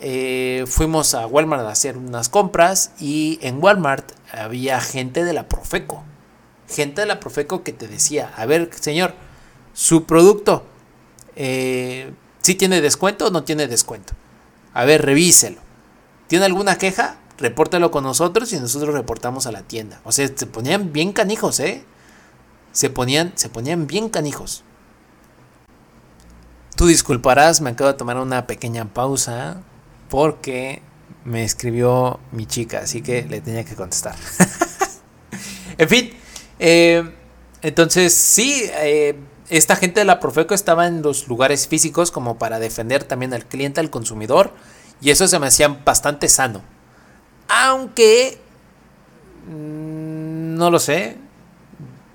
eh, 0.01 0.65
fuimos 0.67 1.15
a 1.15 1.27
Walmart 1.27 1.65
a 1.65 1.71
hacer 1.71 1.97
unas 1.97 2.29
compras 2.29 2.93
y 2.99 3.39
en 3.43 3.63
Walmart 3.63 4.13
había 4.33 4.81
gente 4.81 5.25
de 5.25 5.33
la 5.33 5.49
Profeco. 5.49 6.03
Gente 6.69 7.03
de 7.03 7.07
la 7.07 7.21
Profeco 7.21 7.63
que 7.63 7.73
te 7.73 7.89
decía, 7.89 8.33
a 8.37 8.47
ver, 8.47 8.71
señor, 8.73 9.15
su 9.75 10.05
producto, 10.05 10.65
eh, 11.37 12.13
si 12.41 12.55
tiene 12.55 12.81
descuento 12.81 13.27
o 13.27 13.31
no 13.31 13.45
tiene 13.45 13.67
descuento. 13.67 14.15
A 14.75 14.85
ver, 14.85 15.03
revíselo. 15.03 15.61
¿Tiene 16.29 16.47
alguna 16.47 16.77
queja? 16.77 17.17
Repórtelo 17.39 17.91
con 17.91 18.05
nosotros 18.05 18.53
y 18.53 18.61
nosotros 18.61 18.95
reportamos 18.95 19.47
a 19.47 19.53
la 19.53 19.63
tienda. 19.63 20.01
O 20.05 20.13
sea, 20.13 20.29
se 20.35 20.47
ponían 20.47 20.93
bien 20.93 21.13
canijos, 21.13 21.61
¿eh? 21.61 21.85
Se 22.73 22.89
ponían, 22.89 23.33
se 23.35 23.49
ponían 23.49 23.87
bien 23.87 24.09
canijos. 24.09 24.65
Tú 26.77 26.87
disculparás, 26.87 27.61
me 27.61 27.71
acabo 27.71 27.93
de 27.93 27.99
tomar 27.99 28.17
una 28.17 28.47
pequeña 28.47 28.87
pausa 28.87 29.63
porque 30.13 30.83
me 31.25 31.43
escribió 31.43 32.21
mi 32.33 32.45
chica, 32.45 32.81
así 32.81 33.01
que 33.01 33.23
le 33.23 33.41
tenía 33.41 33.65
que 33.65 33.75
contestar. 33.75 34.15
en 35.79 35.89
fin, 35.89 36.11
eh, 36.59 37.11
entonces 37.63 38.13
sí, 38.13 38.63
eh, 38.75 39.19
esta 39.49 39.75
gente 39.75 40.01
de 40.01 40.05
la 40.05 40.21
Profeco 40.21 40.53
estaba 40.53 40.87
en 40.87 41.01
los 41.01 41.29
lugares 41.29 41.67
físicos 41.67 42.11
como 42.11 42.37
para 42.37 42.59
defender 42.59 43.05
también 43.05 43.33
al 43.33 43.47
cliente, 43.47 43.81
al 43.81 43.89
consumidor, 43.89 44.53
y 45.01 45.09
eso 45.09 45.27
se 45.27 45.39
me 45.39 45.47
hacía 45.47 45.69
bastante 45.69 46.29
sano. 46.29 46.61
Aunque, 47.49 48.39
mm, 49.47 50.57
no 50.57 50.71
lo 50.71 50.79
sé, 50.79 51.17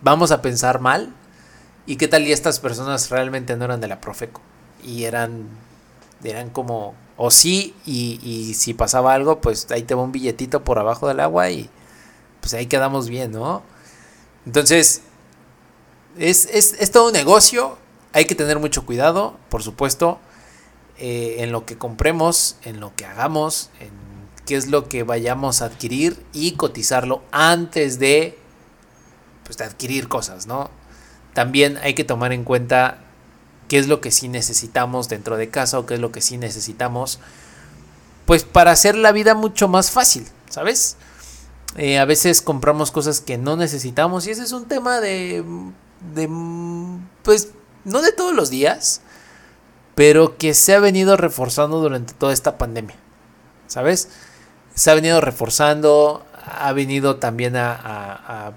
vamos 0.04 0.30
a 0.30 0.44
pensar 0.44 0.82
mal. 0.82 1.16
¿Y 1.88 1.96
qué 1.96 2.08
tal 2.08 2.28
y 2.28 2.32
estas 2.32 2.60
personas 2.60 3.10
realmente 3.10 3.56
no 3.56 3.66
eran 3.66 3.82
de 3.82 3.88
la 3.88 4.00
Profeco? 4.00 4.42
Y 4.84 5.06
eran, 5.06 5.48
eran 6.24 6.52
como 6.52 6.94
o 7.18 7.32
sí, 7.32 7.74
y, 7.86 8.54
si 8.54 8.74
pasaba 8.76 9.14
algo, 9.14 9.42
pues 9.42 9.68
ahí 9.72 9.84
te 9.84 9.96
va 9.96 10.04
un 10.04 10.12
billetito 10.12 10.64
por 10.64 10.78
abajo 10.78 11.08
del 11.08 11.20
agua 11.20 11.50
y 11.50 11.70
pues 12.40 12.54
ahí 12.54 12.68
quedamos 12.68 13.10
bien, 13.10 13.32
¿no? 13.32 13.64
Entonces, 14.46 15.02
es, 16.18 16.46
es, 16.46 16.92
todo 16.92 17.08
un 17.08 17.14
negocio, 17.14 17.78
hay 18.14 18.26
que 18.26 18.36
tener 18.36 18.60
mucho 18.60 18.86
cuidado, 18.86 19.36
por 19.50 19.64
supuesto, 19.64 20.20
eh, 21.00 21.38
en 21.40 21.52
lo 21.52 21.66
que 21.66 21.78
compremos, 21.78 22.58
en 22.64 22.80
lo 22.80 22.96
que 22.96 23.06
hagamos, 23.06 23.72
en 23.80 23.90
qué 24.46 24.56
es 24.56 24.68
lo 24.68 24.88
que 24.88 25.04
vayamos 25.04 25.62
a 25.62 25.66
adquirir 25.66 26.24
y 26.34 26.52
cotizarlo 26.52 27.24
antes 27.32 28.00
de, 28.00 28.38
pues, 29.44 29.58
de 29.58 29.66
adquirir 29.66 30.08
cosas, 30.08 30.46
¿no? 30.46 30.70
También 31.34 31.78
hay 31.78 31.96
que 31.96 32.04
tomar 32.04 32.32
en 32.32 32.44
cuenta 32.44 33.07
qué 33.68 33.78
es 33.78 33.88
lo 33.88 34.02
que 34.02 34.12
sí 34.12 34.28
necesitamos 34.28 35.10
dentro 35.10 35.38
de 35.38 35.50
casa 35.50 35.80
o 35.80 35.86
qué 35.86 35.96
es 35.96 36.00
lo 36.00 36.12
que 36.12 36.22
sí 36.22 36.38
necesitamos, 36.38 37.20
pues 38.26 38.44
para 38.44 38.72
hacer 38.72 38.96
la 38.96 39.12
vida 39.12 39.36
mucho 39.36 39.68
más 39.68 39.92
fácil, 39.92 40.28
¿sabes? 40.50 40.98
Eh, 41.76 42.00
a 42.00 42.06
veces 42.06 42.42
compramos 42.42 42.92
cosas 42.92 43.22
que 43.22 43.38
no 43.38 43.56
necesitamos 43.56 44.26
y 44.28 44.32
ese 44.32 44.44
es 44.44 44.52
un 44.52 44.66
tema 44.66 45.00
de, 45.00 45.44
de, 46.16 46.30
pues, 47.24 47.50
no 47.84 48.02
de 48.02 48.12
todos 48.12 48.34
los 48.34 48.50
días, 48.50 49.02
pero 49.96 50.38
que 50.38 50.54
se 50.54 50.74
ha 50.74 50.80
venido 50.80 51.18
reforzando 51.18 51.80
durante 51.80 52.14
toda 52.14 52.34
esta 52.34 52.58
pandemia, 52.58 52.96
¿sabes? 53.68 54.10
Se 54.76 54.92
ha 54.92 54.94
venido 54.96 55.22
reforzando, 55.22 56.26
ha 56.46 56.72
venido 56.74 57.18
también 57.18 57.56
a, 57.56 57.74
a, 57.74 58.54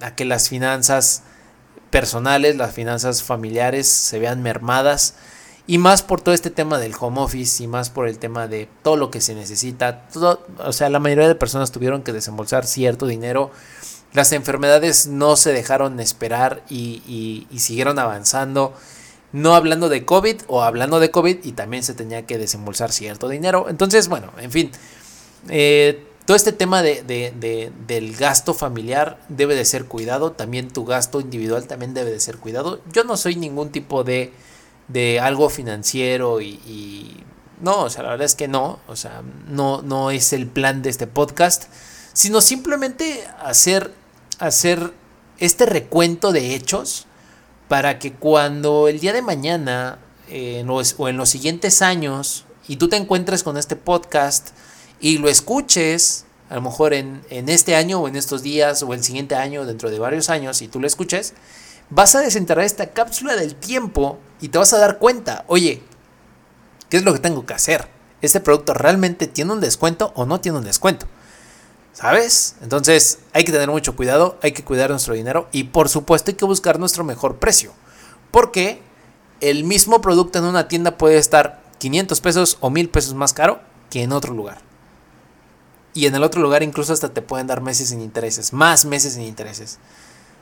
a 0.00 0.14
que 0.14 0.24
las 0.24 0.48
finanzas 0.48 1.22
personales, 1.94 2.56
las 2.56 2.74
finanzas 2.74 3.22
familiares 3.22 3.86
se 3.86 4.18
vean 4.18 4.42
mermadas 4.42 5.14
y 5.68 5.78
más 5.78 6.02
por 6.02 6.20
todo 6.20 6.34
este 6.34 6.50
tema 6.50 6.80
del 6.80 6.92
home 6.98 7.20
office 7.20 7.62
y 7.62 7.68
más 7.68 7.88
por 7.88 8.08
el 8.08 8.18
tema 8.18 8.48
de 8.48 8.68
todo 8.82 8.96
lo 8.96 9.12
que 9.12 9.20
se 9.20 9.36
necesita. 9.36 10.08
Todo, 10.08 10.44
o 10.58 10.72
sea, 10.72 10.88
la 10.88 10.98
mayoría 10.98 11.28
de 11.28 11.36
personas 11.36 11.70
tuvieron 11.70 12.02
que 12.02 12.12
desembolsar 12.12 12.66
cierto 12.66 13.06
dinero. 13.06 13.52
Las 14.12 14.32
enfermedades 14.32 15.06
no 15.06 15.36
se 15.36 15.52
dejaron 15.52 16.00
esperar 16.00 16.64
y, 16.68 17.46
siguieron 17.58 18.00
avanzando. 18.00 18.74
No 19.30 19.54
hablando 19.54 19.88
de 19.88 20.04
COVID 20.04 20.42
o 20.48 20.64
hablando 20.64 20.98
de 20.98 21.12
COVID 21.12 21.44
y 21.44 21.52
también 21.52 21.84
se 21.84 21.94
tenía 21.94 22.26
que 22.26 22.38
desembolsar 22.38 22.90
cierto 22.90 23.28
dinero. 23.28 23.66
Entonces, 23.68 24.08
bueno, 24.08 24.32
en 24.38 24.50
fin. 24.50 24.72
Eh, 25.48 26.04
todo 26.26 26.36
este 26.36 26.52
tema 26.52 26.82
de, 26.82 27.02
del 27.86 28.16
gasto 28.16 28.54
familiar 28.54 29.18
debe 29.28 29.54
de 29.54 29.64
ser 29.64 29.84
cuidado, 29.84 30.32
también 30.32 30.68
tu 30.70 30.84
gasto 30.84 31.20
individual 31.20 31.66
también 31.66 31.92
debe 31.92 32.10
de 32.10 32.20
ser 32.20 32.38
cuidado. 32.38 32.80
Yo 32.92 33.04
no 33.04 33.16
soy 33.16 33.36
ningún 33.36 33.70
tipo 33.70 34.04
de, 34.04 34.32
de 34.88 35.20
algo 35.20 35.50
financiero 35.50 36.40
y, 36.40 37.22
no, 37.60 37.82
o 37.82 37.90
sea, 37.90 38.04
la 38.04 38.10
verdad 38.10 38.24
es 38.24 38.34
que 38.34 38.48
no, 38.48 38.80
o 38.86 38.96
sea, 38.96 39.22
no, 39.48 39.82
no 39.82 40.10
es 40.10 40.32
el 40.32 40.46
plan 40.46 40.82
de 40.82 40.90
este 40.90 41.06
podcast, 41.06 41.64
sino 42.14 42.40
simplemente 42.40 43.26
hacer, 43.42 43.92
hacer 44.38 44.94
este 45.38 45.66
recuento 45.66 46.32
de 46.32 46.54
hechos 46.54 47.06
para 47.68 47.98
que 47.98 48.12
cuando 48.12 48.88
el 48.88 48.98
día 48.98 49.12
de 49.12 49.22
mañana 49.22 49.98
eh, 50.28 50.64
o 50.66 51.08
en 51.08 51.16
los 51.18 51.28
siguientes 51.28 51.82
años 51.82 52.46
y 52.66 52.76
tú 52.76 52.88
te 52.88 52.96
encuentres 52.96 53.42
con 53.42 53.58
este 53.58 53.76
podcast, 53.76 54.50
y 55.00 55.18
lo 55.18 55.28
escuches, 55.28 56.24
a 56.48 56.56
lo 56.56 56.62
mejor 56.62 56.94
en, 56.94 57.24
este 57.30 57.74
año 57.76 58.00
o 58.00 58.08
en 58.08 58.16
estos 58.16 58.42
días 58.42 58.82
o 58.82 58.94
el 58.94 59.02
siguiente 59.02 59.34
año, 59.34 59.64
dentro 59.64 59.90
de 59.90 59.98
varios 59.98 60.30
años, 60.30 60.62
y 60.62 60.68
tú 60.68 60.80
lo 60.80 60.86
escuches, 60.86 61.34
vas 61.90 62.14
a 62.14 62.20
desenterrar 62.20 62.64
esta 62.64 62.92
cápsula 62.92 63.36
del 63.36 63.54
tiempo 63.54 64.18
y 64.40 64.48
te 64.48 64.58
vas 64.58 64.72
a 64.72 64.78
dar 64.78 64.98
cuenta, 64.98 65.44
oye, 65.46 65.82
¿qué 66.88 66.96
es 66.96 67.04
lo 67.04 67.12
que 67.12 67.18
tengo 67.18 67.44
que 67.46 67.54
hacer? 67.54 67.88
¿Este 68.22 68.40
producto 68.40 68.72
realmente 68.74 69.26
tiene 69.26 69.52
un 69.52 69.60
descuento 69.60 70.12
o 70.14 70.26
no 70.26 70.40
tiene 70.40 70.58
un 70.58 70.64
descuento? 70.64 71.06
¿Sabes? 71.92 72.56
Entonces 72.60 73.20
hay 73.32 73.44
que 73.44 73.52
tener 73.52 73.68
mucho 73.68 73.94
cuidado, 73.94 74.38
hay 74.42 74.52
que 74.52 74.64
cuidar 74.64 74.90
nuestro 74.90 75.14
dinero 75.14 75.48
y 75.52 75.64
por 75.64 75.88
supuesto 75.88 76.30
hay 76.30 76.36
que 76.36 76.44
buscar 76.44 76.78
nuestro 76.78 77.04
mejor 77.04 77.36
precio. 77.38 77.72
Porque 78.30 78.82
el 79.40 79.64
mismo 79.64 80.00
producto 80.00 80.38
en 80.38 80.44
una 80.44 80.66
tienda 80.66 80.98
puede 80.98 81.18
estar 81.18 81.62
500 81.78 82.20
pesos 82.20 82.58
o 82.60 82.70
1000 82.70 82.88
pesos 82.88 83.14
más 83.14 83.32
caro 83.32 83.60
que 83.90 84.02
en 84.02 84.12
otro 84.12 84.34
lugar. 84.34 84.58
Y 85.94 86.06
en 86.06 86.14
el 86.14 86.24
otro 86.24 86.42
lugar 86.42 86.62
incluso 86.62 86.92
hasta 86.92 87.14
te 87.14 87.22
pueden 87.22 87.46
dar 87.46 87.60
meses 87.60 87.90
sin 87.90 88.00
intereses, 88.00 88.52
más 88.52 88.84
meses 88.84 89.14
sin 89.14 89.22
intereses. 89.22 89.78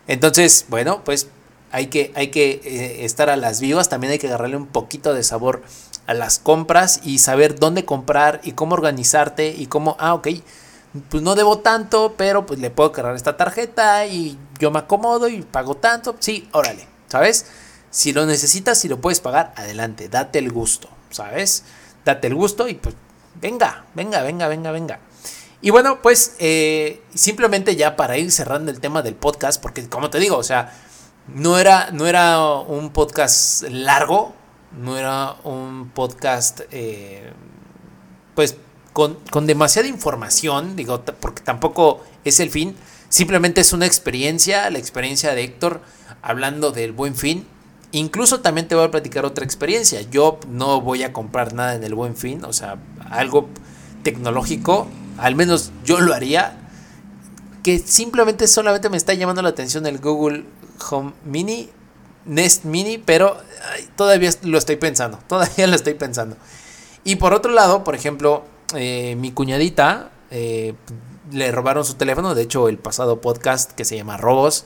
Entonces, 0.06 0.64
bueno, 0.68 1.04
pues 1.04 1.28
hay 1.70 1.86
que, 1.86 2.12
hay 2.14 2.28
que 2.28 2.60
eh, 2.64 3.04
estar 3.04 3.30
a 3.30 3.36
las 3.36 3.60
vivas, 3.60 3.88
también 3.88 4.12
hay 4.12 4.18
que 4.18 4.26
agarrarle 4.26 4.56
un 4.56 4.66
poquito 4.66 5.14
de 5.14 5.22
sabor 5.22 5.62
a 6.06 6.14
las 6.14 6.38
compras 6.38 7.00
y 7.04 7.18
saber 7.18 7.58
dónde 7.58 7.84
comprar 7.84 8.40
y 8.44 8.52
cómo 8.52 8.74
organizarte 8.74 9.48
y 9.48 9.66
cómo, 9.66 9.96
ah, 9.98 10.14
ok, 10.14 10.28
pues 11.08 11.22
no 11.22 11.34
debo 11.34 11.58
tanto, 11.58 12.14
pero 12.16 12.44
pues 12.44 12.60
le 12.60 12.70
puedo 12.70 12.92
cargar 12.92 13.16
esta 13.16 13.36
tarjeta 13.36 14.06
y 14.06 14.38
yo 14.58 14.70
me 14.70 14.80
acomodo 14.80 15.28
y 15.28 15.42
pago 15.42 15.76
tanto, 15.76 16.16
sí, 16.18 16.48
órale, 16.52 16.86
¿sabes? 17.08 17.46
Si 17.90 18.12
lo 18.12 18.26
necesitas, 18.26 18.78
si 18.78 18.88
lo 18.88 19.00
puedes 19.00 19.20
pagar, 19.20 19.54
adelante, 19.56 20.08
date 20.08 20.38
el 20.38 20.50
gusto, 20.50 20.88
¿sabes? 21.10 21.64
Date 22.04 22.26
el 22.26 22.34
gusto 22.34 22.68
y 22.68 22.74
pues 22.74 22.94
venga, 23.40 23.86
venga, 23.94 24.22
venga, 24.22 24.48
venga, 24.48 24.70
venga. 24.72 25.00
Y 25.64 25.70
bueno, 25.70 26.02
pues 26.02 26.34
eh, 26.40 27.00
simplemente 27.14 27.76
ya 27.76 27.94
para 27.94 28.18
ir 28.18 28.32
cerrando 28.32 28.72
el 28.72 28.80
tema 28.80 29.00
del 29.00 29.14
podcast, 29.14 29.62
porque 29.62 29.88
como 29.88 30.10
te 30.10 30.18
digo, 30.18 30.36
o 30.36 30.42
sea, 30.42 30.72
no 31.28 31.56
era, 31.56 31.92
no 31.92 32.08
era 32.08 32.40
un 32.40 32.90
podcast 32.90 33.62
largo, 33.70 34.34
no 34.76 34.98
era 34.98 35.36
un 35.44 35.90
podcast, 35.94 36.62
eh, 36.72 37.32
pues, 38.34 38.56
con, 38.92 39.14
con, 39.30 39.46
demasiada 39.46 39.86
información, 39.86 40.74
digo, 40.74 41.04
porque 41.20 41.42
tampoco 41.42 42.02
es 42.24 42.40
el 42.40 42.50
fin, 42.50 42.74
simplemente 43.08 43.60
es 43.60 43.72
una 43.72 43.86
experiencia, 43.86 44.68
la 44.68 44.78
experiencia 44.78 45.32
de 45.32 45.44
Héctor 45.44 45.80
hablando 46.22 46.72
del 46.72 46.90
buen 46.90 47.14
fin. 47.14 47.46
Incluso 47.92 48.40
también 48.40 48.66
te 48.66 48.74
voy 48.74 48.84
a 48.84 48.90
platicar 48.90 49.26
otra 49.26 49.44
experiencia. 49.44 50.00
Yo 50.00 50.40
no 50.48 50.80
voy 50.80 51.02
a 51.02 51.12
comprar 51.12 51.52
nada 51.52 51.74
en 51.74 51.84
el 51.84 51.94
buen 51.94 52.16
fin, 52.16 52.44
o 52.44 52.52
sea, 52.52 52.78
algo 53.10 53.48
tecnológico, 54.02 54.88
al 55.18 55.34
menos 55.34 55.72
yo 55.84 56.00
lo 56.00 56.14
haría, 56.14 56.58
que 57.62 57.78
simplemente 57.78 58.46
solamente 58.48 58.88
me 58.88 58.96
está 58.96 59.14
llamando 59.14 59.42
la 59.42 59.50
atención 59.50 59.86
el 59.86 59.98
Google 59.98 60.44
Home 60.90 61.12
Mini, 61.24 61.70
Nest 62.24 62.64
Mini, 62.64 62.98
pero 62.98 63.36
todavía 63.96 64.30
lo 64.42 64.58
estoy 64.58 64.76
pensando, 64.76 65.18
todavía 65.28 65.66
lo 65.66 65.76
estoy 65.76 65.94
pensando. 65.94 66.36
Y 67.04 67.16
por 67.16 67.34
otro 67.34 67.52
lado, 67.52 67.84
por 67.84 67.94
ejemplo, 67.94 68.44
eh, 68.74 69.16
mi 69.16 69.32
cuñadita 69.32 70.10
eh, 70.30 70.74
le 71.30 71.50
robaron 71.52 71.84
su 71.84 71.94
teléfono, 71.94 72.34
de 72.34 72.42
hecho 72.42 72.68
el 72.68 72.78
pasado 72.78 73.20
podcast 73.20 73.72
que 73.72 73.84
se 73.84 73.96
llama 73.96 74.16
Robos 74.16 74.64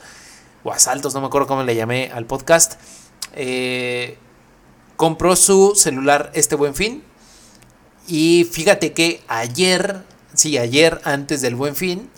o 0.64 0.72
Asaltos, 0.72 1.14
no 1.14 1.20
me 1.20 1.26
acuerdo 1.28 1.46
cómo 1.46 1.62
le 1.62 1.74
llamé 1.74 2.10
al 2.12 2.26
podcast, 2.26 2.74
eh, 3.34 4.18
compró 4.96 5.36
su 5.36 5.74
celular 5.74 6.30
este 6.34 6.56
buen 6.56 6.74
fin. 6.74 7.02
Y 8.08 8.44
fíjate 8.50 8.92
que 8.92 9.22
ayer, 9.28 10.04
sí, 10.36 10.58
ayer 10.58 11.00
antes 11.04 11.40
del 11.40 11.56
buen 11.56 11.74
fin, 11.74 12.10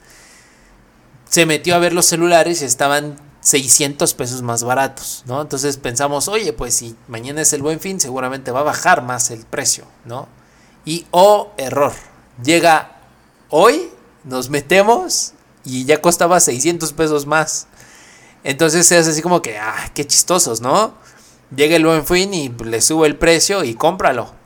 se 1.28 1.46
metió 1.46 1.74
a 1.74 1.78
ver 1.78 1.92
los 1.92 2.06
celulares 2.06 2.62
y 2.62 2.64
estaban 2.64 3.18
600 3.40 4.14
pesos 4.14 4.42
más 4.42 4.64
baratos, 4.64 5.22
¿no? 5.26 5.40
Entonces 5.40 5.76
pensamos, 5.76 6.28
oye, 6.28 6.52
pues 6.52 6.74
si 6.74 6.96
mañana 7.06 7.40
es 7.40 7.52
el 7.52 7.62
buen 7.62 7.80
fin, 7.80 8.00
seguramente 8.00 8.50
va 8.50 8.60
a 8.60 8.64
bajar 8.64 9.02
más 9.02 9.30
el 9.30 9.44
precio, 9.44 9.84
¿no? 10.04 10.28
Y, 10.84 11.06
oh, 11.10 11.52
error, 11.56 11.92
llega 12.42 13.00
hoy, 13.50 13.90
nos 14.24 14.50
metemos 14.50 15.32
y 15.64 15.84
ya 15.84 16.00
costaba 16.00 16.40
600 16.40 16.92
pesos 16.92 17.26
más. 17.26 17.66
Entonces 18.44 18.90
es 18.90 19.06
así 19.06 19.22
como 19.22 19.42
que, 19.42 19.58
ah, 19.58 19.90
qué 19.94 20.06
chistosos, 20.06 20.60
¿no? 20.60 20.94
Llega 21.54 21.76
el 21.76 21.84
buen 21.84 22.06
fin 22.06 22.34
y 22.34 22.48
le 22.48 22.80
sube 22.80 23.06
el 23.06 23.16
precio 23.16 23.64
y 23.64 23.74
cómpralo. 23.74 24.37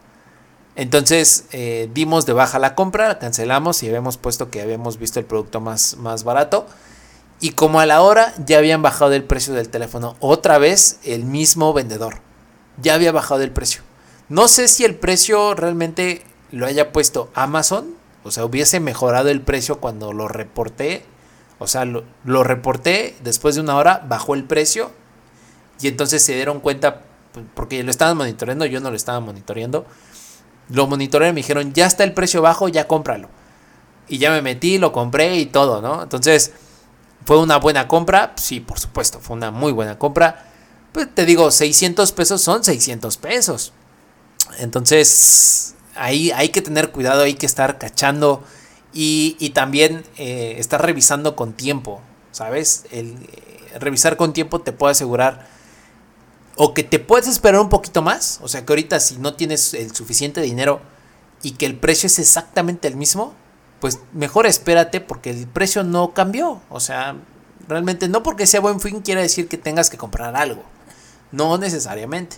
Entonces 0.74 1.44
eh, 1.52 1.90
dimos 1.92 2.24
de 2.24 2.32
baja 2.32 2.58
la 2.58 2.74
compra, 2.74 3.18
cancelamos 3.18 3.82
y 3.82 3.88
habíamos 3.88 4.16
puesto 4.16 4.50
que 4.50 4.62
habíamos 4.62 4.98
visto 4.98 5.20
el 5.20 5.26
producto 5.26 5.60
más, 5.60 5.96
más 5.96 6.24
barato. 6.24 6.66
Y 7.40 7.50
como 7.50 7.80
a 7.80 7.86
la 7.86 8.00
hora 8.02 8.34
ya 8.44 8.58
habían 8.58 8.82
bajado 8.82 9.12
el 9.12 9.24
precio 9.24 9.52
del 9.52 9.68
teléfono, 9.68 10.16
otra 10.20 10.58
vez 10.58 10.98
el 11.04 11.24
mismo 11.24 11.72
vendedor. 11.72 12.20
Ya 12.80 12.94
había 12.94 13.12
bajado 13.12 13.42
el 13.42 13.50
precio. 13.50 13.82
No 14.28 14.48
sé 14.48 14.68
si 14.68 14.84
el 14.84 14.94
precio 14.94 15.54
realmente 15.54 16.22
lo 16.52 16.66
haya 16.66 16.92
puesto 16.92 17.30
Amazon, 17.34 17.94
o 18.24 18.30
sea, 18.30 18.44
hubiese 18.44 18.80
mejorado 18.80 19.28
el 19.28 19.42
precio 19.42 19.80
cuando 19.80 20.12
lo 20.12 20.28
reporté. 20.28 21.04
O 21.58 21.66
sea, 21.66 21.84
lo, 21.84 22.04
lo 22.24 22.42
reporté, 22.44 23.14
después 23.22 23.54
de 23.54 23.60
una 23.60 23.76
hora 23.76 24.04
bajó 24.08 24.34
el 24.34 24.44
precio 24.44 24.90
y 25.80 25.88
entonces 25.88 26.22
se 26.22 26.34
dieron 26.34 26.60
cuenta, 26.60 27.02
porque 27.54 27.82
lo 27.82 27.90
estaban 27.90 28.16
monitoreando, 28.16 28.66
yo 28.66 28.80
no 28.80 28.90
lo 28.90 28.96
estaba 28.96 29.20
monitoreando. 29.20 29.84
Lo 30.72 30.86
monitorearon 30.86 31.34
y 31.34 31.36
me 31.36 31.40
dijeron, 31.40 31.72
ya 31.72 31.86
está 31.86 32.04
el 32.04 32.14
precio 32.14 32.42
bajo, 32.42 32.68
ya 32.68 32.88
cómpralo. 32.88 33.28
Y 34.08 34.18
ya 34.18 34.30
me 34.30 34.42
metí, 34.42 34.78
lo 34.78 34.92
compré 34.92 35.36
y 35.36 35.46
todo, 35.46 35.80
¿no? 35.80 36.02
Entonces, 36.02 36.52
¿fue 37.24 37.38
una 37.38 37.58
buena 37.58 37.88
compra? 37.88 38.32
Sí, 38.36 38.60
por 38.60 38.78
supuesto, 38.80 39.20
fue 39.20 39.36
una 39.36 39.50
muy 39.50 39.72
buena 39.72 39.98
compra. 39.98 40.46
Pues 40.92 41.14
te 41.14 41.24
digo, 41.24 41.50
600 41.50 42.12
pesos 42.12 42.42
son 42.42 42.64
600 42.64 43.16
pesos. 43.18 43.72
Entonces, 44.58 45.74
ahí 45.94 46.30
hay 46.32 46.50
que 46.50 46.62
tener 46.62 46.90
cuidado, 46.90 47.22
hay 47.22 47.34
que 47.34 47.46
estar 47.46 47.78
cachando 47.78 48.42
y, 48.92 49.50
también 49.50 50.04
eh, 50.16 50.56
estar 50.58 50.84
revisando 50.84 51.36
con 51.36 51.52
tiempo, 51.54 52.02
¿sabes? 52.30 52.84
El, 52.90 53.16
eh, 53.32 53.78
revisar 53.78 54.16
con 54.16 54.32
tiempo 54.32 54.60
te 54.60 54.72
puede 54.72 54.92
asegurar 54.92 55.46
o 56.57 56.74
que 56.74 56.82
te 56.82 56.98
puedes 56.98 57.28
esperar 57.28 57.61
un 57.61 57.68
poquito 57.68 58.03
más, 58.03 58.38
o 58.42 58.48
sea 58.48 58.64
que 58.64 58.72
ahorita 58.72 59.00
si 59.00 59.16
no 59.18 59.34
tienes 59.34 59.74
el 59.74 59.94
suficiente 59.94 60.40
dinero 60.40 60.80
y 61.42 61.53
que 61.53 61.66
el 61.66 61.76
precio 61.76 62.07
es 62.07 62.18
exactamente 62.18 62.88
el 62.88 62.96
mismo, 62.96 63.34
pues 63.80 63.98
mejor 64.12 64.46
espérate 64.46 65.00
porque 65.00 65.30
el 65.30 65.46
precio 65.46 65.82
no 65.82 66.14
cambió, 66.14 66.61
o 66.68 66.80
sea, 66.80 67.16
realmente 67.68 68.09
no 68.09 68.22
porque 68.22 68.46
sea 68.46 68.61
buen 68.61 68.80
fin 68.80 69.00
quiere 69.00 69.22
decir 69.22 69.48
que 69.48 69.59
tengas 69.59 69.90
que 69.90 69.96
comprar 69.96 70.36
algo, 70.36 70.62
no 71.30 71.59
necesariamente. 71.59 72.36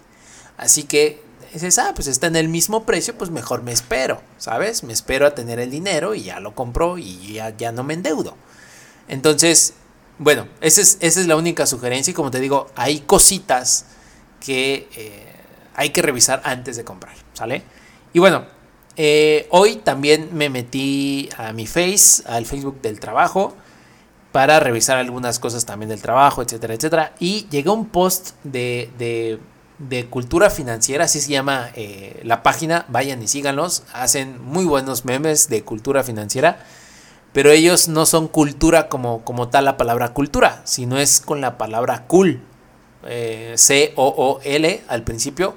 Así 0.57 0.85
que 0.85 1.23
dices, 1.53 1.79
ah, 1.79 1.93
pues 1.95 2.07
está 2.07 2.29
en 2.29 2.37
el 2.37 2.49
mismo 2.49 2.85
precio, 2.85 3.19
pues 3.19 3.31
mejor 3.31 3.63
me 3.63 3.73
espero, 3.73 4.21
¿sabes? 4.39 4.85
Me 4.85 4.93
espero 4.93 5.27
a 5.27 5.35
tener 5.35 5.59
el 5.59 5.71
dinero 5.71 6.15
y 6.15 6.25
ya 6.25 6.41
lo 6.41 6.55
compro 6.55 6.99
y 6.99 7.35
ya, 7.35 7.57
ya 7.57 7.73
no 7.73 7.83
me 7.83 7.95
endeudo. 7.95 8.37
Entonces, 9.09 9.75
bueno, 10.19 10.47
esa 10.61 10.81
es, 10.81 10.99
esa 11.01 11.21
es 11.21 11.27
la 11.27 11.37
única 11.37 11.67
sugerencia 11.67 12.13
y 12.13 12.15
como 12.15 12.31
te 12.31 12.41
digo, 12.41 12.69
hay 12.77 13.01
cositas 13.01 13.87
que 14.45 14.89
eh, 14.97 15.27
hay 15.75 15.91
que 15.91 16.03
revisar 16.03 16.43
antes 16.45 16.77
de 16.77 16.85
comprar, 16.85 17.15
¿sale? 17.33 17.63
Y 18.13 18.19
bueno, 18.19 18.45
eh, 18.97 19.49
hoy 19.51 19.77
también 19.77 20.29
me 20.33 20.51
metí 20.51 21.29
a 21.37 21.53
mi 21.53 21.67
Face, 21.67 22.23
al 22.27 22.47
Facebook 22.47 22.81
del 22.81 23.01
trabajo, 23.01 23.55
para 24.31 24.61
revisar 24.61 24.99
algunas 24.99 25.39
cosas 25.39 25.65
también 25.65 25.89
del 25.89 26.03
trabajo, 26.03 26.43
etcétera, 26.43 26.75
etcétera. 26.75 27.15
Y 27.19 27.49
llegó 27.51 27.73
un 27.73 27.87
post 27.87 28.33
de, 28.45 29.39
de, 29.79 30.07
cultura 30.07 30.51
financiera, 30.51 31.05
así 31.05 31.21
se 31.21 31.31
llama 31.31 31.71
eh, 31.75 32.21
la 32.25 32.43
página, 32.43 32.85
vayan 32.89 33.23
y 33.23 33.29
síganlos, 33.29 33.85
hacen 33.93 34.43
muy 34.43 34.65
buenos 34.65 35.05
memes 35.05 35.49
de 35.49 35.63
cultura 35.63 36.03
financiera. 36.03 36.65
Pero 37.33 37.51
ellos 37.51 37.89
no 37.89 38.07
son 38.07 38.29
cultura 38.29 38.89
como, 38.89 39.25
como 39.25 39.49
tal 39.49 39.65
la 39.65 39.77
palabra 39.77 40.15
cultura, 40.15 40.63
sino 40.65 40.99
es 40.99 41.21
con 41.21 41.41
la 41.41 41.59
palabra 41.59 42.05
cool, 42.07 42.41
eh, 43.07 43.55
C-O-O-L 43.57 44.85
al 44.89 45.05
principio, 45.05 45.55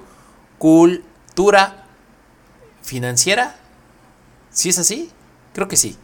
cultura 0.58 1.86
financiera. 2.82 3.56
¿Sí 4.50 4.70
es 4.70 4.78
así? 4.78 5.10
Creo 5.52 5.68
que 5.68 5.76
sí. 5.76 5.96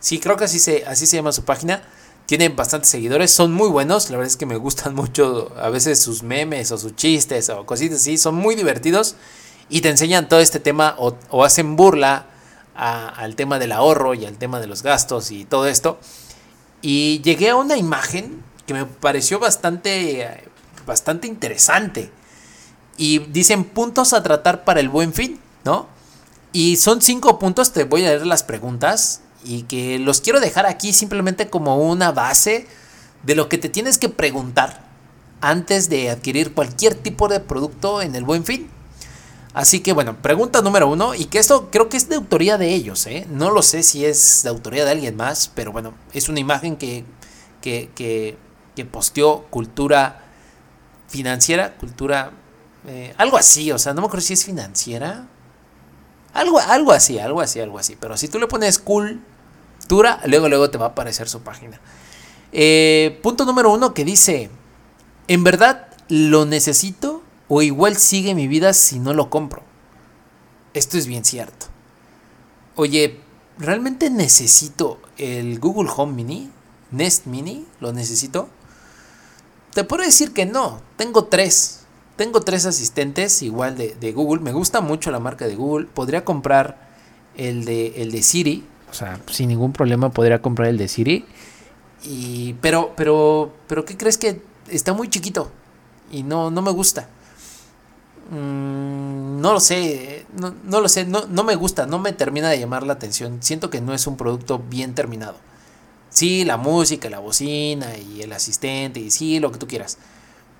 Sí, 0.00 0.18
creo 0.20 0.36
que 0.36 0.44
así 0.44 0.58
se, 0.58 0.84
así 0.86 1.06
se 1.06 1.16
llama 1.16 1.32
su 1.32 1.44
página. 1.44 1.82
Tienen 2.26 2.56
bastantes 2.56 2.90
seguidores, 2.90 3.30
son 3.30 3.52
muy 3.52 3.68
buenos. 3.68 4.10
La 4.10 4.16
verdad 4.16 4.30
es 4.30 4.36
que 4.36 4.46
me 4.46 4.56
gustan 4.56 4.94
mucho 4.96 5.52
a 5.56 5.70
veces 5.70 6.00
sus 6.00 6.22
memes 6.22 6.70
o 6.72 6.78
sus 6.78 6.94
chistes 6.96 7.48
o 7.50 7.64
cositas 7.66 7.98
así. 8.00 8.18
Son 8.18 8.34
muy 8.34 8.54
divertidos 8.54 9.16
y 9.68 9.80
te 9.80 9.88
enseñan 9.88 10.28
todo 10.28 10.40
este 10.40 10.60
tema 10.60 10.96
o, 10.98 11.44
hacen 11.44 11.76
burla 11.76 12.26
al 12.74 13.36
tema 13.36 13.58
del 13.58 13.70
ahorro 13.70 14.14
y 14.14 14.26
al 14.26 14.36
tema 14.36 14.58
de 14.60 14.66
los 14.66 14.82
gastos 14.82 15.30
y 15.30 15.44
todo 15.44 15.66
esto. 15.68 15.98
Y 16.82 17.22
llegué 17.22 17.50
a 17.50 17.56
una 17.56 17.76
imagen 17.76 18.42
que 18.66 18.74
me 18.74 18.84
pareció 18.84 19.38
bastante 19.38 20.50
bastante 20.86 21.26
interesante. 21.26 22.10
Y 22.96 23.18
dicen 23.18 23.64
puntos 23.64 24.12
a 24.12 24.22
tratar 24.22 24.64
para 24.64 24.80
el 24.80 24.88
buen 24.88 25.12
fin, 25.12 25.40
¿no? 25.64 25.88
Y 26.52 26.76
son 26.76 27.02
cinco 27.02 27.38
puntos, 27.38 27.72
te 27.72 27.84
voy 27.84 28.04
a 28.04 28.10
leer 28.10 28.26
las 28.26 28.44
preguntas 28.44 29.22
y 29.44 29.62
que 29.62 29.98
los 29.98 30.20
quiero 30.20 30.40
dejar 30.40 30.66
aquí 30.66 30.92
simplemente 30.92 31.50
como 31.50 31.76
una 31.78 32.12
base 32.12 32.66
de 33.24 33.34
lo 33.34 33.48
que 33.48 33.58
te 33.58 33.68
tienes 33.68 33.98
que 33.98 34.08
preguntar 34.08 34.84
antes 35.40 35.88
de 35.88 36.10
adquirir 36.10 36.54
cualquier 36.54 36.94
tipo 36.94 37.28
de 37.28 37.40
producto 37.40 38.02
en 38.02 38.14
el 38.14 38.24
buen 38.24 38.44
fin. 38.44 38.70
Así 39.52 39.80
que 39.80 39.92
bueno, 39.92 40.16
pregunta 40.20 40.62
número 40.62 40.88
uno, 40.88 41.14
y 41.14 41.26
que 41.26 41.38
esto 41.38 41.70
creo 41.70 41.88
que 41.88 41.96
es 41.96 42.08
de 42.08 42.16
autoría 42.16 42.58
de 42.58 42.74
ellos, 42.74 43.06
¿eh? 43.06 43.24
no 43.30 43.50
lo 43.50 43.62
sé 43.62 43.84
si 43.84 44.04
es 44.04 44.42
de 44.42 44.48
autoría 44.48 44.84
de 44.84 44.90
alguien 44.90 45.16
más, 45.16 45.50
pero 45.54 45.70
bueno, 45.70 45.94
es 46.12 46.28
una 46.28 46.40
imagen 46.40 46.76
que, 46.76 47.04
que, 47.60 47.88
que, 47.94 48.36
que 48.74 48.84
posteó 48.84 49.44
Cultura 49.50 50.23
financiera, 51.08 51.74
cultura, 51.76 52.32
eh, 52.86 53.14
algo 53.18 53.36
así, 53.36 53.70
o 53.72 53.78
sea, 53.78 53.94
no 53.94 54.00
me 54.00 54.06
acuerdo 54.06 54.26
si 54.26 54.34
es 54.34 54.44
financiera. 54.44 55.26
Algo, 56.32 56.58
algo 56.58 56.92
así, 56.92 57.18
algo 57.18 57.40
así, 57.40 57.60
algo 57.60 57.78
así. 57.78 57.96
Pero 57.98 58.16
si 58.16 58.28
tú 58.28 58.38
le 58.38 58.48
pones 58.48 58.78
cultura, 58.78 60.20
luego, 60.26 60.48
luego 60.48 60.70
te 60.70 60.78
va 60.78 60.86
a 60.86 60.88
aparecer 60.90 61.28
su 61.28 61.42
página. 61.42 61.80
Eh, 62.52 63.18
punto 63.22 63.44
número 63.44 63.72
uno 63.72 63.94
que 63.94 64.04
dice, 64.04 64.50
¿en 65.28 65.44
verdad 65.44 65.88
lo 66.08 66.44
necesito 66.44 67.22
o 67.48 67.62
igual 67.62 67.96
sigue 67.96 68.34
mi 68.34 68.48
vida 68.48 68.72
si 68.72 68.98
no 68.98 69.14
lo 69.14 69.30
compro? 69.30 69.62
Esto 70.72 70.98
es 70.98 71.06
bien 71.06 71.24
cierto. 71.24 71.66
Oye, 72.74 73.20
¿realmente 73.58 74.10
necesito 74.10 75.00
el 75.16 75.60
Google 75.60 75.90
Home 75.96 76.12
Mini? 76.12 76.50
Nest 76.90 77.26
Mini, 77.26 77.66
¿lo 77.80 77.92
necesito? 77.92 78.48
Te 79.74 79.82
puedo 79.82 80.04
decir 80.04 80.32
que 80.32 80.46
no, 80.46 80.80
tengo 80.96 81.24
tres. 81.24 81.80
tengo 82.16 82.40
tres 82.40 82.64
asistentes 82.64 83.42
igual 83.42 83.76
de, 83.76 84.12
Google. 84.12 84.40
Me 84.40 84.52
gusta 84.52 84.80
mucho 84.80 85.10
la 85.10 85.18
marca 85.18 85.48
de 85.48 85.56
Google. 85.56 85.86
Podría 85.86 86.24
comprar 86.24 86.88
el 87.36 87.64
de, 87.64 88.00
el 88.02 88.12
de 88.12 88.22
Siri. 88.22 88.64
O 88.88 88.94
sea, 88.94 89.20
sin 89.26 89.48
ningún 89.48 89.72
problema 89.72 90.10
podría 90.10 90.40
comprar 90.40 90.68
el 90.68 90.78
de 90.78 90.86
Siri. 90.86 91.26
Y, 92.04 92.54
pero, 92.60 92.92
pero, 92.96 93.52
pero, 93.66 93.84
¿qué 93.84 93.96
crees 93.96 94.16
que 94.16 94.40
está 94.68 94.92
muy 94.92 95.08
chiquito? 95.08 95.50
Y 96.12 96.22
no, 96.22 96.52
no 96.52 96.62
me 96.62 96.70
gusta. 96.70 97.08
Mm, 98.30 99.40
no 99.40 99.52
lo 99.52 99.60
sé, 99.60 100.24
no, 100.38 100.54
no 100.64 100.80
lo 100.80 100.88
sé, 100.88 101.04
no, 101.04 101.26
no, 101.26 101.42
me 101.42 101.56
gusta, 101.56 101.86
no 101.86 101.98
me 101.98 102.12
termina 102.12 102.48
de 102.48 102.60
llamar 102.60 102.86
la 102.86 102.92
atención. 102.92 103.38
Siento 103.42 103.70
que 103.70 103.80
no 103.80 103.92
es 103.92 104.06
un 104.06 104.16
producto 104.16 104.60
bien 104.60 104.94
terminado. 104.94 105.36
Sí, 106.14 106.44
la 106.44 106.56
música, 106.56 107.10
la 107.10 107.18
bocina 107.18 107.98
y 107.98 108.22
el 108.22 108.32
asistente 108.32 109.00
y 109.00 109.10
sí, 109.10 109.40
lo 109.40 109.50
que 109.50 109.58
tú 109.58 109.66
quieras. 109.66 109.98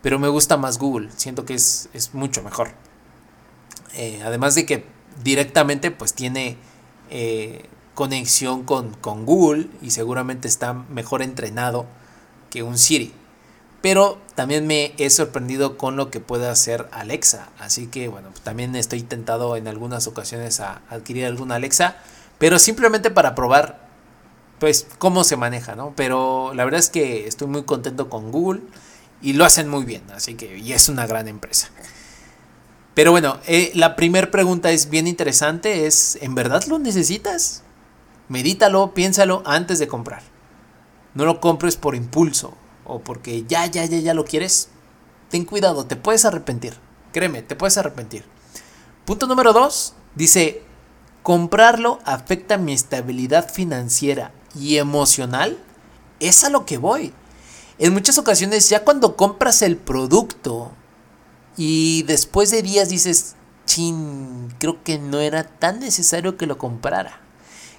Pero 0.02 0.18
me 0.18 0.26
gusta 0.26 0.56
más 0.56 0.78
Google, 0.78 1.10
siento 1.16 1.44
que 1.44 1.54
es, 1.54 1.88
es 1.94 2.12
mucho 2.12 2.42
mejor. 2.42 2.72
Eh, 3.94 4.20
además 4.24 4.56
de 4.56 4.66
que 4.66 4.84
directamente 5.22 5.92
pues 5.92 6.12
tiene 6.12 6.56
eh, 7.08 7.66
conexión 7.94 8.64
con, 8.64 8.94
con 8.94 9.24
Google 9.24 9.68
y 9.80 9.90
seguramente 9.90 10.48
está 10.48 10.72
mejor 10.72 11.22
entrenado 11.22 11.86
que 12.50 12.64
un 12.64 12.76
Siri. 12.76 13.12
Pero 13.80 14.18
también 14.34 14.66
me 14.66 14.92
he 14.98 15.08
sorprendido 15.08 15.78
con 15.78 15.94
lo 15.94 16.10
que 16.10 16.18
puede 16.18 16.48
hacer 16.48 16.88
Alexa. 16.90 17.50
Así 17.60 17.86
que 17.86 18.08
bueno, 18.08 18.30
también 18.42 18.74
estoy 18.74 19.02
tentado 19.02 19.56
en 19.56 19.68
algunas 19.68 20.08
ocasiones 20.08 20.58
a 20.58 20.82
adquirir 20.90 21.26
alguna 21.26 21.54
Alexa. 21.54 21.98
Pero 22.38 22.58
simplemente 22.58 23.12
para 23.12 23.36
probar 23.36 23.83
pues 24.58 24.86
cómo 24.98 25.24
se 25.24 25.36
maneja, 25.36 25.74
¿no? 25.74 25.92
Pero 25.96 26.52
la 26.54 26.64
verdad 26.64 26.80
es 26.80 26.90
que 26.90 27.26
estoy 27.26 27.48
muy 27.48 27.64
contento 27.64 28.08
con 28.08 28.30
Google 28.30 28.62
y 29.20 29.34
lo 29.34 29.44
hacen 29.44 29.68
muy 29.68 29.84
bien. 29.84 30.02
Así 30.14 30.34
que 30.34 30.58
y 30.58 30.72
es 30.72 30.88
una 30.88 31.06
gran 31.06 31.28
empresa. 31.28 31.68
Pero 32.94 33.10
bueno, 33.10 33.38
eh, 33.46 33.72
la 33.74 33.96
primera 33.96 34.30
pregunta 34.30 34.70
es 34.70 34.88
bien 34.88 35.06
interesante. 35.06 35.86
Es, 35.86 36.16
¿en 36.20 36.34
verdad 36.34 36.64
lo 36.64 36.78
necesitas? 36.78 37.62
Medítalo, 38.28 38.94
piénsalo 38.94 39.42
antes 39.44 39.78
de 39.78 39.88
comprar. 39.88 40.22
No 41.14 41.24
lo 41.24 41.40
compres 41.40 41.76
por 41.76 41.94
impulso 41.94 42.54
o 42.84 43.00
porque 43.00 43.44
ya, 43.44 43.66
ya, 43.66 43.84
ya, 43.84 43.98
ya 43.98 44.14
lo 44.14 44.24
quieres, 44.24 44.68
ten 45.30 45.44
cuidado, 45.44 45.86
te 45.86 45.96
puedes 45.96 46.24
arrepentir. 46.24 46.74
Créeme, 47.12 47.42
te 47.42 47.56
puedes 47.56 47.78
arrepentir. 47.78 48.24
Punto 49.04 49.26
número 49.26 49.52
dos, 49.52 49.94
dice, 50.14 50.62
comprarlo 51.22 51.98
afecta 52.04 52.58
mi 52.58 52.72
estabilidad 52.72 53.50
financiera 53.50 54.32
y 54.54 54.78
emocional. 54.78 55.58
Es 56.20 56.44
a 56.44 56.50
lo 56.50 56.64
que 56.64 56.78
voy. 56.78 57.12
En 57.78 57.92
muchas 57.92 58.18
ocasiones 58.18 58.68
ya 58.68 58.84
cuando 58.84 59.16
compras 59.16 59.62
el 59.62 59.76
producto 59.76 60.72
y 61.56 62.02
después 62.04 62.50
de 62.50 62.62
días 62.62 62.88
dices, 62.88 63.36
chin, 63.66 64.54
creo 64.58 64.82
que 64.82 64.98
no 64.98 65.20
era 65.20 65.44
tan 65.44 65.80
necesario 65.80 66.36
que 66.36 66.46
lo 66.46 66.58
comprara. 66.58 67.20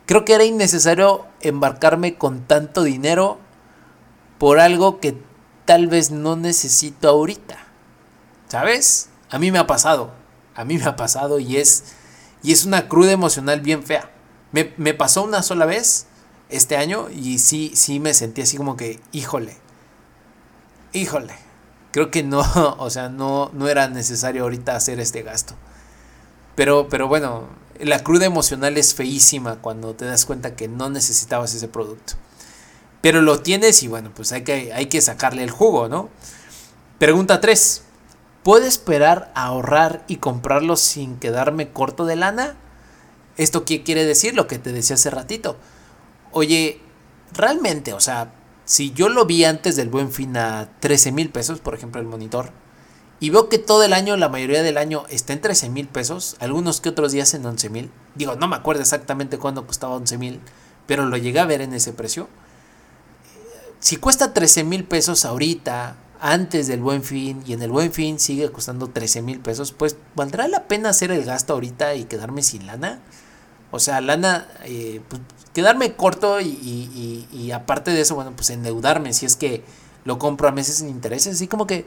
Creo 0.05 0.26
que 0.26 0.34
era 0.34 0.43
innecesario 0.43 1.26
embarcarme 1.41 2.17
con 2.17 2.45
tanto 2.45 2.84
dinero 2.84 3.39
por 4.38 4.59
algo 4.59 4.99
que 4.99 5.17
tal 5.65 5.88
vez 5.88 6.11
no 6.11 6.36
necesito 6.36 7.09
ahorita. 7.09 7.57
¿Sabes? 8.47 9.09
A 9.30 9.39
mí 9.39 9.51
me 9.51 9.59
ha 9.59 9.67
pasado. 9.67 10.11
A 10.55 10.63
mí 10.63 10.78
me 10.78 10.86
ha 10.86 10.95
pasado 10.95 11.39
y 11.39 11.57
es, 11.57 11.95
y 12.43 12.51
es 12.51 12.65
una 12.65 12.88
cruda 12.88 13.11
emocional 13.11 13.61
bien 13.61 13.84
fea. 13.84 14.11
Me, 14.51 14.73
me 14.78 14.93
pasó 14.93 15.23
una 15.23 15.41
sola 15.41 15.65
vez 15.65 16.07
este 16.56 16.78
año 16.78 17.10
y 17.10 17.39
sí, 17.39 17.72
sí 17.76 17.99
me 17.99 18.14
sentí 18.14 18.41
así 18.41 18.58
como 18.58 18.78
que, 18.78 18.99
híjole, 19.12 19.58
híjole. 20.93 21.34
Creo 21.91 22.12
que 22.12 22.24
no, 22.24 22.41
o 22.80 22.89
sea, 22.89 23.10
no, 23.10 23.51
no 23.53 23.68
era 23.68 23.88
necesario 23.88 24.43
ahorita 24.43 24.76
hacer 24.76 24.99
este 24.99 25.22
gasto. 25.22 25.56
Pero, 26.56 26.88
pero 26.89 27.08
bueno, 27.08 27.47
la 27.80 28.03
cruda 28.03 28.26
emocional 28.26 28.78
es 28.78 28.93
feísima 28.93 29.58
cuando 29.58 29.93
te 29.95 30.06
das 30.06 30.26
cuenta 30.26 30.56
que 30.56 30.68
no 30.68 30.89
necesitabas 30.89 31.53
ese 31.53 31.68
producto. 31.68 32.14
Pero 33.01 33.22
lo 33.22 33.39
tienes 33.41 33.84
y 33.84 33.88
bueno, 33.88 34.12
pues 34.16 34.32
hay 34.32 34.43
que, 34.43 34.74
hay 34.74 34.88
que 34.88 35.01
sacarle 35.01 35.43
el 35.43 35.51
jugo, 35.51 35.88
¿no? 35.88 36.10
Pregunta 36.97 37.39
3. 37.39 37.84
¿Puedo 38.43 38.66
esperar 38.66 39.32
ahorrar 39.36 40.03
y 40.08 40.18
comprarlo 40.18 40.76
sin 40.76 41.18
quedarme 41.18 41.72
corto 41.72 42.06
de 42.06 42.16
lana? 42.16 42.56
¿Esto 43.38 43.66
qué 43.66 43.84
quiere 43.84 44.06
decir? 44.06 44.36
Lo 44.36 44.47
que 44.47 44.60
te 44.60 44.72
decía 44.72 44.95
hace 44.95 45.10
ratito. 45.10 45.58
Oye, 46.38 46.81
realmente, 47.31 47.93
o 47.93 48.01
sea, 48.01 48.33
si 48.65 48.91
yo 48.91 49.07
lo 49.07 49.25
vi 49.25 49.45
antes 49.45 49.77
del 49.77 49.88
buen 49.88 50.11
fin 50.11 50.36
a 50.36 50.69
13 50.81 51.13
mil 51.13 51.29
pesos, 51.29 51.61
por 51.61 51.75
ejemplo, 51.75 52.01
el 52.01 52.07
monitor, 52.07 52.51
y 53.21 53.29
veo 53.29 53.47
que 53.47 53.57
todo 53.57 53.83
el 53.83 53.93
año, 53.93 54.17
la 54.17 54.27
mayoría 54.27 54.61
del 54.61 54.77
año, 54.77 55.05
está 55.09 55.31
en 55.31 55.39
13 55.39 55.69
mil 55.69 55.88
pesos, 55.88 56.36
algunos 56.39 56.81
que 56.81 56.89
otros 56.89 57.13
días 57.13 57.33
en 57.33 57.45
11 57.45 57.69
mil. 57.69 57.91
Digo, 58.15 58.36
no 58.36 58.49
me 58.49 58.57
acuerdo 58.57 58.81
exactamente 58.81 59.38
cuándo 59.38 59.65
costaba 59.65 59.95
11 59.95 60.17
mil, 60.17 60.41
pero 60.86 61.05
lo 61.05 61.15
llegué 61.15 61.39
a 61.39 61.45
ver 61.45 61.61
en 61.61 61.73
ese 61.73 61.93
precio 61.93 62.27
si 63.86 63.97
cuesta 63.97 64.33
13 64.33 64.63
mil 64.63 64.83
pesos 64.83 65.25
ahorita, 65.25 65.95
antes 66.19 66.65
del 66.65 66.81
buen 66.81 67.03
fin, 67.03 67.43
y 67.45 67.53
en 67.53 67.61
el 67.61 67.69
buen 67.69 67.93
fin 67.93 68.19
sigue 68.19 68.51
costando 68.51 68.88
13 68.88 69.21
mil 69.21 69.39
pesos, 69.39 69.73
pues 69.73 69.95
¿valdrá 70.15 70.47
la 70.47 70.67
pena 70.67 70.89
hacer 70.89 71.11
el 71.11 71.23
gasto 71.23 71.53
ahorita 71.53 71.93
y 71.93 72.05
quedarme 72.05 72.41
sin 72.41 72.65
lana? 72.65 72.99
O 73.72 73.80
sea, 73.80 74.01
lana, 74.01 74.47
eh, 74.63 75.01
pues, 75.07 75.22
quedarme 75.53 75.95
corto 75.95 76.41
y, 76.41 77.28
y, 77.32 77.51
aparte 77.51 77.91
de 77.91 78.01
eso, 78.01 78.16
bueno, 78.16 78.34
pues 78.36 78.49
endeudarme 78.49 79.13
si 79.13 79.26
es 79.26 79.36
que 79.36 79.63
lo 80.03 80.20
compro 80.20 80.47
a 80.47 80.51
meses 80.51 80.78
sin 80.78 80.89
intereses, 80.89 81.36
así 81.36 81.47
como 81.47 81.66
que, 81.66 81.86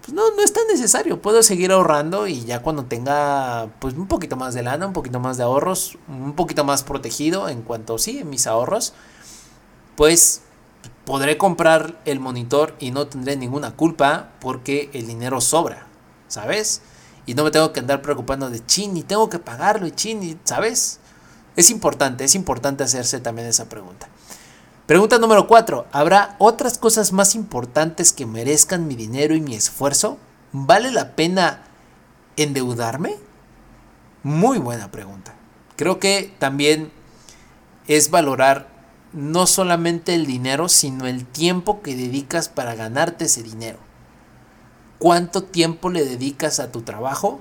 pues 0.00 0.12
no, 0.14 0.34
no 0.34 0.42
es 0.42 0.52
tan 0.52 0.66
necesario, 0.66 1.22
puedo 1.22 1.42
seguir 1.42 1.72
ahorrando 1.72 2.26
y 2.26 2.44
ya 2.44 2.62
cuando 2.62 2.86
tenga 2.86 3.68
pues 3.78 3.94
un 3.94 4.08
poquito 4.08 4.36
más 4.36 4.54
de 4.54 4.62
lana, 4.62 4.86
un 4.86 4.92
poquito 4.92 5.20
más 5.20 5.36
de 5.36 5.44
ahorros, 5.44 5.98
un 6.08 6.34
poquito 6.34 6.64
más 6.64 6.82
protegido 6.82 7.48
en 7.48 7.62
cuanto, 7.62 7.98
sí, 7.98 8.18
en 8.18 8.30
mis 8.30 8.46
ahorros, 8.46 8.94
pues 9.94 10.42
podré 11.04 11.36
comprar 11.36 12.00
el 12.04 12.20
monitor 12.20 12.74
y 12.78 12.90
no 12.90 13.06
tendré 13.06 13.36
ninguna 13.36 13.76
culpa 13.76 14.30
porque 14.40 14.90
el 14.92 15.06
dinero 15.06 15.40
sobra, 15.40 15.86
¿sabes? 16.28 16.82
Y 17.26 17.34
no 17.34 17.44
me 17.44 17.50
tengo 17.50 17.72
que 17.72 17.80
andar 17.80 18.02
preocupando 18.02 18.50
de 18.50 18.64
chin 18.64 18.96
y 18.96 19.02
tengo 19.02 19.28
que 19.28 19.38
pagarlo 19.38 19.86
y 19.86 19.92
chin, 19.92 20.40
¿sabes? 20.44 21.00
Es 21.56 21.70
importante, 21.70 22.24
es 22.24 22.34
importante 22.34 22.84
hacerse 22.84 23.20
también 23.20 23.48
esa 23.48 23.68
pregunta. 23.68 24.08
Pregunta 24.86 25.18
número 25.18 25.46
4. 25.46 25.86
¿Habrá 25.92 26.36
otras 26.38 26.78
cosas 26.78 27.12
más 27.12 27.34
importantes 27.34 28.12
que 28.12 28.26
merezcan 28.26 28.88
mi 28.88 28.94
dinero 28.94 29.34
y 29.34 29.40
mi 29.40 29.54
esfuerzo? 29.54 30.18
¿Vale 30.52 30.90
la 30.90 31.14
pena 31.14 31.62
endeudarme? 32.36 33.16
Muy 34.22 34.58
buena 34.58 34.90
pregunta. 34.90 35.34
Creo 35.76 35.98
que 35.98 36.34
también 36.38 36.92
es 37.86 38.10
valorar 38.10 38.68
no 39.12 39.46
solamente 39.46 40.14
el 40.14 40.26
dinero, 40.26 40.68
sino 40.68 41.06
el 41.06 41.26
tiempo 41.26 41.82
que 41.82 41.96
dedicas 41.96 42.48
para 42.48 42.74
ganarte 42.74 43.26
ese 43.26 43.42
dinero. 43.42 43.78
¿Cuánto 44.98 45.42
tiempo 45.42 45.90
le 45.90 46.04
dedicas 46.04 46.60
a 46.60 46.70
tu 46.70 46.82
trabajo? 46.82 47.40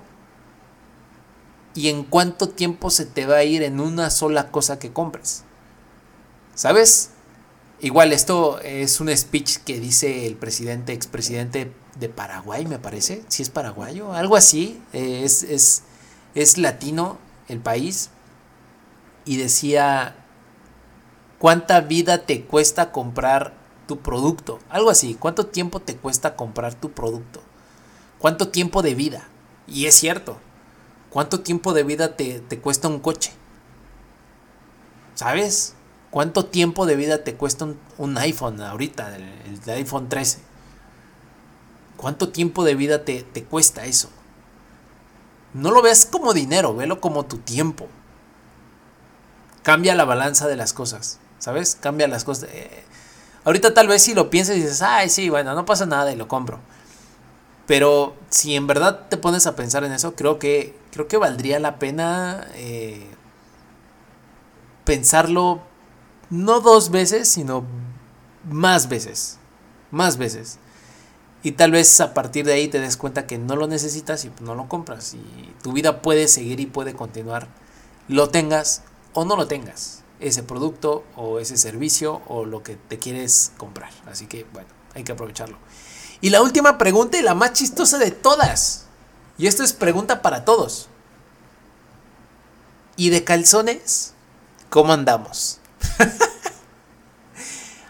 ¿Y 1.73 1.89
en 1.89 2.03
cuánto 2.03 2.49
tiempo 2.49 2.89
se 2.89 3.05
te 3.05 3.25
va 3.25 3.37
a 3.37 3.43
ir 3.43 3.63
en 3.63 3.79
una 3.79 4.09
sola 4.09 4.51
cosa 4.51 4.79
que 4.79 4.91
compres? 4.91 5.43
¿Sabes? 6.53 7.11
Igual 7.79 8.13
esto 8.13 8.59
es 8.59 8.99
un 8.99 9.15
speech 9.15 9.57
que 9.59 9.79
dice 9.79 10.27
el 10.27 10.35
presidente, 10.35 10.93
expresidente 10.93 11.71
de 11.97 12.09
Paraguay, 12.09 12.65
me 12.65 12.77
parece. 12.77 13.23
Si 13.27 13.41
es 13.41 13.49
paraguayo, 13.49 14.13
algo 14.13 14.35
así. 14.35 14.81
Eh, 14.93 15.21
es, 15.23 15.43
es, 15.43 15.83
es 16.35 16.57
latino 16.57 17.17
el 17.47 17.59
país. 17.59 18.09
Y 19.25 19.37
decía 19.37 20.15
¿Cuánta 21.41 21.81
vida 21.81 22.19
te 22.27 22.43
cuesta 22.43 22.91
comprar 22.91 23.55
tu 23.87 23.97
producto? 23.97 24.59
Algo 24.69 24.91
así. 24.91 25.15
¿Cuánto 25.15 25.47
tiempo 25.47 25.79
te 25.79 25.95
cuesta 25.95 26.35
comprar 26.35 26.75
tu 26.75 26.91
producto? 26.91 27.41
¿Cuánto 28.19 28.49
tiempo 28.49 28.83
de 28.83 28.93
vida? 28.93 29.27
Y 29.67 29.87
es 29.87 29.95
cierto. 29.95 30.37
¿Cuánto 31.11 31.41
tiempo 31.41 31.73
de 31.73 31.83
vida 31.83 32.15
te, 32.15 32.41
cuesta 32.59 32.87
un 32.87 32.99
coche? 32.99 33.31
¿Sabes? 35.13 35.75
¿Cuánto 36.09 36.45
tiempo 36.45 36.87
de 36.87 36.95
vida 36.95 37.23
te 37.23 37.35
cuesta 37.35 37.67
un, 37.97 38.17
iPhone 38.17 38.59
ahorita, 38.59 39.15
el, 39.15 39.69
iPhone 39.69 40.09
13? 40.09 40.39
¿Cuánto 41.97 42.29
tiempo 42.29 42.63
de 42.63 42.73
vida 42.73 43.05
te, 43.05 43.21
te 43.21 43.43
cuesta 43.43 43.85
eso? 43.85 44.09
No 45.53 45.69
lo 45.69 45.83
veas 45.83 46.07
como 46.07 46.33
dinero, 46.33 46.75
velo 46.75 46.99
como 46.99 47.25
tu 47.25 47.37
tiempo. 47.37 47.87
Cambia 49.61 49.93
la 49.93 50.05
balanza 50.05 50.47
de 50.47 50.55
las 50.55 50.73
cosas. 50.73 51.19
¿sabes? 51.41 51.77
Cambia 51.79 52.07
las 52.07 52.23
cosas. 52.23 52.49
Eh, 52.53 52.83
ahorita 53.43 53.73
tal 53.73 53.87
vez 53.87 54.03
si 54.03 54.13
lo 54.13 54.29
piensas 54.29 54.55
y 54.55 54.61
dices, 54.61 54.81
ay, 54.81 55.09
sí, 55.09 55.29
bueno, 55.29 55.53
no 55.53 55.65
pasa 55.65 55.85
nada 55.85 56.13
y 56.13 56.15
lo 56.15 56.27
compro. 56.27 56.59
Pero 57.71 58.15
si 58.29 58.57
en 58.57 58.67
verdad 58.67 59.07
te 59.07 59.15
pones 59.15 59.47
a 59.47 59.55
pensar 59.55 59.85
en 59.85 59.93
eso, 59.93 60.13
creo 60.13 60.39
que, 60.39 60.75
creo 60.91 61.07
que 61.07 61.15
valdría 61.15 61.57
la 61.57 61.79
pena 61.79 62.45
eh, 62.55 63.07
pensarlo 64.83 65.61
no 66.29 66.59
dos 66.59 66.91
veces, 66.91 67.29
sino 67.29 67.63
más 68.43 68.89
veces. 68.89 69.39
Más 69.89 70.17
veces. 70.17 70.59
Y 71.43 71.53
tal 71.53 71.71
vez 71.71 72.01
a 72.01 72.13
partir 72.13 72.45
de 72.45 72.51
ahí 72.51 72.67
te 72.67 72.81
des 72.81 72.97
cuenta 72.97 73.25
que 73.25 73.37
no 73.37 73.55
lo 73.55 73.67
necesitas 73.67 74.25
y 74.25 74.31
no 74.41 74.53
lo 74.53 74.67
compras. 74.67 75.13
Y 75.13 75.53
tu 75.63 75.71
vida 75.71 76.01
puede 76.01 76.27
seguir 76.27 76.59
y 76.59 76.65
puede 76.65 76.93
continuar. 76.93 77.47
Lo 78.09 78.27
tengas 78.27 78.83
o 79.13 79.23
no 79.23 79.37
lo 79.37 79.47
tengas. 79.47 80.03
Ese 80.19 80.43
producto 80.43 81.05
o 81.15 81.39
ese 81.39 81.55
servicio 81.55 82.21
o 82.27 82.43
lo 82.43 82.63
que 82.63 82.75
te 82.75 82.99
quieres 82.99 83.53
comprar. 83.55 83.91
Así 84.07 84.27
que 84.27 84.45
bueno, 84.51 84.67
hay 84.93 85.05
que 85.05 85.13
aprovecharlo. 85.13 85.57
Y 86.21 86.29
la 86.29 86.41
última 86.41 86.77
pregunta 86.77 87.17
y 87.17 87.23
la 87.23 87.33
más 87.33 87.53
chistosa 87.53 87.97
de 87.97 88.11
todas. 88.11 88.85
Y 89.37 89.47
esto 89.47 89.63
es 89.63 89.73
pregunta 89.73 90.21
para 90.21 90.45
todos. 90.45 90.87
¿Y 92.95 93.09
de 93.09 93.23
calzones? 93.23 94.13
¿Cómo 94.69 94.93
andamos? 94.93 95.59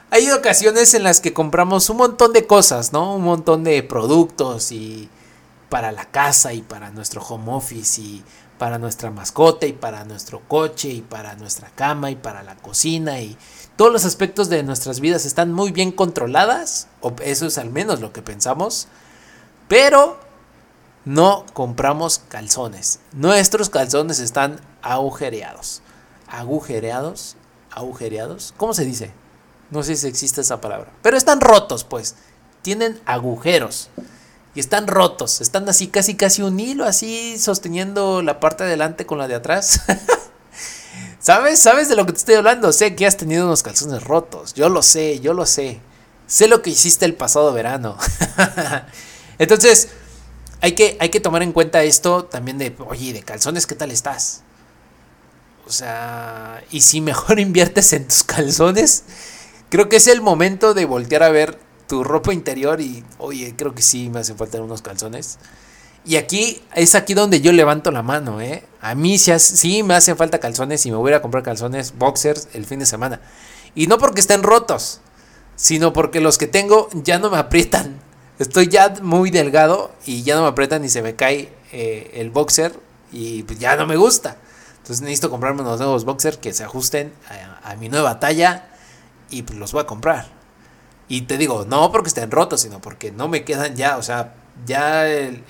Hay 0.09 0.29
ocasiones 0.31 0.93
en 0.93 1.03
las 1.03 1.19
que 1.19 1.33
compramos 1.33 1.89
un 1.89 1.97
montón 1.97 2.33
de 2.33 2.47
cosas, 2.47 2.93
¿no? 2.93 3.15
Un 3.15 3.23
montón 3.23 3.63
de 3.63 3.83
productos 3.83 4.71
y 4.71 5.09
para 5.69 5.91
la 5.91 6.05
casa 6.05 6.53
y 6.53 6.61
para 6.61 6.91
nuestro 6.91 7.21
home 7.21 7.53
office 7.53 8.01
y 8.01 8.23
para 8.61 8.77
nuestra 8.77 9.09
mascota 9.09 9.65
y 9.65 9.73
para 9.73 10.05
nuestro 10.05 10.39
coche 10.47 10.89
y 10.89 11.01
para 11.01 11.35
nuestra 11.35 11.71
cama 11.71 12.11
y 12.11 12.15
para 12.15 12.43
la 12.43 12.55
cocina 12.55 13.19
y 13.19 13.35
todos 13.75 13.91
los 13.91 14.05
aspectos 14.05 14.49
de 14.49 14.61
nuestras 14.61 14.99
vidas 14.99 15.25
están 15.25 15.51
muy 15.51 15.71
bien 15.71 15.91
controladas, 15.91 16.87
o 16.99 17.11
eso 17.23 17.47
es 17.47 17.57
al 17.57 17.71
menos 17.71 18.01
lo 18.01 18.13
que 18.13 18.21
pensamos, 18.21 18.87
pero 19.67 20.19
no 21.05 21.43
compramos 21.53 22.21
calzones. 22.27 22.99
Nuestros 23.13 23.71
calzones 23.71 24.19
están 24.19 24.61
agujereados. 24.83 25.81
Agujereados, 26.27 27.37
agujereados, 27.71 28.53
¿cómo 28.57 28.75
se 28.75 28.85
dice? 28.85 29.11
No 29.71 29.81
sé 29.81 29.95
si 29.95 30.05
existe 30.05 30.41
esa 30.41 30.61
palabra. 30.61 30.91
Pero 31.01 31.17
están 31.17 31.41
rotos, 31.41 31.83
pues. 31.83 32.13
Tienen 32.61 33.01
agujeros. 33.07 33.89
Y 34.53 34.59
están 34.59 34.87
rotos. 34.87 35.41
Están 35.41 35.67
así, 35.69 35.87
casi, 35.87 36.15
casi 36.15 36.41
un 36.41 36.59
hilo, 36.59 36.85
así, 36.85 37.37
sosteniendo 37.39 38.21
la 38.21 38.39
parte 38.39 38.63
de 38.63 38.69
adelante 38.69 39.05
con 39.05 39.17
la 39.17 39.27
de 39.27 39.35
atrás. 39.35 39.81
¿Sabes? 41.19 41.59
¿Sabes 41.59 41.87
de 41.87 41.95
lo 41.95 42.05
que 42.05 42.13
te 42.13 42.17
estoy 42.17 42.35
hablando? 42.35 42.71
Sé 42.73 42.95
que 42.95 43.05
has 43.05 43.17
tenido 43.17 43.45
unos 43.45 43.63
calzones 43.63 44.03
rotos. 44.03 44.53
Yo 44.53 44.69
lo 44.69 44.81
sé, 44.81 45.19
yo 45.19 45.33
lo 45.33 45.45
sé. 45.45 45.79
Sé 46.27 46.47
lo 46.47 46.61
que 46.61 46.71
hiciste 46.71 47.05
el 47.05 47.13
pasado 47.13 47.53
verano. 47.53 47.97
Entonces, 49.37 49.89
hay 50.61 50.73
que, 50.73 50.97
hay 50.99 51.09
que 51.09 51.19
tomar 51.19 51.43
en 51.43 51.51
cuenta 51.51 51.83
esto 51.83 52.25
también 52.25 52.57
de, 52.57 52.75
oye, 52.87 53.13
de 53.13 53.23
calzones, 53.23 53.67
¿qué 53.67 53.75
tal 53.75 53.91
estás? 53.91 54.43
O 55.65 55.71
sea, 55.71 56.63
y 56.71 56.81
si 56.81 57.01
mejor 57.01 57.39
inviertes 57.41 57.93
en 57.93 58.07
tus 58.07 58.23
calzones, 58.23 59.03
creo 59.69 59.89
que 59.89 59.97
es 59.97 60.07
el 60.07 60.21
momento 60.21 60.73
de 60.73 60.85
voltear 60.85 61.23
a 61.23 61.29
ver 61.29 61.59
tu 61.91 62.05
ropa 62.05 62.31
interior 62.31 62.79
y, 62.79 63.03
oye, 63.17 63.53
creo 63.57 63.75
que 63.75 63.81
sí 63.81 64.09
me 64.09 64.21
hacen 64.21 64.37
falta 64.37 64.61
unos 64.61 64.81
calzones. 64.81 65.39
Y 66.05 66.15
aquí 66.15 66.61
es 66.73 66.95
aquí 66.95 67.13
donde 67.13 67.41
yo 67.41 67.51
levanto 67.51 67.91
la 67.91 68.01
mano, 68.01 68.39
¿eh? 68.39 68.63
A 68.79 68.95
mí 68.95 69.17
sí, 69.17 69.83
me 69.83 69.95
hacen 69.95 70.15
falta 70.15 70.39
calzones 70.39 70.85
y 70.85 70.91
me 70.91 70.95
voy 70.95 71.11
a 71.11 71.21
comprar 71.21 71.43
calzones 71.43 71.97
boxers 71.97 72.47
el 72.53 72.65
fin 72.65 72.79
de 72.79 72.85
semana. 72.85 73.19
Y 73.75 73.87
no 73.87 73.97
porque 73.97 74.21
estén 74.21 74.41
rotos, 74.41 75.01
sino 75.57 75.91
porque 75.91 76.21
los 76.21 76.37
que 76.37 76.47
tengo 76.47 76.87
ya 76.93 77.19
no 77.19 77.29
me 77.29 77.35
aprietan. 77.35 77.99
Estoy 78.39 78.69
ya 78.69 78.93
muy 79.01 79.29
delgado 79.29 79.91
y 80.05 80.23
ya 80.23 80.35
no 80.35 80.43
me 80.43 80.47
aprietan 80.47 80.85
y 80.85 80.87
se 80.87 81.01
me 81.01 81.17
cae 81.17 81.51
eh, 81.73 82.11
el 82.13 82.29
boxer 82.29 82.71
y 83.11 83.43
pues 83.43 83.59
ya 83.59 83.75
no 83.75 83.85
me 83.85 83.97
gusta. 83.97 84.37
Entonces 84.77 85.01
necesito 85.01 85.29
comprarme 85.29 85.61
unos 85.61 85.77
nuevos 85.81 86.05
boxers 86.05 86.37
que 86.37 86.53
se 86.53 86.63
ajusten 86.63 87.11
a 87.63 87.75
mi 87.75 87.89
nueva 87.89 88.21
talla 88.21 88.69
y 89.29 89.41
pues 89.41 89.59
los 89.59 89.73
voy 89.73 89.81
a 89.81 89.85
comprar. 89.85 90.40
Y 91.11 91.23
te 91.23 91.37
digo, 91.37 91.65
no 91.67 91.91
porque 91.91 92.07
estén 92.07 92.31
rotos, 92.31 92.61
sino 92.61 92.79
porque 92.79 93.11
no 93.11 93.27
me 93.27 93.43
quedan 93.43 93.75
ya, 93.75 93.97
o 93.97 94.01
sea, 94.01 94.33
ya 94.65 95.09
el, 95.09 95.43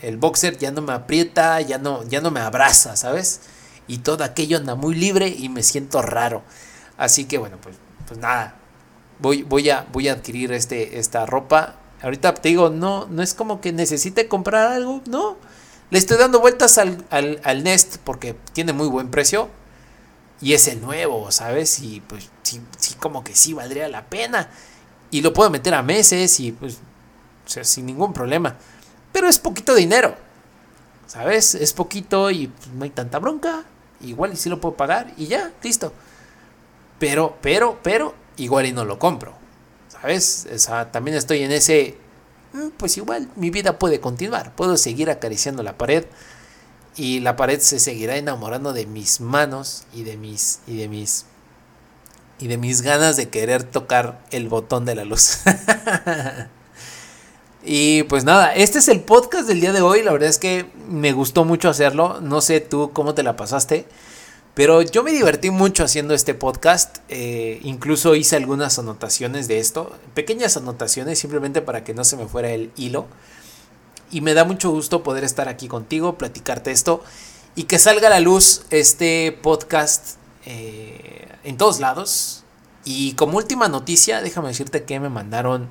el, 0.00 0.16
boxer 0.16 0.56
ya 0.56 0.70
no 0.70 0.80
me 0.80 0.94
aprieta, 0.94 1.60
ya 1.60 1.76
no, 1.76 2.02
ya 2.04 2.22
no 2.22 2.30
me 2.30 2.40
abraza, 2.40 2.96
¿sabes? 2.96 3.42
Y 3.86 3.98
todo 3.98 4.24
aquello 4.24 4.56
anda 4.56 4.74
muy 4.74 4.94
libre 4.94 5.28
y 5.28 5.50
me 5.50 5.62
siento 5.62 6.00
raro. 6.00 6.42
Así 6.96 7.26
que 7.26 7.36
bueno, 7.36 7.58
pues, 7.62 7.76
pues 8.08 8.20
nada, 8.20 8.54
voy, 9.18 9.42
voy, 9.42 9.68
a, 9.68 9.86
voy 9.92 10.08
a 10.08 10.14
adquirir 10.14 10.50
este, 10.52 10.98
esta 10.98 11.26
ropa. 11.26 11.74
Ahorita 12.00 12.32
te 12.32 12.48
digo, 12.48 12.70
no, 12.70 13.04
no 13.04 13.22
es 13.22 13.34
como 13.34 13.60
que 13.60 13.70
necesite 13.70 14.28
comprar 14.28 14.68
algo, 14.68 15.02
no. 15.04 15.36
Le 15.90 15.98
estoy 15.98 16.16
dando 16.16 16.40
vueltas 16.40 16.78
al, 16.78 17.04
al, 17.10 17.38
al 17.44 17.64
Nest 17.64 17.98
porque 18.02 18.34
tiene 18.54 18.72
muy 18.72 18.88
buen 18.88 19.10
precio 19.10 19.50
y 20.40 20.54
es 20.54 20.68
el 20.68 20.80
nuevo, 20.80 21.30
¿sabes? 21.30 21.80
Y 21.80 22.00
pues 22.00 22.30
sí, 22.44 22.62
sí, 22.78 22.94
como 22.94 23.22
que 23.22 23.34
sí 23.34 23.52
valdría 23.52 23.90
la 23.90 24.06
pena. 24.06 24.48
Y 25.12 25.20
lo 25.20 25.32
puedo 25.32 25.50
meter 25.50 25.74
a 25.74 25.82
meses 25.82 26.40
y 26.40 26.50
pues, 26.50 26.80
sin 27.46 27.86
ningún 27.86 28.12
problema. 28.12 28.56
Pero 29.12 29.28
es 29.28 29.38
poquito 29.38 29.74
dinero, 29.74 30.16
¿sabes? 31.06 31.54
Es 31.54 31.72
poquito 31.72 32.30
y 32.30 32.48
pues, 32.48 32.68
no 32.68 32.82
hay 32.82 32.90
tanta 32.90 33.20
bronca. 33.20 33.64
Igual 34.00 34.32
y 34.32 34.36
sí 34.36 34.48
lo 34.48 34.60
puedo 34.60 34.74
pagar 34.74 35.12
y 35.16 35.26
ya, 35.26 35.52
listo. 35.62 35.92
Pero, 36.98 37.36
pero, 37.40 37.78
pero, 37.82 38.14
igual 38.36 38.66
y 38.66 38.72
no 38.72 38.84
lo 38.84 38.98
compro, 38.98 39.34
¿sabes? 39.88 40.48
También 40.90 41.16
estoy 41.16 41.42
en 41.42 41.52
ese, 41.52 41.96
mm, 42.52 42.68
pues 42.76 42.96
igual 42.96 43.28
mi 43.36 43.50
vida 43.50 43.78
puede 43.78 44.00
continuar. 44.00 44.54
Puedo 44.56 44.76
seguir 44.76 45.10
acariciando 45.10 45.62
la 45.62 45.76
pared 45.76 46.06
y 46.96 47.20
la 47.20 47.36
pared 47.36 47.60
se 47.60 47.78
seguirá 47.78 48.16
enamorando 48.16 48.72
de 48.72 48.86
mis 48.86 49.20
manos 49.20 49.84
y 49.92 50.04
de 50.04 50.16
mis 50.16 50.60
y 50.66 50.76
de 50.76 50.88
mis 50.88 51.26
y 52.42 52.48
de 52.48 52.56
mis 52.56 52.82
ganas 52.82 53.16
de 53.16 53.28
querer 53.28 53.62
tocar 53.62 54.20
el 54.32 54.48
botón 54.48 54.84
de 54.84 54.96
la 54.96 55.04
luz. 55.04 55.38
y 57.64 58.02
pues 58.04 58.24
nada, 58.24 58.52
este 58.52 58.80
es 58.80 58.88
el 58.88 59.00
podcast 59.00 59.46
del 59.46 59.60
día 59.60 59.72
de 59.72 59.80
hoy, 59.80 60.02
la 60.02 60.10
verdad 60.10 60.28
es 60.28 60.40
que 60.40 60.66
me 60.88 61.12
gustó 61.12 61.44
mucho 61.44 61.68
hacerlo, 61.68 62.20
no 62.20 62.40
sé 62.40 62.60
tú 62.60 62.90
cómo 62.92 63.14
te 63.14 63.22
la 63.22 63.36
pasaste, 63.36 63.86
pero 64.54 64.82
yo 64.82 65.04
me 65.04 65.12
divertí 65.12 65.50
mucho 65.50 65.84
haciendo 65.84 66.14
este 66.14 66.34
podcast, 66.34 66.96
eh, 67.08 67.60
incluso 67.62 68.16
hice 68.16 68.34
algunas 68.34 68.76
anotaciones 68.76 69.46
de 69.46 69.60
esto, 69.60 69.92
pequeñas 70.14 70.56
anotaciones 70.56 71.20
simplemente 71.20 71.62
para 71.62 71.84
que 71.84 71.94
no 71.94 72.02
se 72.02 72.16
me 72.16 72.26
fuera 72.26 72.50
el 72.50 72.72
hilo. 72.76 73.06
Y 74.10 74.20
me 74.20 74.34
da 74.34 74.44
mucho 74.44 74.70
gusto 74.70 75.04
poder 75.04 75.22
estar 75.22 75.48
aquí 75.48 75.68
contigo, 75.68 76.18
platicarte 76.18 76.72
esto 76.72 77.04
y 77.54 77.62
que 77.62 77.78
salga 77.78 78.08
a 78.08 78.10
la 78.10 78.20
luz 78.20 78.64
este 78.68 79.38
podcast 79.42 80.16
eh, 80.44 81.28
en 81.44 81.56
todos 81.56 81.80
lados. 81.80 82.44
Y 82.84 83.12
como 83.14 83.38
última 83.38 83.68
noticia, 83.68 84.20
déjame 84.20 84.48
decirte 84.48 84.84
que 84.84 84.98
me 85.00 85.08
mandaron 85.08 85.68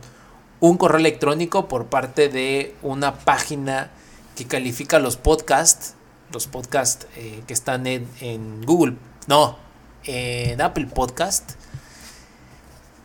un 0.59 0.77
correo 0.77 0.99
electrónico 0.99 1.67
por 1.67 1.87
parte 1.87 2.29
de 2.29 2.75
una 2.81 3.15
página 3.15 3.91
que 4.35 4.45
califica 4.45 4.99
los 4.99 5.17
podcasts, 5.17 5.95
los 6.31 6.47
podcasts 6.47 7.07
eh, 7.17 7.43
que 7.47 7.53
están 7.53 7.87
en, 7.87 8.61
Google, 8.65 8.95
no, 9.27 9.57
en 10.05 10.61
Apple 10.61 10.87
Podcast. 10.87 11.51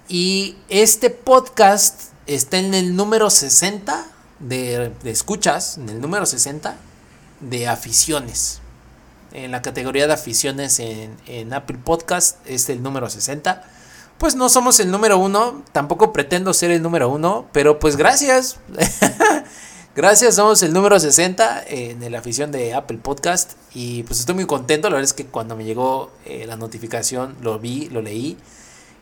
Y 0.08 0.56
este 0.68 1.10
podcast 1.10 2.12
está 2.26 2.58
en 2.58 2.74
el 2.74 2.94
número 2.94 3.30
60 3.30 4.06
de, 4.38 4.92
escuchas, 5.04 5.78
en 5.78 5.88
el 5.88 6.00
número 6.00 6.26
60, 6.26 6.76
de 7.40 7.68
aficiones. 7.68 8.60
En 9.36 9.50
la 9.50 9.60
categoría 9.60 10.06
de 10.06 10.14
aficiones 10.14 10.80
en, 10.80 11.52
Apple 11.52 11.76
Podcast 11.84 12.38
es 12.46 12.70
el 12.70 12.82
número 12.82 13.10
60. 13.10 13.64
Pues 14.16 14.34
no 14.34 14.48
somos 14.48 14.80
el 14.80 14.90
número 14.90 15.18
uno, 15.18 15.62
tampoco 15.72 16.10
pretendo 16.10 16.54
ser 16.54 16.70
el 16.70 16.80
número 16.80 17.10
uno, 17.10 17.46
pero 17.52 17.78
pues 17.78 17.98
gracias. 17.98 18.56
gracias, 19.94 20.36
somos 20.36 20.62
el 20.62 20.72
número 20.72 20.98
60 20.98 21.64
en 21.68 22.10
la 22.10 22.18
afición 22.18 22.50
de 22.50 22.72
Apple 22.72 22.96
Podcast. 22.96 23.52
Y 23.74 24.04
pues 24.04 24.20
estoy 24.20 24.34
muy 24.34 24.46
contento, 24.46 24.88
la 24.88 24.94
verdad 24.94 25.10
es 25.10 25.12
que 25.12 25.26
cuando 25.26 25.54
me 25.54 25.64
llegó 25.64 26.12
eh, 26.24 26.46
la 26.46 26.56
notificación 26.56 27.36
lo 27.42 27.58
vi, 27.58 27.90
lo 27.90 28.00
leí. 28.00 28.38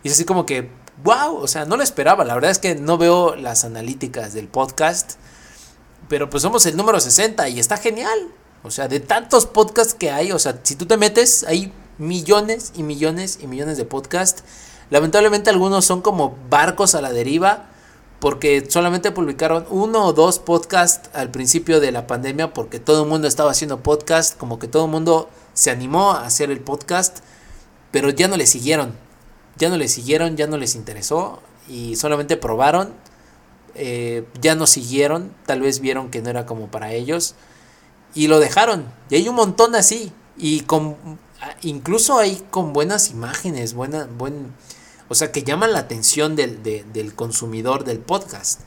Y 0.02 0.08
es 0.08 0.14
así 0.14 0.24
como 0.24 0.46
que, 0.46 0.68
wow, 1.04 1.36
o 1.36 1.46
sea, 1.46 1.64
no 1.64 1.76
lo 1.76 1.84
esperaba. 1.84 2.24
La 2.24 2.34
verdad 2.34 2.50
es 2.50 2.58
que 2.58 2.74
no 2.74 2.98
veo 2.98 3.36
las 3.36 3.64
analíticas 3.64 4.34
del 4.34 4.48
podcast. 4.48 5.12
Pero 6.08 6.28
pues 6.28 6.42
somos 6.42 6.66
el 6.66 6.76
número 6.76 6.98
60 6.98 7.48
y 7.50 7.60
está 7.60 7.76
genial. 7.76 8.32
O 8.64 8.70
sea, 8.70 8.88
de 8.88 8.98
tantos 8.98 9.44
podcasts 9.44 9.94
que 9.94 10.10
hay, 10.10 10.32
o 10.32 10.38
sea, 10.38 10.58
si 10.62 10.74
tú 10.74 10.86
te 10.86 10.96
metes, 10.96 11.44
hay 11.44 11.70
millones 11.98 12.72
y 12.74 12.82
millones 12.82 13.38
y 13.42 13.46
millones 13.46 13.76
de 13.76 13.84
podcasts. 13.84 14.42
Lamentablemente 14.90 15.50
algunos 15.50 15.84
son 15.84 16.00
como 16.00 16.36
barcos 16.48 16.94
a 16.94 17.02
la 17.02 17.12
deriva 17.12 17.66
porque 18.20 18.64
solamente 18.68 19.12
publicaron 19.12 19.66
uno 19.68 20.06
o 20.06 20.12
dos 20.14 20.38
podcasts 20.38 21.10
al 21.12 21.30
principio 21.30 21.78
de 21.78 21.92
la 21.92 22.06
pandemia 22.06 22.54
porque 22.54 22.80
todo 22.80 23.02
el 23.02 23.08
mundo 23.08 23.28
estaba 23.28 23.50
haciendo 23.50 23.82
podcast, 23.82 24.36
como 24.38 24.58
que 24.58 24.66
todo 24.66 24.86
el 24.86 24.90
mundo 24.90 25.28
se 25.52 25.70
animó 25.70 26.12
a 26.12 26.24
hacer 26.24 26.50
el 26.50 26.60
podcast, 26.60 27.18
pero 27.90 28.08
ya 28.08 28.28
no 28.28 28.38
le 28.38 28.46
siguieron, 28.46 28.94
ya 29.56 29.68
no 29.68 29.76
le 29.76 29.88
siguieron, 29.88 30.36
ya 30.38 30.46
no 30.46 30.56
les 30.56 30.74
interesó 30.74 31.42
y 31.68 31.96
solamente 31.96 32.38
probaron 32.38 32.94
eh, 33.74 34.24
ya 34.40 34.54
no 34.54 34.66
siguieron, 34.66 35.34
tal 35.46 35.60
vez 35.60 35.80
vieron 35.80 36.10
que 36.10 36.22
no 36.22 36.30
era 36.30 36.46
como 36.46 36.70
para 36.70 36.92
ellos 36.92 37.34
y 38.14 38.28
lo 38.28 38.40
dejaron. 38.40 38.86
Y 39.10 39.16
hay 39.16 39.28
un 39.28 39.34
montón 39.34 39.74
así 39.74 40.12
y 40.36 40.60
con 40.60 40.96
incluso 41.62 42.18
hay 42.18 42.42
con 42.50 42.72
buenas 42.72 43.10
imágenes, 43.10 43.74
buena, 43.74 44.06
buen, 44.06 44.52
o 45.08 45.14
sea, 45.14 45.32
que 45.32 45.42
llaman 45.42 45.72
la 45.72 45.80
atención 45.80 46.36
del, 46.36 46.62
del 46.62 47.14
consumidor 47.14 47.84
del 47.84 47.98
podcast. 47.98 48.60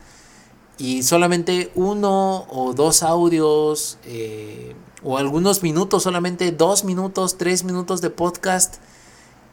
y 0.78 1.02
solamente 1.02 1.72
uno 1.74 2.46
o 2.50 2.72
dos 2.72 3.02
audios 3.02 3.98
eh, 4.04 4.76
o 5.02 5.18
algunos 5.18 5.62
minutos, 5.62 6.04
solamente 6.04 6.52
dos 6.52 6.84
minutos, 6.84 7.36
tres 7.36 7.64
minutos 7.64 8.00
de 8.00 8.10
podcast. 8.10 8.76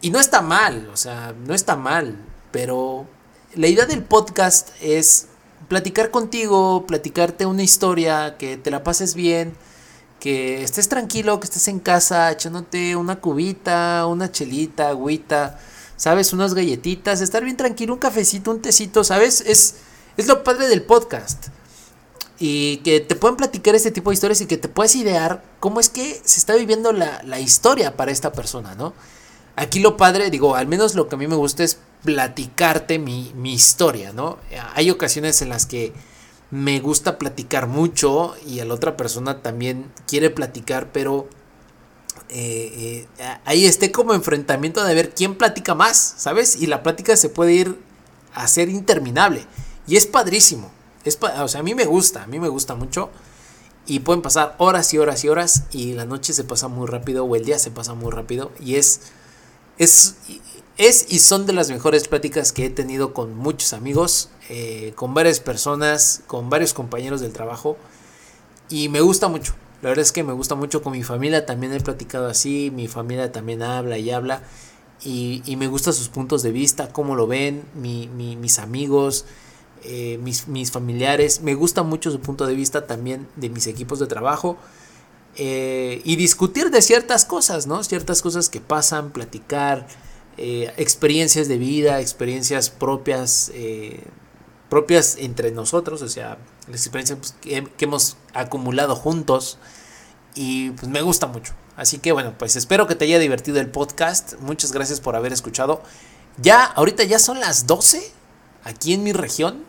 Y 0.02 0.12
no 0.12 0.20
está 0.20 0.42
mal, 0.42 0.90
o 0.94 0.98
sea, 0.98 1.34
no 1.48 1.56
está 1.56 1.76
mal, 1.76 2.16
pero 2.52 3.08
la 3.56 3.68
idea 3.68 3.86
del 3.86 4.04
podcast 4.04 4.70
es 4.82 5.28
platicar 5.68 6.12
contigo, 6.12 6.86
platicarte 6.86 7.48
una 7.48 7.64
historia, 7.64 8.38
que 8.38 8.58
te 8.58 8.70
la 8.70 8.84
pases 8.84 9.16
bien, 9.16 9.56
que 10.26 10.64
estés 10.64 10.90
tranquilo, 10.90 11.40
que 11.40 11.46
estés 11.46 11.68
en 11.68 11.80
casa 11.80 12.32
echándote 12.32 12.96
una 12.96 13.22
cubita, 13.22 14.08
una 14.08 14.32
chelita, 14.32 14.90
agüita, 14.90 15.60
¿sabes? 15.98 16.34
Unas 16.34 16.56
galletitas, 16.56 17.22
estar 17.22 17.44
bien 17.44 17.58
tranquilo, 17.58 17.94
un 17.94 18.00
cafecito, 18.00 18.50
un 18.50 18.60
tecito, 18.60 19.04
¿sabes? 19.04 19.42
Es, 19.42 19.76
es 20.18 20.26
lo 20.26 20.44
padre 20.44 20.68
del 20.68 20.82
podcast. 20.82 21.50
Y 22.40 22.78
que 22.78 23.02
te 23.02 23.16
pueden 23.16 23.38
platicar 23.38 23.76
este 23.76 23.92
tipo 23.92 24.10
de 24.10 24.16
historias 24.16 24.42
y 24.42 24.48
que 24.48 24.58
te 24.58 24.68
puedes 24.68 24.96
idear 24.96 25.44
cómo 25.60 25.80
es 25.80 25.90
que 25.90 26.20
se 26.26 26.40
está 26.40 26.56
viviendo 26.56 26.92
la, 26.92 27.22
la 27.22 27.40
historia 27.40 27.96
para 27.96 28.12
esta 28.12 28.32
persona, 28.32 28.74
¿no? 28.74 28.96
Aquí 29.56 29.80
lo 29.80 29.96
padre, 29.96 30.32
digo, 30.32 30.56
al 30.56 30.66
menos 30.66 30.96
lo 30.96 31.08
que 31.08 31.14
a 31.14 31.20
mí 31.20 31.28
me 31.28 31.36
gusta 31.36 31.64
es 31.64 31.78
platicarte 32.04 32.98
mi, 32.98 33.32
mi 33.36 33.54
historia, 33.54 34.12
¿no? 34.12 34.40
Hay 34.74 34.90
ocasiones 34.90 35.44
en 35.44 35.50
las 35.50 35.68
que 35.68 35.94
me 36.56 36.80
gusta 36.80 37.18
platicar 37.18 37.68
mucho 37.68 38.34
y 38.48 38.62
a 38.62 38.66
la 38.66 38.74
otra 38.74 38.96
persona 38.96 39.42
también 39.42 39.92
quiere 40.08 40.30
platicar, 40.30 40.90
pero 40.94 41.28
eh, 42.30 43.06
eh, 43.20 43.38
ahí 43.44 43.66
esté 43.66 43.92
como 43.92 44.14
enfrentamiento 44.14 44.82
de 44.86 44.96
ver 44.96 45.14
quién 45.14 45.36
platica 45.36 45.76
más, 45.76 46.16
¿sabes? 46.18 46.56
Y 46.56 46.68
la 46.68 46.82
plática 46.82 47.18
se 47.18 47.28
puede 47.28 47.52
ir 47.52 47.78
a 48.34 48.48
ser 48.48 48.70
interminable. 48.70 49.46
Y 49.86 49.98
es 49.98 50.06
padrísimo. 50.06 50.72
Es, 51.04 51.20
o 51.22 51.48
sea, 51.50 51.60
a 51.60 51.64
mí 51.64 51.76
me 51.76 51.84
gusta, 51.84 52.24
a 52.24 52.28
mí 52.28 52.40
me 52.40 52.48
gusta 52.48 52.74
mucho. 52.74 53.10
Y 53.86 54.00
pueden 54.00 54.22
pasar 54.22 54.56
horas 54.58 54.94
y 54.94 54.98
horas 54.98 55.26
y 55.26 55.30
horas 55.30 55.64
y 55.72 55.92
la 55.92 56.06
noche 56.06 56.32
se 56.32 56.46
pasa 56.46 56.70
muy 56.70 56.88
rápido 56.88 57.26
o 57.26 57.36
el 57.36 57.44
día 57.44 57.60
se 57.60 57.70
pasa 57.70 57.96
muy 57.96 58.12
rápido. 58.12 58.54
Y 58.62 58.76
es, 58.76 59.02
es, 59.78 60.16
es 60.78 61.06
y 61.10 61.20
son 61.20 61.46
de 61.46 61.54
las 61.54 61.70
mejores 61.70 62.08
pláticas 62.08 62.52
que 62.52 62.66
he 62.66 62.70
tenido 62.70 63.14
con 63.14 63.36
muchos 63.36 63.74
amigos, 63.74 64.30
eh, 64.50 64.94
con 64.96 65.14
varias 65.14 65.40
personas, 65.40 66.22
con 66.28 66.50
varios 66.50 66.74
compañeros 66.74 67.22
del 67.22 67.32
trabajo. 67.32 67.78
Y 68.70 68.90
me 68.90 69.02
gusta 69.02 69.28
mucho. 69.28 69.54
La 69.82 69.90
verdad 69.90 70.04
es 70.04 70.12
que 70.12 70.24
me 70.24 70.34
gusta 70.34 70.56
mucho 70.56 70.82
con 70.82 70.94
mi 70.94 71.04
familia. 71.04 71.46
También 71.46 71.74
he 71.74 71.80
platicado 71.80 72.28
así. 72.28 72.72
Mi 72.74 72.88
familia 72.88 73.32
también 73.32 73.62
habla 73.62 73.98
y 73.98 74.10
habla. 74.12 74.42
Y, 75.04 75.44
y 75.46 75.56
me 75.56 75.68
gustan 75.68 75.94
sus 75.94 76.10
puntos 76.10 76.42
de 76.42 76.52
vista, 76.52 76.90
cómo 76.92 77.16
lo 77.16 77.28
ven, 77.28 77.64
mi, 77.76 78.08
mi, 78.08 78.36
mis 78.36 78.60
amigos. 78.60 79.26
Eh, 79.84 80.18
mis, 80.24 80.48
mis, 80.48 80.72
familiares. 80.72 81.42
Me 81.42 81.54
gusta 81.54 81.84
mucho 81.84 82.10
su 82.10 82.20
punto 82.20 82.48
de 82.48 82.56
vista 82.56 82.88
también 82.88 83.28
de 83.36 83.50
mis 83.50 83.68
equipos 83.68 84.00
de 84.00 84.08
trabajo. 84.08 84.58
Eh, 85.38 86.02
y 86.06 86.16
discutir 86.16 86.72
de 86.72 86.82
ciertas 86.82 87.24
cosas, 87.24 87.68
¿no? 87.68 87.84
Ciertas 87.84 88.24
cosas 88.24 88.50
que 88.50 88.62
pasan, 88.62 89.12
platicar, 89.12 89.88
eh, 90.38 90.74
experiencias 90.78 91.48
de 91.48 91.58
vida, 91.58 92.02
experiencias 92.02 92.70
propias, 92.70 93.52
propias 94.70 95.18
entre 95.20 95.52
nosotros, 95.52 96.02
o 96.02 96.10
sea, 96.10 96.38
las 96.68 96.82
experiencias 96.82 97.20
pues, 97.20 97.36
que, 97.42 97.68
que, 97.78 97.86
hemos 97.86 98.18
acumulado 98.34 98.96
juntos. 98.96 99.58
Y 100.36 100.72
pues 100.72 100.90
me 100.90 101.02
gusta 101.02 101.28
mucho. 101.28 101.54
Así 101.78 101.98
que 102.00 102.12
bueno, 102.12 102.34
pues 102.38 102.56
espero 102.56 102.88
que 102.88 102.96
te 102.96 103.06
haya 103.06 103.20
divertido 103.20 103.60
el 103.60 103.70
podcast. 103.70 104.34
Muchas 104.42 104.72
gracias 104.72 105.00
por 105.00 105.16
haber 105.16 105.32
escuchado. 105.32 105.82
Ya, 106.38 106.64
ahorita 106.66 107.04
ya 107.04 107.20
son 107.20 107.40
las 107.40 107.68
12 107.68 108.12
aquí 108.66 108.94
en 108.94 109.04
mi 109.04 109.14
región. 109.14 109.64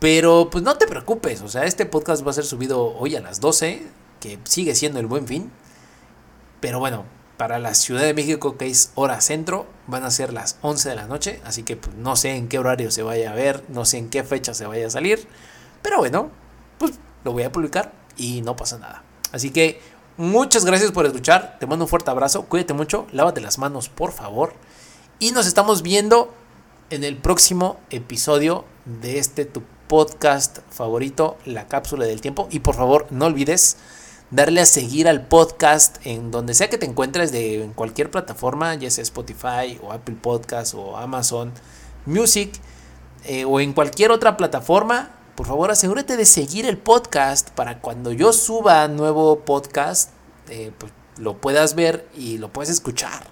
Pero 0.00 0.48
pues 0.50 0.64
no 0.64 0.76
te 0.78 0.86
preocupes, 0.86 1.42
o 1.42 1.48
sea, 1.48 1.64
este 1.64 1.84
podcast 1.84 2.26
va 2.26 2.30
a 2.30 2.34
ser 2.34 2.46
subido 2.46 2.96
hoy 2.96 3.16
a 3.16 3.20
las 3.20 3.38
12, 3.38 3.86
que 4.18 4.38
sigue 4.44 4.74
siendo 4.74 4.98
el 4.98 5.06
buen 5.06 5.26
fin. 5.26 5.52
Pero 6.60 6.78
bueno, 6.78 7.04
para 7.40 7.58
la 7.58 7.72
Ciudad 7.72 8.02
de 8.02 8.12
México, 8.12 8.58
que 8.58 8.66
es 8.66 8.92
hora 8.96 9.22
centro, 9.22 9.66
van 9.86 10.04
a 10.04 10.10
ser 10.10 10.30
las 10.30 10.58
11 10.60 10.90
de 10.90 10.94
la 10.94 11.06
noche. 11.06 11.40
Así 11.46 11.62
que 11.62 11.74
pues, 11.74 11.96
no 11.96 12.14
sé 12.14 12.36
en 12.36 12.48
qué 12.48 12.58
horario 12.58 12.90
se 12.90 13.02
vaya 13.02 13.30
a 13.30 13.34
ver, 13.34 13.64
no 13.70 13.86
sé 13.86 13.96
en 13.96 14.10
qué 14.10 14.24
fecha 14.24 14.52
se 14.52 14.66
vaya 14.66 14.88
a 14.88 14.90
salir. 14.90 15.26
Pero 15.80 15.96
bueno, 15.96 16.30
pues 16.76 16.92
lo 17.24 17.32
voy 17.32 17.44
a 17.44 17.50
publicar 17.50 17.92
y 18.18 18.42
no 18.42 18.56
pasa 18.56 18.76
nada. 18.76 19.04
Así 19.32 19.48
que 19.48 19.80
muchas 20.18 20.66
gracias 20.66 20.92
por 20.92 21.06
escuchar. 21.06 21.56
Te 21.58 21.66
mando 21.66 21.86
un 21.86 21.88
fuerte 21.88 22.10
abrazo. 22.10 22.44
Cuídate 22.44 22.74
mucho. 22.74 23.06
Lávate 23.10 23.40
las 23.40 23.56
manos, 23.56 23.88
por 23.88 24.12
favor. 24.12 24.52
Y 25.18 25.30
nos 25.32 25.46
estamos 25.46 25.80
viendo 25.80 26.34
en 26.90 27.04
el 27.04 27.16
próximo 27.16 27.80
episodio 27.88 28.66
de 28.84 29.18
este 29.18 29.46
tu 29.46 29.62
podcast 29.88 30.58
favorito, 30.68 31.38
La 31.46 31.68
Cápsula 31.68 32.04
del 32.04 32.20
Tiempo. 32.20 32.48
Y 32.50 32.60
por 32.60 32.74
favor, 32.74 33.06
no 33.08 33.24
olvides 33.24 33.78
darle 34.30 34.60
a 34.60 34.66
seguir 34.66 35.08
al 35.08 35.26
podcast 35.26 35.96
en 36.04 36.30
donde 36.30 36.54
sea 36.54 36.70
que 36.70 36.78
te 36.78 36.86
encuentres, 36.86 37.32
de 37.32 37.62
en 37.62 37.72
cualquier 37.72 38.10
plataforma, 38.10 38.74
ya 38.74 38.90
sea 38.90 39.02
Spotify 39.02 39.78
o 39.82 39.92
Apple 39.92 40.16
Podcast 40.20 40.74
o 40.74 40.96
Amazon 40.96 41.52
Music 42.06 42.52
eh, 43.24 43.44
o 43.44 43.60
en 43.60 43.72
cualquier 43.72 44.10
otra 44.10 44.36
plataforma. 44.36 45.10
Por 45.34 45.46
favor, 45.46 45.70
asegúrate 45.70 46.16
de 46.16 46.24
seguir 46.24 46.66
el 46.66 46.78
podcast 46.78 47.50
para 47.50 47.80
cuando 47.80 48.12
yo 48.12 48.32
suba 48.32 48.86
nuevo 48.88 49.40
podcast, 49.40 50.10
eh, 50.48 50.70
pues 50.78 50.92
lo 51.16 51.38
puedas 51.38 51.74
ver 51.74 52.08
y 52.14 52.38
lo 52.38 52.52
puedes 52.52 52.70
escuchar. 52.70 53.26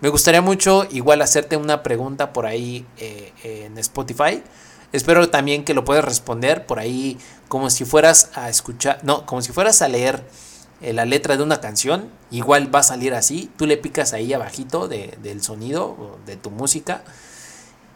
Me 0.00 0.08
gustaría 0.10 0.40
mucho 0.40 0.86
igual 0.90 1.22
hacerte 1.22 1.56
una 1.56 1.82
pregunta 1.82 2.32
por 2.32 2.46
ahí 2.46 2.86
eh, 2.98 3.32
en 3.42 3.76
Spotify. 3.78 4.42
Espero 4.92 5.28
también 5.28 5.64
que 5.64 5.74
lo 5.74 5.84
puedas 5.84 6.04
responder 6.04 6.64
por 6.66 6.78
ahí 6.78 7.18
como 7.48 7.70
si 7.70 7.84
fueras 7.84 8.30
a 8.34 8.48
escuchar, 8.48 9.00
no, 9.02 9.26
como 9.26 9.42
si 9.42 9.52
fueras 9.52 9.82
a 9.82 9.88
leer 9.88 10.24
eh, 10.80 10.92
la 10.92 11.04
letra 11.04 11.36
de 11.36 11.42
una 11.42 11.60
canción. 11.60 12.08
Igual 12.30 12.74
va 12.74 12.80
a 12.80 12.84
salir 12.84 13.14
así. 13.14 13.50
Tú 13.56 13.66
le 13.66 13.76
picas 13.76 14.12
ahí 14.12 14.32
abajito 14.32 14.88
de, 14.88 15.18
del 15.22 15.42
sonido 15.42 16.18
de 16.24 16.36
tu 16.36 16.50
música. 16.50 17.02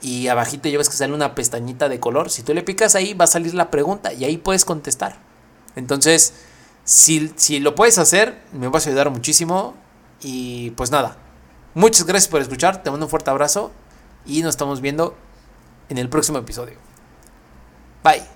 Y 0.02 0.28
abajito 0.28 0.68
ya 0.68 0.78
ves 0.78 0.88
que 0.88 0.96
sale 0.96 1.14
una 1.14 1.34
pestañita 1.34 1.88
de 1.88 2.00
color. 2.00 2.28
Si 2.28 2.42
tú 2.42 2.52
le 2.54 2.62
picas 2.62 2.94
ahí 2.94 3.14
va 3.14 3.24
a 3.24 3.28
salir 3.28 3.54
la 3.54 3.70
pregunta 3.70 4.12
y 4.12 4.24
ahí 4.24 4.36
puedes 4.36 4.64
contestar. 4.64 5.16
Entonces, 5.76 6.34
si, 6.84 7.32
si 7.36 7.60
lo 7.60 7.74
puedes 7.74 7.98
hacer, 7.98 8.42
me 8.52 8.68
vas 8.68 8.86
a 8.86 8.90
ayudar 8.90 9.10
muchísimo. 9.10 9.74
Y 10.20 10.70
pues 10.72 10.90
nada, 10.90 11.16
muchas 11.74 12.04
gracias 12.04 12.28
por 12.28 12.42
escuchar. 12.42 12.82
Te 12.82 12.90
mando 12.90 13.06
un 13.06 13.10
fuerte 13.10 13.30
abrazo 13.30 13.70
y 14.26 14.42
nos 14.42 14.50
estamos 14.50 14.80
viendo 14.80 15.16
en 15.88 15.98
el 15.98 16.08
próximo 16.08 16.38
episodio. 16.38 16.76
Bye. 18.02 18.31